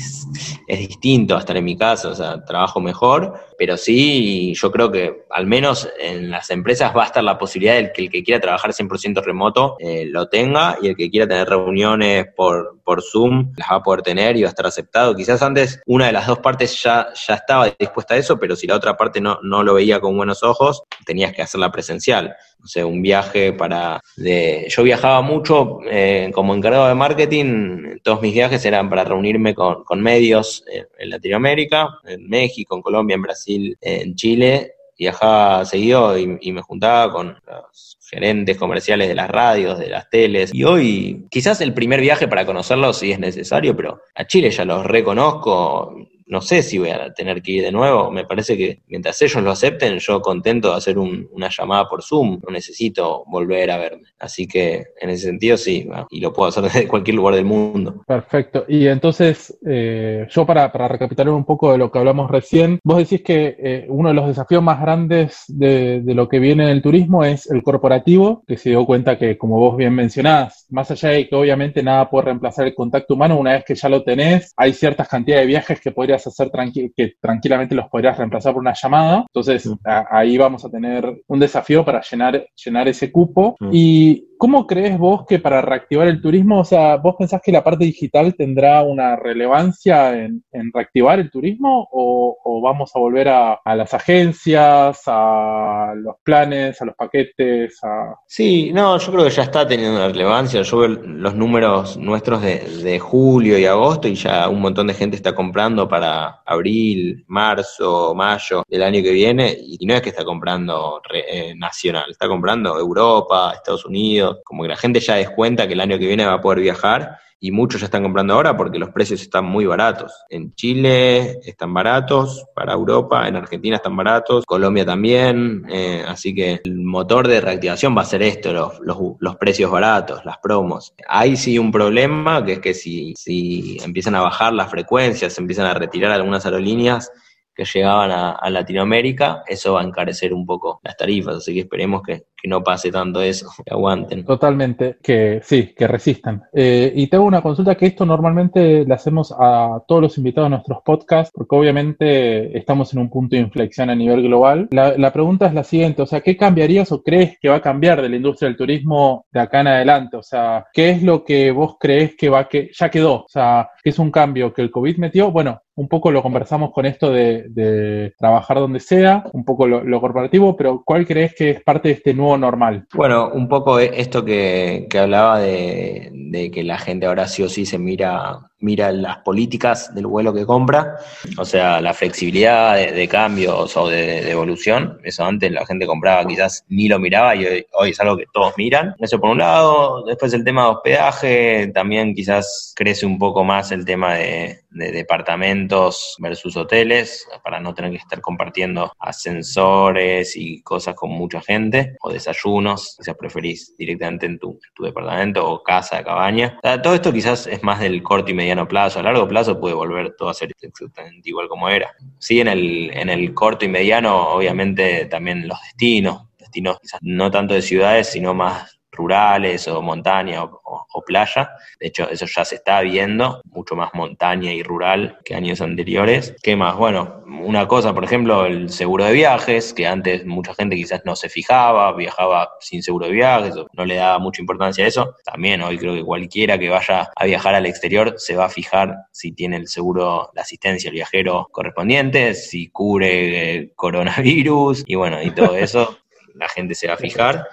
es 0.68 0.78
distinto 0.78 1.36
a 1.36 1.40
estar 1.40 1.56
en 1.56 1.64
mi 1.64 1.76
casa, 1.76 2.08
o 2.08 2.14
sea, 2.14 2.42
trabajo 2.44 2.80
mejor, 2.80 3.34
pero 3.58 3.76
sí, 3.76 4.54
yo 4.54 4.72
creo 4.72 4.90
que 4.90 5.24
al 5.28 5.46
menos 5.46 5.86
en 6.00 6.30
las 6.30 6.48
empresas 6.50 6.96
va 6.96 7.02
a 7.02 7.06
estar 7.06 7.22
la 7.22 7.36
posibilidad 7.36 7.74
de 7.74 7.92
que 7.92 8.02
el 8.02 8.10
que 8.10 8.22
quiera 8.22 8.40
trabajar 8.40 8.72
100% 8.72 9.22
remoto 9.22 9.76
eh, 9.80 10.06
lo 10.06 10.28
tenga 10.28 10.78
y 10.80 10.88
el 10.88 10.96
que 10.96 11.10
quiera 11.10 11.28
tener 11.28 11.48
reuniones 11.48 12.28
por, 12.34 12.78
por 12.84 13.02
Zoom 13.02 13.52
las 13.56 13.70
va 13.70 13.76
a 13.76 13.82
poder 13.82 14.02
tener 14.02 14.36
y 14.36 14.42
va 14.42 14.48
a 14.48 14.50
estar 14.50 14.66
aceptado. 14.66 15.14
Quizás 15.14 15.42
antes 15.42 15.80
una 15.84 16.06
de 16.06 16.12
las 16.12 16.26
dos 16.26 16.38
partes 16.38 16.82
ya, 16.82 17.08
ya 17.26 17.34
estaba 17.34 17.68
dispuesta 17.78 18.14
a 18.14 18.16
eso, 18.16 18.38
pero 18.38 18.56
si 18.56 18.66
la 18.66 18.76
otra 18.76 18.96
parte 18.96 19.20
no, 19.20 19.40
no 19.42 19.62
lo 19.62 19.74
veía 19.74 20.00
con 20.00 20.16
buenos 20.16 20.42
ojos, 20.42 20.82
tenías 21.04 21.34
que 21.34 21.42
hacerla 21.42 21.70
presencial. 21.70 22.34
O 22.62 22.66
sea, 22.66 22.86
un 22.86 23.02
viaje 23.02 23.52
para 23.52 24.00
yo 24.16 24.82
viajaba 24.82 25.20
mucho 25.22 25.80
eh, 25.90 26.30
como 26.32 26.54
encargado 26.54 26.88
de 26.88 26.94
marketing, 26.94 27.98
todos 28.02 28.22
mis 28.22 28.32
viajes 28.32 28.64
eran 28.64 28.88
para 28.88 29.04
reunirme 29.04 29.54
con, 29.54 30.00
medios 30.00 30.64
en, 30.98 31.10
Latinoamérica, 31.10 31.88
en 32.04 32.28
México, 32.28 32.76
en 32.76 32.82
Colombia, 32.82 33.14
en 33.14 33.22
Brasil, 33.22 33.76
en 33.80 34.14
Chile, 34.14 34.74
viajaba 34.96 35.64
seguido 35.64 36.16
y, 36.16 36.52
me 36.52 36.62
juntaba 36.62 37.12
con 37.12 37.36
los 37.46 37.98
gerentes 38.08 38.56
comerciales 38.56 39.08
de 39.08 39.14
las 39.14 39.28
radios, 39.28 39.78
de 39.78 39.88
las 39.88 40.08
teles. 40.10 40.54
Y 40.54 40.64
hoy, 40.64 41.26
quizás 41.30 41.60
el 41.60 41.74
primer 41.74 42.00
viaje 42.00 42.28
para 42.28 42.46
conocerlos 42.46 42.98
sí 42.98 43.12
es 43.12 43.18
necesario, 43.18 43.74
pero 43.74 44.00
a 44.14 44.26
Chile 44.26 44.50
ya 44.50 44.64
los 44.64 44.84
reconozco, 44.84 45.94
no 46.26 46.40
sé 46.40 46.62
si 46.62 46.78
voy 46.78 46.90
a 46.90 47.12
tener 47.12 47.42
que 47.42 47.52
ir 47.52 47.64
de 47.64 47.72
nuevo. 47.72 48.10
Me 48.10 48.24
parece 48.24 48.56
que 48.56 48.80
mientras 48.88 49.20
ellos 49.22 49.42
lo 49.42 49.50
acepten, 49.50 49.98
yo 49.98 50.20
contento 50.20 50.70
de 50.70 50.76
hacer 50.76 50.98
una 50.98 51.48
llamada 51.48 51.88
por 51.88 52.02
Zoom. 52.02 52.40
No 52.44 52.52
necesito 52.52 53.24
volver 53.26 53.70
a 53.70 53.78
verme. 53.78 54.08
Así 54.18 54.46
que 54.46 54.84
en 55.00 55.10
ese 55.10 55.26
sentido 55.26 55.56
sí, 55.56 55.88
y 56.10 56.20
lo 56.20 56.32
puedo 56.32 56.48
hacer 56.48 56.62
desde 56.72 56.88
cualquier 56.88 57.16
lugar 57.16 57.34
del 57.34 57.44
mundo. 57.44 58.02
Perfecto. 58.06 58.64
Y 58.68 58.86
entonces, 58.86 59.58
eh, 59.66 60.26
yo 60.30 60.46
para, 60.46 60.68
recapitular 60.68 61.32
un 61.32 61.44
poco 61.44 61.72
de 61.72 61.78
lo 61.78 61.90
que 61.90 61.98
hablamos 61.98 62.30
recién, 62.30 62.78
vos 62.84 62.98
decís 62.98 63.22
que 63.22 63.56
eh, 63.58 63.86
uno 63.88 64.08
de 64.08 64.14
los 64.14 64.26
desafíos 64.26 64.62
más 64.62 64.80
grandes 64.80 65.44
de, 65.48 66.02
lo 66.06 66.28
que 66.28 66.38
viene 66.38 66.64
en 66.64 66.70
el 66.70 66.82
turismo 66.82 67.24
es 67.24 67.50
el 67.50 67.62
corporativo, 67.62 68.44
que 68.46 68.56
se 68.56 68.70
dio 68.70 68.84
cuenta 68.84 69.18
que, 69.18 69.38
como 69.38 69.58
vos 69.58 69.76
bien 69.76 69.94
mencionás, 69.94 70.66
más 70.70 70.90
allá 70.90 71.10
de 71.10 71.28
que 71.28 71.34
obviamente 71.34 71.82
nada 71.82 72.08
puede 72.10 72.26
reemplazar 72.26 72.66
el 72.66 72.74
contacto 72.74 73.14
humano, 73.14 73.38
una 73.38 73.52
vez 73.52 73.64
que 73.64 73.74
ya 73.74 73.88
lo 73.88 74.02
tenés, 74.02 74.52
hay 74.56 74.72
ciertas 74.72 75.08
cantidades 75.08 75.44
de 75.44 75.48
viajes 75.48 75.80
que 75.80 75.90
podrías 76.12 76.26
hacer 76.26 76.50
que 76.94 77.14
tranquilamente 77.20 77.74
los 77.74 77.88
podrías 77.88 78.18
reemplazar 78.18 78.52
por 78.52 78.60
una 78.60 78.74
llamada. 78.74 79.24
Entonces 79.28 79.68
ahí 79.84 80.36
vamos 80.36 80.64
a 80.64 80.70
tener 80.70 81.22
un 81.26 81.38
desafío 81.40 81.84
para 81.84 82.02
llenar, 82.02 82.46
llenar 82.64 82.88
ese 82.88 83.10
cupo. 83.10 83.56
Y 83.70 84.26
¿Cómo 84.42 84.66
crees 84.66 84.98
vos 84.98 85.24
que 85.24 85.38
para 85.38 85.62
reactivar 85.62 86.08
el 86.08 86.20
turismo, 86.20 86.58
o 86.58 86.64
sea, 86.64 86.96
vos 86.96 87.14
pensás 87.16 87.40
que 87.40 87.52
la 87.52 87.62
parte 87.62 87.84
digital 87.84 88.34
tendrá 88.34 88.82
una 88.82 89.14
relevancia 89.14 90.18
en, 90.18 90.42
reactivar 90.74 91.20
el 91.20 91.30
turismo 91.30 91.88
o, 91.92 92.60
vamos 92.60 92.90
a 92.94 92.98
volver 92.98 93.28
a, 93.28 93.60
las 93.64 93.94
agencias, 93.94 95.02
a 95.06 95.92
los 95.96 96.16
planes, 96.24 96.82
a 96.82 96.86
los 96.86 96.96
paquetes? 96.96 97.78
A... 97.84 98.16
Sí, 98.26 98.72
no, 98.72 98.98
yo 98.98 99.12
creo 99.12 99.24
que 99.24 99.30
ya 99.30 99.44
está 99.44 99.64
teniendo 99.64 99.96
una 99.96 100.08
relevancia. 100.08 100.62
Yo 100.62 100.78
veo 100.78 100.88
los 100.88 101.36
números 101.36 101.96
nuestros 101.96 102.42
de, 102.42 102.98
julio 102.98 103.56
y 103.58 103.66
agosto 103.66 104.08
y 104.08 104.16
ya 104.16 104.48
un 104.48 104.60
montón 104.60 104.88
de 104.88 104.94
gente 104.94 105.14
está 105.14 105.36
comprando 105.36 105.88
para 105.88 106.42
abril, 106.44 107.24
marzo, 107.28 108.12
mayo 108.16 108.64
del 108.68 108.82
año 108.82 109.02
que 109.02 109.12
viene 109.12 109.56
y 109.56 109.86
no 109.86 109.94
es 109.94 110.02
que 110.02 110.08
está 110.08 110.24
comprando 110.24 111.00
eh, 111.12 111.54
nacional, 111.56 112.10
está 112.10 112.26
comprando 112.26 112.76
Europa, 112.76 113.52
Estados 113.54 113.84
Unidos 113.84 114.31
como 114.44 114.62
que 114.62 114.68
la 114.68 114.76
gente 114.76 115.00
ya 115.00 115.16
descuenta 115.16 115.66
que 115.66 115.74
el 115.74 115.80
año 115.80 115.98
que 115.98 116.06
viene 116.06 116.26
va 116.26 116.34
a 116.34 116.40
poder 116.40 116.60
viajar 116.60 117.18
y 117.44 117.50
muchos 117.50 117.80
ya 117.80 117.86
están 117.86 118.04
comprando 118.04 118.34
ahora 118.34 118.56
porque 118.56 118.78
los 118.78 118.90
precios 118.90 119.20
están 119.20 119.44
muy 119.44 119.66
baratos. 119.66 120.12
En 120.30 120.54
Chile 120.54 121.40
están 121.44 121.74
baratos, 121.74 122.46
para 122.54 122.72
Europa, 122.72 123.26
en 123.26 123.34
Argentina 123.34 123.76
están 123.76 123.96
baratos, 123.96 124.46
Colombia 124.46 124.86
también, 124.86 125.66
eh, 125.68 126.04
así 126.06 126.32
que 126.32 126.60
el 126.62 126.76
motor 126.76 127.26
de 127.26 127.40
reactivación 127.40 127.98
va 127.98 128.02
a 128.02 128.04
ser 128.04 128.22
esto, 128.22 128.52
los, 128.52 129.16
los, 129.18 129.36
precios 129.36 129.72
baratos, 129.72 130.24
las 130.24 130.38
promos. 130.38 130.94
Hay 131.08 131.36
sí 131.36 131.58
un 131.58 131.72
problema, 131.72 132.44
que 132.44 132.52
es 132.52 132.58
que 132.60 132.74
si, 132.74 133.12
si 133.16 133.76
empiezan 133.82 134.14
a 134.14 134.20
bajar 134.20 134.52
las 134.52 134.70
frecuencias, 134.70 135.32
se 135.32 135.40
empiezan 135.40 135.66
a 135.66 135.74
retirar 135.74 136.12
algunas 136.12 136.46
aerolíneas, 136.46 137.10
que 137.54 137.64
llegaban 137.64 138.10
a, 138.10 138.50
Latinoamérica, 138.50 139.42
eso 139.46 139.74
va 139.74 139.80
a 139.80 139.84
encarecer 139.84 140.34
un 140.34 140.44
poco 140.44 140.80
las 140.82 140.96
tarifas, 140.96 141.36
así 141.36 141.54
que 141.54 141.60
esperemos 141.60 142.02
que, 142.02 142.24
no 142.44 142.60
pase 142.60 142.90
tanto 142.90 143.22
eso, 143.22 143.46
que 143.64 143.72
aguanten. 143.72 144.24
Totalmente, 144.24 144.96
que 145.00 145.40
sí, 145.44 145.72
que 145.76 145.86
resistan. 145.86 146.42
Eh, 146.52 146.92
y 146.94 147.06
tengo 147.06 147.24
una 147.24 147.40
consulta 147.40 147.76
que 147.76 147.86
esto 147.86 148.04
normalmente 148.04 148.84
le 148.84 148.94
hacemos 148.94 149.32
a 149.38 149.80
todos 149.86 150.02
los 150.02 150.18
invitados 150.18 150.46
a 150.46 150.50
nuestros 150.50 150.78
podcasts, 150.84 151.32
porque 151.32 151.54
obviamente 151.54 152.56
estamos 152.58 152.92
en 152.92 153.00
un 153.00 153.10
punto 153.10 153.36
de 153.36 153.42
inflexión 153.42 153.90
a 153.90 153.94
nivel 153.94 154.22
global. 154.22 154.68
La, 154.72 154.96
la 154.98 155.12
pregunta 155.12 155.46
es 155.46 155.54
la 155.54 155.62
siguiente, 155.62 156.02
o 156.02 156.06
sea, 156.06 156.20
¿qué 156.20 156.36
cambiarías 156.36 156.90
o 156.90 157.02
crees 157.02 157.38
que 157.40 157.48
va 157.48 157.56
a 157.56 157.62
cambiar 157.62 158.02
de 158.02 158.08
la 158.08 158.16
industria 158.16 158.48
del 158.48 158.56
turismo 158.56 159.26
de 159.30 159.40
acá 159.40 159.60
en 159.60 159.68
adelante? 159.68 160.16
O 160.16 160.22
sea, 160.22 160.66
¿qué 160.72 160.90
es 160.90 161.02
lo 161.02 161.24
que 161.24 161.52
vos 161.52 161.76
crees 161.78 162.16
que 162.16 162.28
va 162.28 162.48
que 162.48 162.70
ya 162.72 162.90
quedó? 162.90 163.22
O 163.22 163.28
sea, 163.28 163.68
¿qué 163.82 163.90
es 163.90 163.98
un 163.98 164.10
cambio 164.10 164.52
que 164.52 164.62
el 164.62 164.70
COVID 164.70 164.96
metió? 164.98 165.30
Bueno, 165.30 165.60
un 165.74 165.88
poco 165.88 166.10
lo 166.10 166.22
conversamos 166.22 166.72
con 166.72 166.86
esto 166.86 167.10
de, 167.10 168.12
trabajar 168.18 168.58
donde 168.58 168.80
sea, 168.80 169.24
un 169.32 169.44
poco 169.44 169.66
lo, 169.66 170.00
corporativo, 170.00 170.56
pero 170.56 170.82
¿cuál 170.84 171.06
crees 171.06 171.34
que 171.34 171.50
es 171.50 171.62
parte 171.62 171.88
de 171.88 171.94
este 171.94 172.14
nuevo 172.14 172.38
normal? 172.38 172.86
Bueno, 172.94 173.30
un 173.32 173.48
poco 173.48 173.78
esto 173.78 174.24
que, 174.24 174.86
hablaba 174.98 175.40
de, 175.40 176.50
que 176.52 176.62
la 176.62 176.78
gente 176.78 177.06
ahora 177.06 177.26
sí 177.26 177.42
o 177.42 177.48
sí 177.48 177.66
se 177.66 177.78
mira 177.78 178.38
mira 178.62 178.92
las 178.92 179.18
políticas 179.18 179.94
del 179.94 180.06
vuelo 180.06 180.32
que 180.32 180.46
compra, 180.46 180.96
o 181.36 181.44
sea, 181.44 181.80
la 181.80 181.92
flexibilidad 181.92 182.76
de, 182.76 183.08
cambios 183.08 183.76
o 183.76 183.88
de, 183.88 184.30
evolución. 184.30 184.98
Eso 185.02 185.24
antes 185.24 185.50
la 185.52 185.66
gente 185.66 185.86
compraba, 185.86 186.26
quizás 186.26 186.64
ni 186.68 186.88
lo 186.88 186.98
miraba 186.98 187.36
y 187.36 187.66
hoy, 187.72 187.90
es 187.90 188.00
algo 188.00 188.16
que 188.16 188.26
todos 188.32 188.54
miran. 188.56 188.94
Eso 188.98 189.20
por 189.20 189.30
un 189.30 189.38
lado. 189.38 190.04
Después 190.06 190.32
el 190.32 190.44
tema 190.44 190.64
de 190.64 190.70
hospedaje, 190.70 191.66
también 191.74 192.14
quizás 192.14 192.72
crece 192.76 193.04
un 193.04 193.18
poco 193.18 193.44
más 193.44 193.72
el 193.72 193.84
tema 193.84 194.14
de, 194.14 194.60
departamentos 194.70 196.16
versus 196.18 196.56
hoteles, 196.56 197.28
para 197.44 197.60
no 197.60 197.74
tener 197.74 197.90
que 197.90 197.98
estar 197.98 198.22
compartiendo 198.22 198.90
ascensores 198.98 200.34
y 200.34 200.62
cosas 200.62 200.94
con 200.94 201.10
mucha 201.10 201.42
gente, 201.42 201.96
o 202.00 202.10
desayunos, 202.10 202.96
si 202.98 203.12
preferís 203.12 203.76
directamente 203.76 204.24
en 204.26 204.38
tu, 204.38 204.58
departamento 204.78 205.46
o 205.46 205.62
casa 205.62 205.98
de 205.98 206.04
cabaña. 206.04 206.58
todo 206.82 206.94
esto 206.94 207.12
quizás 207.12 207.46
es 207.46 207.62
más 207.62 207.80
del 207.80 208.02
corto 208.02 208.30
y 208.30 208.34
plazo. 208.68 209.00
A 209.00 209.02
largo 209.02 209.26
plazo 209.28 209.58
puede 209.58 209.74
volver 209.74 210.14
todo 210.16 210.28
a 210.28 210.34
ser 210.34 210.52
exactamente 210.60 211.28
igual 211.28 211.48
como 211.48 211.68
era. 211.68 211.94
Sí, 212.18 212.40
en 212.40 212.48
el, 212.48 212.90
en 212.94 213.08
el 213.08 213.34
corto 213.34 213.64
y 213.64 213.68
mediano, 213.68 214.28
obviamente 214.28 215.06
también 215.06 215.48
los 215.48 215.60
destinos, 215.62 216.28
destinos 216.38 216.78
quizás 216.80 217.00
no 217.02 217.30
tanto 217.30 217.54
de 217.54 217.62
ciudades, 217.62 218.10
sino 218.10 218.34
más 218.34 218.81
rurales 218.92 219.66
o 219.68 219.82
montaña 219.82 220.44
o, 220.44 221.02
playa. 221.04 221.50
De 221.80 221.88
hecho, 221.88 222.08
eso 222.08 222.26
ya 222.26 222.44
se 222.44 222.56
está 222.56 222.80
viendo, 222.82 223.42
mucho 223.46 223.74
más 223.74 223.90
montaña 223.92 224.52
y 224.52 224.62
rural 224.62 225.18
que 225.24 225.34
años 225.34 225.60
anteriores. 225.60 226.36
¿Qué 226.42 226.54
más? 226.54 226.76
Bueno, 226.76 227.22
una 227.26 227.66
cosa, 227.66 227.92
por 227.92 228.04
ejemplo, 228.04 228.46
el 228.46 228.70
seguro 228.70 229.04
de 229.04 229.12
viajes, 229.12 229.72
que 229.72 229.86
antes 229.86 230.24
mucha 230.24 230.54
gente 230.54 230.76
quizás 230.76 231.02
no 231.04 231.16
se 231.16 231.28
fijaba, 231.28 231.92
viajaba 231.92 232.50
sin 232.60 232.82
seguro 232.82 233.06
de 233.06 233.12
viajes, 233.12 233.54
no 233.72 233.84
le 233.84 233.96
daba 233.96 234.18
mucha 234.20 234.40
importancia 234.40 234.84
a 234.84 234.88
eso. 234.88 235.16
También 235.24 235.62
hoy 235.62 235.76
creo 235.76 235.94
que 235.94 236.04
cualquiera 236.04 236.58
que 236.58 236.68
vaya 236.68 237.10
a 237.16 237.24
viajar 237.24 237.54
al 237.56 237.66
exterior 237.66 238.14
se 238.18 238.36
va 238.36 238.44
a 238.44 238.50
fijar 238.50 238.96
si 239.10 239.32
tiene 239.32 239.56
el 239.56 239.66
seguro, 239.66 240.30
la 240.34 240.42
asistencia 240.42 240.90
al 240.90 240.94
viajero 240.94 241.48
correspondiente, 241.50 242.34
si 242.34 242.68
cubre 242.68 243.54
eh, 243.54 243.72
coronavirus 243.74 244.84
y 244.86 244.94
bueno, 244.94 245.22
y 245.22 245.30
todo 245.30 245.56
eso 245.56 245.98
la 246.34 246.48
gente 246.48 246.74
se 246.74 246.88
va 246.88 246.94
a 246.94 246.96
fijar. 246.96 247.48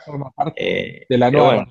Eh, 0.55 1.05
de 1.07 1.17
la 1.17 1.31
nueva 1.31 1.67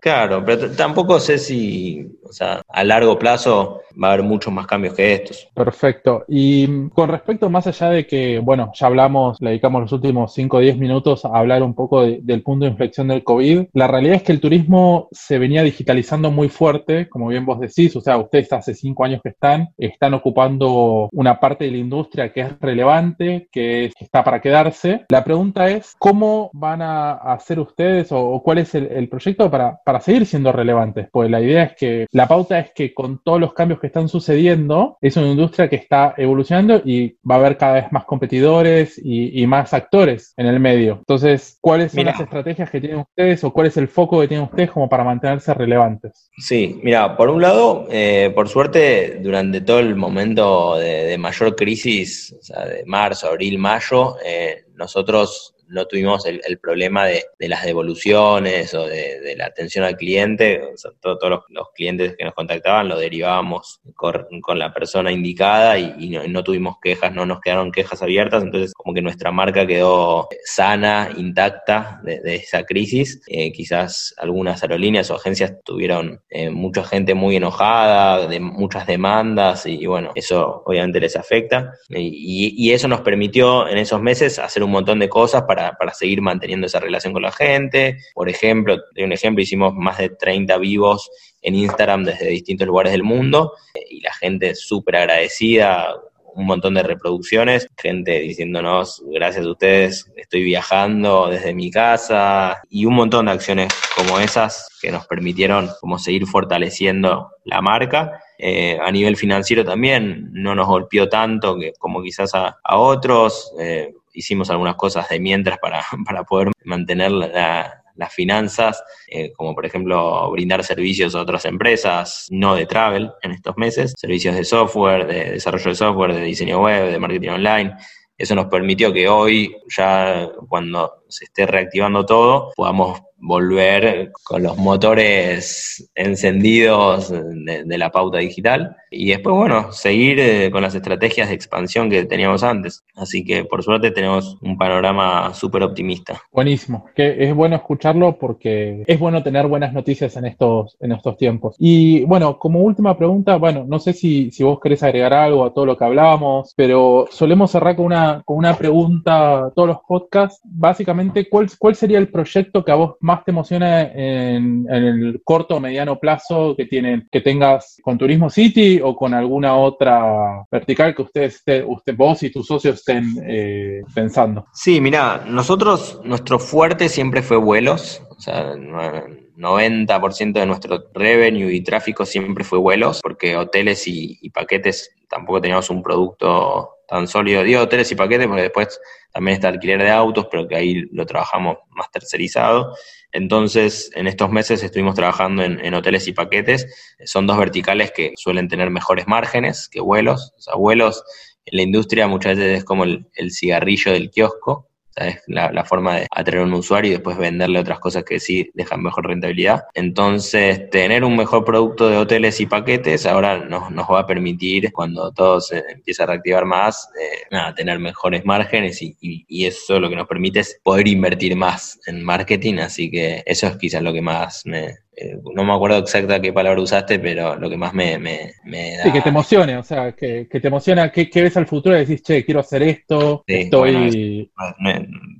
Claro, 0.00 0.44
pero 0.44 0.70
tampoco 0.72 1.18
sé 1.20 1.38
si, 1.38 2.06
o 2.24 2.32
sea, 2.32 2.62
a 2.68 2.84
largo 2.84 3.18
plazo 3.18 3.80
va 4.02 4.08
a 4.08 4.12
haber 4.12 4.24
muchos 4.24 4.52
más 4.52 4.66
cambios 4.66 4.94
que 4.94 5.14
estos. 5.14 5.48
Perfecto. 5.54 6.24
Y 6.28 6.88
con 6.90 7.08
respecto, 7.08 7.50
más 7.50 7.66
allá 7.66 7.90
de 7.90 8.06
que, 8.06 8.38
bueno, 8.38 8.72
ya 8.74 8.86
hablamos, 8.86 9.40
le 9.40 9.50
dedicamos 9.50 9.82
los 9.82 9.92
últimos 9.92 10.34
5 10.34 10.56
o 10.56 10.60
10 10.60 10.78
minutos 10.78 11.24
a 11.24 11.28
hablar 11.28 11.62
un 11.62 11.74
poco 11.74 12.02
del 12.02 12.42
punto 12.42 12.64
de 12.64 12.72
inflexión 12.72 13.08
del 13.08 13.24
COVID, 13.24 13.66
la 13.72 13.86
realidad 13.86 14.16
es 14.16 14.22
que 14.22 14.32
el 14.32 14.40
turismo 14.40 15.08
se 15.12 15.38
venía 15.38 15.62
digitalizando 15.62 16.30
muy 16.30 16.48
fuerte, 16.48 17.08
como 17.08 17.28
bien 17.28 17.46
vos 17.46 17.60
decís, 17.60 17.94
o 17.96 18.00
sea, 18.00 18.16
ustedes 18.16 18.52
hace 18.52 18.74
5 18.74 19.04
años 19.04 19.20
que 19.22 19.30
están, 19.30 19.68
están 19.78 20.14
ocupando 20.14 21.08
una 21.12 21.38
parte 21.40 21.64
de 21.64 21.70
la 21.72 21.78
industria 21.78 22.32
que 22.32 22.40
es 22.40 22.60
relevante, 22.60 23.48
que, 23.50 23.92
está 23.98 24.22
para 24.22 24.40
quedarse. 24.40 25.04
La 25.08 25.24
pregunta 25.24 25.68
es, 25.70 25.94
¿cómo 25.98 26.50
van 26.52 26.82
a 26.82 27.12
hacer 27.12 27.58
ustedes 27.58 28.08
o, 28.10 28.42
cuál 28.42 28.58
es 28.58 28.74
el, 28.74 29.08
proyecto 29.08 29.50
para, 29.50 29.78
para 29.84 30.00
seguir 30.00 30.26
siendo 30.26 30.52
relevantes? 30.52 31.08
Pues 31.10 31.30
la 31.30 31.40
idea 31.40 31.64
es 31.64 31.76
que, 31.76 32.06
la 32.14 32.28
pauta 32.28 32.60
es 32.60 32.70
que 32.72 32.94
con 32.94 33.18
todos 33.24 33.40
los 33.40 33.54
cambios 33.54 33.80
que 33.80 33.88
están 33.88 34.08
sucediendo, 34.08 34.96
es 35.00 35.16
una 35.16 35.26
industria 35.26 35.68
que 35.68 35.74
está 35.74 36.14
evolucionando 36.16 36.80
y 36.84 37.16
va 37.28 37.34
a 37.34 37.38
haber 37.38 37.58
cada 37.58 37.74
vez 37.74 37.90
más 37.90 38.04
competidores 38.04 39.00
y, 39.02 39.44
más 39.48 39.74
actores 39.74 40.32
en 40.36 40.46
el 40.46 40.60
medio. 40.60 40.98
Entonces, 41.00 41.58
¿cuáles 41.60 41.90
son 41.90 42.04
las 42.04 42.20
estrategias 42.20 42.70
que 42.70 42.80
tienen 42.80 43.00
ustedes 43.00 43.42
o 43.42 43.52
cuál 43.52 43.66
es 43.66 43.76
el 43.78 43.88
foco 43.88 44.20
que 44.20 44.28
tienen 44.28 44.46
ustedes 44.46 44.70
como 44.70 44.88
para 44.88 45.02
mantenerse 45.02 45.52
relevantes? 45.54 46.30
Sí, 46.38 46.78
mira, 46.84 47.16
por 47.16 47.30
un 47.30 47.42
lado, 47.42 47.88
eh, 47.90 48.30
por 48.32 48.48
suerte, 48.48 49.18
durante 49.20 49.60
todo 49.60 49.80
el 49.80 49.96
momento 49.96 50.76
de, 50.76 51.18
mayor 51.18 51.56
crisis, 51.56 52.32
o 52.38 52.42
sea, 52.44 52.64
de 52.64 52.84
marzo, 52.86 53.26
abril, 53.26 53.58
mayo, 53.58 54.16
eh, 54.24 54.66
nosotros 54.76 55.53
no 55.68 55.86
tuvimos 55.86 56.26
el, 56.26 56.58
problema 56.58 57.06
de, 57.06 57.24
las 57.38 57.64
devoluciones 57.64 58.74
o 58.74 58.86
de, 58.86 59.34
la 59.36 59.46
atención 59.46 59.84
al 59.84 59.96
cliente. 59.96 60.62
todos 61.00 61.30
los, 61.48 61.68
clientes 61.74 62.14
que 62.16 62.24
nos 62.24 62.34
contactaban 62.34 62.88
lo 62.88 62.98
derivábamos 62.98 63.80
con, 63.94 64.58
la 64.58 64.72
persona 64.72 65.10
indicada 65.10 65.78
y, 65.78 66.10
no, 66.28 66.44
tuvimos 66.44 66.76
quejas, 66.82 67.12
no 67.12 67.26
nos 67.26 67.40
quedaron 67.40 67.72
quejas 67.72 68.02
abiertas. 68.02 68.42
Entonces, 68.42 68.72
como 68.74 68.94
que 68.94 69.02
nuestra 69.02 69.32
marca 69.32 69.66
quedó 69.66 70.28
sana, 70.44 71.10
intacta 71.16 72.00
de, 72.02 72.34
esa 72.34 72.64
crisis. 72.64 73.20
Eh, 73.26 73.52
quizás 73.52 74.14
algunas 74.18 74.62
aerolíneas 74.62 75.10
o 75.10 75.16
agencias 75.16 75.54
tuvieron 75.64 76.20
eh, 76.30 76.50
mucha 76.50 76.84
gente 76.84 77.14
muy 77.14 77.36
enojada, 77.36 78.26
de 78.26 78.40
muchas 78.40 78.86
demandas 78.86 79.66
y, 79.66 79.86
bueno, 79.86 80.12
eso 80.14 80.62
obviamente 80.66 81.00
les 81.00 81.16
afecta. 81.16 81.72
Y, 81.88 82.54
y 82.56 82.72
eso 82.72 82.88
nos 82.88 83.00
permitió 83.00 83.68
en 83.68 83.78
esos 83.78 84.00
meses 84.00 84.38
hacer 84.38 84.62
un 84.62 84.70
montón 84.70 84.98
de 84.98 85.08
cosas 85.08 85.42
para 85.42 85.53
para, 85.54 85.94
seguir 85.94 86.20
manteniendo 86.20 86.66
esa 86.66 86.80
relación 86.80 87.12
con 87.12 87.22
la 87.22 87.32
gente. 87.32 87.98
Por 88.14 88.28
ejemplo, 88.28 88.78
de 88.94 89.04
un 89.04 89.12
ejemplo, 89.12 89.42
hicimos 89.42 89.74
más 89.74 89.98
de 89.98 90.10
30 90.10 90.56
vivos 90.58 91.10
en 91.42 91.54
Instagram 91.54 92.04
desde 92.04 92.28
distintos 92.28 92.66
lugares 92.66 92.92
del 92.92 93.02
mundo 93.02 93.52
y 93.90 94.00
la 94.00 94.12
gente 94.14 94.54
súper 94.54 94.96
agradecida, 94.96 95.94
un 96.34 96.46
montón 96.46 96.74
de 96.74 96.82
reproducciones, 96.82 97.68
gente 97.76 98.18
diciéndonos, 98.20 99.02
gracias 99.06 99.46
a 99.46 99.50
ustedes, 99.50 100.10
estoy 100.16 100.42
viajando 100.42 101.28
desde 101.28 101.54
mi 101.54 101.70
casa 101.70 102.60
y 102.68 102.86
un 102.86 102.94
montón 102.94 103.26
de 103.26 103.32
acciones 103.32 103.68
como 103.96 104.18
esas 104.18 104.68
que 104.80 104.90
nos 104.90 105.06
permitieron 105.06 105.70
como 105.80 105.98
seguir 105.98 106.26
fortaleciendo 106.26 107.30
la 107.44 107.60
marca. 107.60 108.20
Eh, 108.38 108.78
a 108.82 108.90
nivel 108.90 109.16
financiero 109.16 109.64
también 109.64 110.30
no 110.32 110.54
nos 110.54 110.66
golpeó 110.66 111.08
tanto 111.08 111.56
que, 111.56 111.72
como 111.78 112.02
quizás 112.02 112.32
a, 112.34 112.56
otros. 112.76 113.52
Eh, 113.60 113.94
hicimos 114.14 114.48
algunas 114.50 114.76
cosas 114.76 115.08
de 115.08 115.20
mientras 115.20 115.58
para, 115.58 115.82
para 116.06 116.24
poder 116.24 116.50
mantener 116.64 117.10
las 117.12 118.12
finanzas, 118.12 118.82
eh, 119.08 119.32
como 119.32 119.54
por 119.54 119.66
ejemplo 119.66 120.30
brindar 120.30 120.64
servicios 120.64 121.14
a 121.14 121.20
otras 121.20 121.44
empresas, 121.44 122.26
no 122.30 122.54
de 122.54 122.66
travel 122.66 123.10
en 123.22 123.32
estos 123.32 123.56
meses, 123.56 123.92
servicios 123.96 124.34
de 124.34 124.44
software, 124.44 125.06
de 125.06 125.30
desarrollo 125.32 125.70
de 125.70 125.76
software, 125.76 126.14
de 126.14 126.22
diseño 126.22 126.62
web, 126.62 126.90
de 126.90 126.98
marketing 126.98 127.28
online. 127.28 127.74
Eso 128.16 128.34
nos 128.36 128.46
permitió 128.46 128.92
que 128.92 129.08
hoy, 129.08 129.56
ya 129.76 130.28
cuando 130.48 131.02
se 131.08 131.24
esté 131.24 131.46
reactivando 131.46 132.06
todo, 132.06 132.52
podamos 132.54 133.00
volver 133.24 134.12
con 134.22 134.42
los 134.42 134.56
motores 134.58 135.90
encendidos 135.94 137.10
de, 137.10 137.78
la 137.78 137.90
pauta 137.90 138.18
digital 138.18 138.76
y 138.90 139.08
después, 139.08 139.34
bueno, 139.34 139.72
seguir 139.72 140.20
eh, 140.20 140.50
con 140.52 140.62
las 140.62 140.74
estrategias 140.74 141.28
de 141.28 141.34
expansión 141.34 141.90
que 141.90 142.04
teníamos 142.04 142.44
antes. 142.44 142.84
Así 142.94 143.24
que 143.24 143.44
por 143.44 143.64
suerte 143.64 143.90
tenemos 143.90 144.38
un 144.42 144.56
panorama 144.56 145.34
súper 145.34 145.64
optimista. 145.64 146.22
Buenísimo, 146.30 146.86
que 146.94 147.16
es 147.24 147.34
bueno 147.34 147.56
escucharlo 147.56 148.16
porque 148.18 148.84
es 148.86 148.98
bueno 149.00 149.22
tener 149.22 149.48
buenas 149.48 149.72
noticias 149.72 150.16
en 150.16 150.26
estos, 150.26 150.76
en 150.80 150.92
estos 150.92 151.16
tiempos. 151.16 151.56
Y 151.58 152.04
bueno, 152.04 152.38
como 152.38 152.60
última 152.60 152.96
pregunta, 152.96 153.36
bueno, 153.36 153.64
no 153.66 153.80
sé 153.80 153.92
si, 153.92 154.30
si 154.30 154.44
vos 154.44 154.60
querés 154.60 154.82
agregar 154.82 155.14
algo 155.14 155.44
a 155.44 155.52
todo 155.52 155.66
lo 155.66 155.76
que 155.76 155.84
hablamos, 155.84 156.52
pero 156.56 157.06
solemos 157.10 157.50
cerrar 157.50 157.74
con 157.74 157.86
una, 157.86 158.22
con 158.24 158.36
una 158.36 158.56
pregunta 158.56 159.50
todos 159.56 159.68
los 159.68 159.78
podcasts. 159.88 160.40
Básicamente, 160.44 161.28
¿cuál, 161.28 161.48
¿cuál 161.58 161.74
sería 161.74 161.98
el 161.98 162.08
proyecto 162.08 162.64
que 162.64 162.72
a 162.72 162.76
vos 162.76 162.96
más 163.00 163.13
te 163.22 163.30
emociona 163.30 163.82
en, 163.82 164.66
el 164.68 165.20
corto 165.22 165.56
o 165.56 165.60
mediano 165.60 165.98
plazo 166.00 166.54
que 166.56 166.64
tienen, 166.64 167.06
que 167.12 167.20
tengas 167.20 167.76
con 167.82 167.98
Turismo 167.98 168.30
City 168.30 168.80
o 168.82 168.96
con 168.96 169.14
alguna 169.14 169.56
otra 169.56 170.44
vertical 170.50 170.94
que 170.94 171.02
ustedes, 171.02 171.42
usted, 171.66 171.96
vos 171.96 172.22
y 172.22 172.30
tus 172.30 172.46
socios 172.46 172.76
estén 172.76 173.04
eh, 173.26 173.82
pensando? 173.94 174.46
Sí, 174.52 174.80
mira, 174.80 175.24
nosotros, 175.28 176.00
nuestro 176.04 176.38
fuerte 176.38 176.88
siempre 176.88 177.22
fue 177.22 177.36
vuelos, 177.36 178.02
o 178.10 178.20
sea, 178.20 178.54
90% 178.54 180.32
de 180.32 180.46
nuestro 180.46 180.84
revenue 180.94 181.52
y 181.52 181.62
tráfico 181.62 182.06
siempre 182.06 182.44
fue 182.44 182.58
vuelos, 182.58 183.00
porque 183.02 183.36
hoteles 183.36 183.86
y, 183.86 184.18
y 184.22 184.30
paquetes 184.30 184.90
tampoco 185.08 185.40
teníamos 185.40 185.70
un 185.70 185.82
producto 185.82 186.73
tan 186.88 187.08
sólido. 187.08 187.42
Digo 187.42 187.62
hoteles 187.62 187.90
y 187.92 187.94
paquetes 187.94 188.26
porque 188.26 188.42
después 188.42 188.80
también 189.12 189.36
está 189.36 189.48
alquiler 189.48 189.82
de 189.82 189.90
autos, 189.90 190.26
pero 190.30 190.46
que 190.48 190.56
ahí 190.56 190.82
lo 190.92 191.06
trabajamos 191.06 191.58
más 191.70 191.90
tercerizado. 191.90 192.74
Entonces, 193.12 193.90
en 193.94 194.06
estos 194.06 194.30
meses 194.30 194.62
estuvimos 194.62 194.94
trabajando 194.94 195.42
en, 195.44 195.74
hoteles 195.74 196.08
y 196.08 196.12
paquetes. 196.12 196.96
Son 197.04 197.26
dos 197.26 197.38
verticales 197.38 197.92
que 197.92 198.12
suelen 198.16 198.48
tener 198.48 198.70
mejores 198.70 199.06
márgenes 199.06 199.68
que 199.68 199.80
vuelos. 199.80 200.32
O 200.36 200.40
sea, 200.40 200.54
vuelos 200.56 201.04
en 201.44 201.56
la 201.58 201.62
industria 201.62 202.08
muchas 202.08 202.36
veces 202.36 202.58
es 202.58 202.64
como 202.64 202.84
el 202.84 203.30
cigarrillo 203.30 203.92
del 203.92 204.10
kiosco 204.10 204.68
es 204.96 205.22
la, 205.26 205.64
forma 205.64 205.96
de 205.96 206.06
atraer 206.10 206.42
a 206.42 206.46
un 206.46 206.54
usuario 206.54 206.90
y 206.90 206.94
después 206.94 207.16
venderle 207.16 207.58
otras 207.58 207.80
cosas 207.80 208.04
que 208.04 208.20
sí 208.20 208.50
dejan 208.54 208.82
mejor 208.82 209.06
rentabilidad. 209.06 209.64
Entonces, 209.74 210.70
tener 210.70 211.04
un 211.04 211.16
mejor 211.16 211.44
producto 211.44 211.88
de 211.88 211.96
hoteles 211.96 212.40
y 212.40 212.46
paquetes 212.46 213.06
ahora 213.06 213.38
nos, 213.38 213.70
nos 213.70 213.86
va 213.90 214.00
a 214.00 214.06
permitir, 214.06 214.72
cuando 214.72 215.10
todo 215.12 215.40
se 215.40 215.62
empieza 215.70 216.04
a 216.04 216.06
reactivar 216.06 216.44
más, 216.44 216.88
eh, 217.00 217.26
nada, 217.30 217.54
tener 217.54 217.78
mejores 217.78 218.24
márgenes 218.24 218.82
y, 218.82 218.96
y, 219.00 219.46
eso 219.46 219.78
lo 219.78 219.90
que 219.90 219.96
nos 219.96 220.08
permite 220.08 220.40
es 220.40 220.60
poder 220.62 220.88
invertir 220.88 221.36
más 221.36 221.78
en 221.86 222.02
marketing. 222.02 222.58
Así 222.58 222.90
que 222.90 223.22
eso 223.26 223.46
es 223.46 223.56
quizás 223.56 223.82
lo 223.82 223.92
que 223.92 224.02
más 224.02 224.46
me, 224.46 224.76
eh, 224.96 225.18
no 225.34 225.44
me 225.44 225.52
acuerdo 225.52 225.78
exacta 225.78 226.20
qué 226.20 226.32
palabra 226.32 226.60
usaste, 226.60 226.98
pero 227.00 227.34
lo 227.36 227.50
que 227.50 227.56
más 227.56 227.74
me, 227.74 227.98
da... 227.98 228.82
Sí, 228.84 228.92
que 228.92 229.00
te 229.00 229.08
emocione, 229.08 229.56
o 229.56 229.62
sea, 229.62 229.92
que, 229.92 230.26
te 230.30 230.46
emociona, 230.46 230.92
que, 230.92 231.08
ves 231.14 231.36
al 231.36 231.46
futuro 231.46 231.76
y 231.76 231.80
decís, 231.80 232.02
che, 232.02 232.24
quiero 232.24 232.40
hacer 232.40 232.62
esto, 232.62 233.24
estoy... 233.26 234.30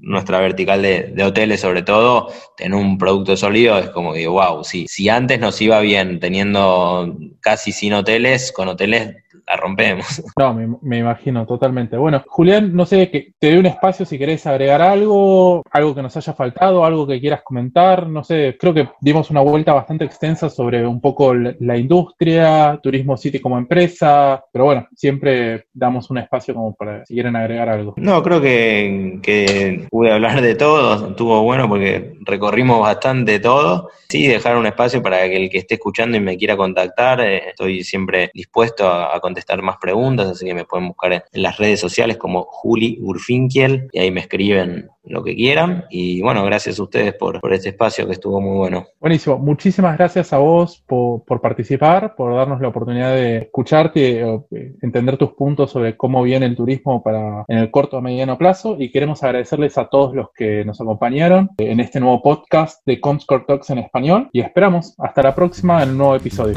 nuestra 0.00 0.38
vertical 0.38 0.82
de, 0.82 1.22
hoteles, 1.24 1.60
sobre 1.60 1.82
todo, 1.82 2.28
tener 2.56 2.78
un 2.78 2.98
producto 2.98 3.36
sólido 3.36 3.78
es 3.78 3.90
como 3.90 4.12
que, 4.12 4.28
wow, 4.28 4.62
sí, 4.62 4.86
si 4.88 5.08
antes 5.08 5.40
nos 5.40 5.60
iba 5.60 5.80
bien 5.80 6.20
teniendo 6.20 7.16
casi 7.40 7.72
sin 7.72 7.94
hoteles, 7.94 8.52
con 8.52 8.68
hoteles 8.68 9.23
la 9.46 9.56
rompemos. 9.56 10.22
No, 10.36 10.52
me, 10.54 10.98
imagino 10.98 11.46
totalmente. 11.46 11.96
Bueno, 11.96 12.22
Julián, 12.26 12.74
no 12.74 12.86
sé, 12.86 13.10
que 13.10 13.32
te 13.38 13.50
doy 13.50 13.58
un 13.58 13.66
espacio 13.66 14.04
si 14.04 14.18
querés 14.18 14.46
agregar 14.46 14.82
algo, 14.82 15.62
algo 15.70 15.94
que 15.94 16.02
nos 16.02 16.16
haya 16.16 16.32
faltado, 16.32 16.84
algo 16.84 17.06
que 17.06 17.20
quieras 17.20 17.42
comentar, 17.42 18.08
no 18.08 18.24
sé, 18.24 18.56
creo 18.58 18.74
que 18.74 18.88
dimos 19.00 19.30
una 19.30 19.40
vuelta 19.40 19.72
bastante 19.72 20.04
extensa 20.04 20.50
sobre 20.50 20.86
un 20.86 21.00
poco 21.00 21.34
la, 21.34 21.76
industria, 21.76 22.78
Turismo 22.82 23.16
City 23.16 23.40
como 23.40 23.56
empresa, 23.56 24.44
pero 24.52 24.64
bueno, 24.64 24.88
siempre 24.94 25.66
damos 25.72 26.10
un 26.10 26.18
espacio 26.18 26.54
como 26.54 26.74
para 26.74 27.04
si 27.06 27.14
quieren 27.14 27.36
agregar 27.36 27.68
algo. 27.68 27.94
No, 27.96 28.22
creo 28.22 28.40
que, 28.40 29.20
que 29.22 29.86
pude 29.90 30.12
hablar 30.12 30.40
de 30.40 30.54
todo, 30.56 31.10
estuvo 31.10 31.42
bueno 31.42 31.68
porque 31.68 32.16
recorrimos 32.22 32.80
bastante 32.80 33.38
todo. 33.38 33.90
Sí, 34.08 34.26
dejar 34.26 34.56
un 34.56 34.66
espacio 34.66 35.02
para 35.02 35.28
que 35.28 35.36
el 35.36 35.50
que 35.50 35.58
esté 35.58 35.74
escuchando 35.74 36.16
y 36.16 36.20
me 36.20 36.36
quiera 36.36 36.56
contactar, 36.56 37.20
eh, 37.20 37.48
estoy 37.48 37.82
siempre 37.82 38.30
dispuesto 38.32 38.86
a, 38.86 39.14
a 39.14 39.20
contestar 39.34 39.62
más 39.62 39.78
preguntas, 39.80 40.28
así 40.28 40.46
que 40.46 40.54
me 40.54 40.64
pueden 40.64 40.88
buscar 40.88 41.12
en, 41.12 41.22
las 41.32 41.58
redes 41.58 41.80
sociales 41.80 42.16
como 42.16 42.44
Juli 42.44 42.98
Urfinkiel 43.02 43.88
y 43.92 43.98
ahí 43.98 44.10
me 44.12 44.20
escriben 44.20 44.88
lo 45.02 45.24
que 45.24 45.34
quieran. 45.34 45.84
Y 45.90 46.22
bueno, 46.22 46.44
gracias 46.44 46.78
a 46.78 46.84
ustedes 46.84 47.14
por, 47.14 47.40
este 47.52 47.70
espacio 47.70 48.06
que 48.06 48.12
estuvo 48.12 48.40
muy 48.40 48.56
bueno. 48.56 48.86
Buenísimo. 49.00 49.38
Muchísimas 49.38 49.98
gracias 49.98 50.32
a 50.32 50.38
vos 50.38 50.82
por, 50.86 51.24
participar, 51.40 52.14
por 52.14 52.34
darnos 52.34 52.60
la 52.60 52.68
oportunidad 52.68 53.14
de 53.14 53.38
escucharte, 53.38 54.20
eh, 54.22 54.74
entender 54.82 55.16
tus 55.16 55.32
puntos 55.32 55.72
sobre 55.72 55.96
cómo 55.96 56.22
viene 56.22 56.46
el 56.46 56.56
turismo 56.56 57.02
para 57.02 57.44
en 57.48 57.58
el 57.58 57.70
corto 57.70 57.98
o 57.98 58.00
mediano 58.00 58.38
plazo. 58.38 58.76
Y 58.78 58.90
queremos 58.90 59.22
agradecerles 59.22 59.76
a 59.78 59.88
todos 59.88 60.14
los 60.14 60.28
que 60.32 60.64
nos 60.64 60.80
acompañaron 60.80 61.50
en 61.58 61.80
este 61.80 62.00
nuevo 62.00 62.22
podcast 62.22 62.84
de 62.86 63.00
Comscore 63.00 63.44
Talks 63.46 63.70
en 63.70 63.78
español. 63.78 64.30
Y 64.32 64.40
esperamos 64.40 64.94
hasta 64.98 65.22
la 65.22 65.34
próxima 65.34 65.82
en 65.82 65.90
un 65.90 65.98
nuevo 65.98 66.16
episodio. 66.16 66.56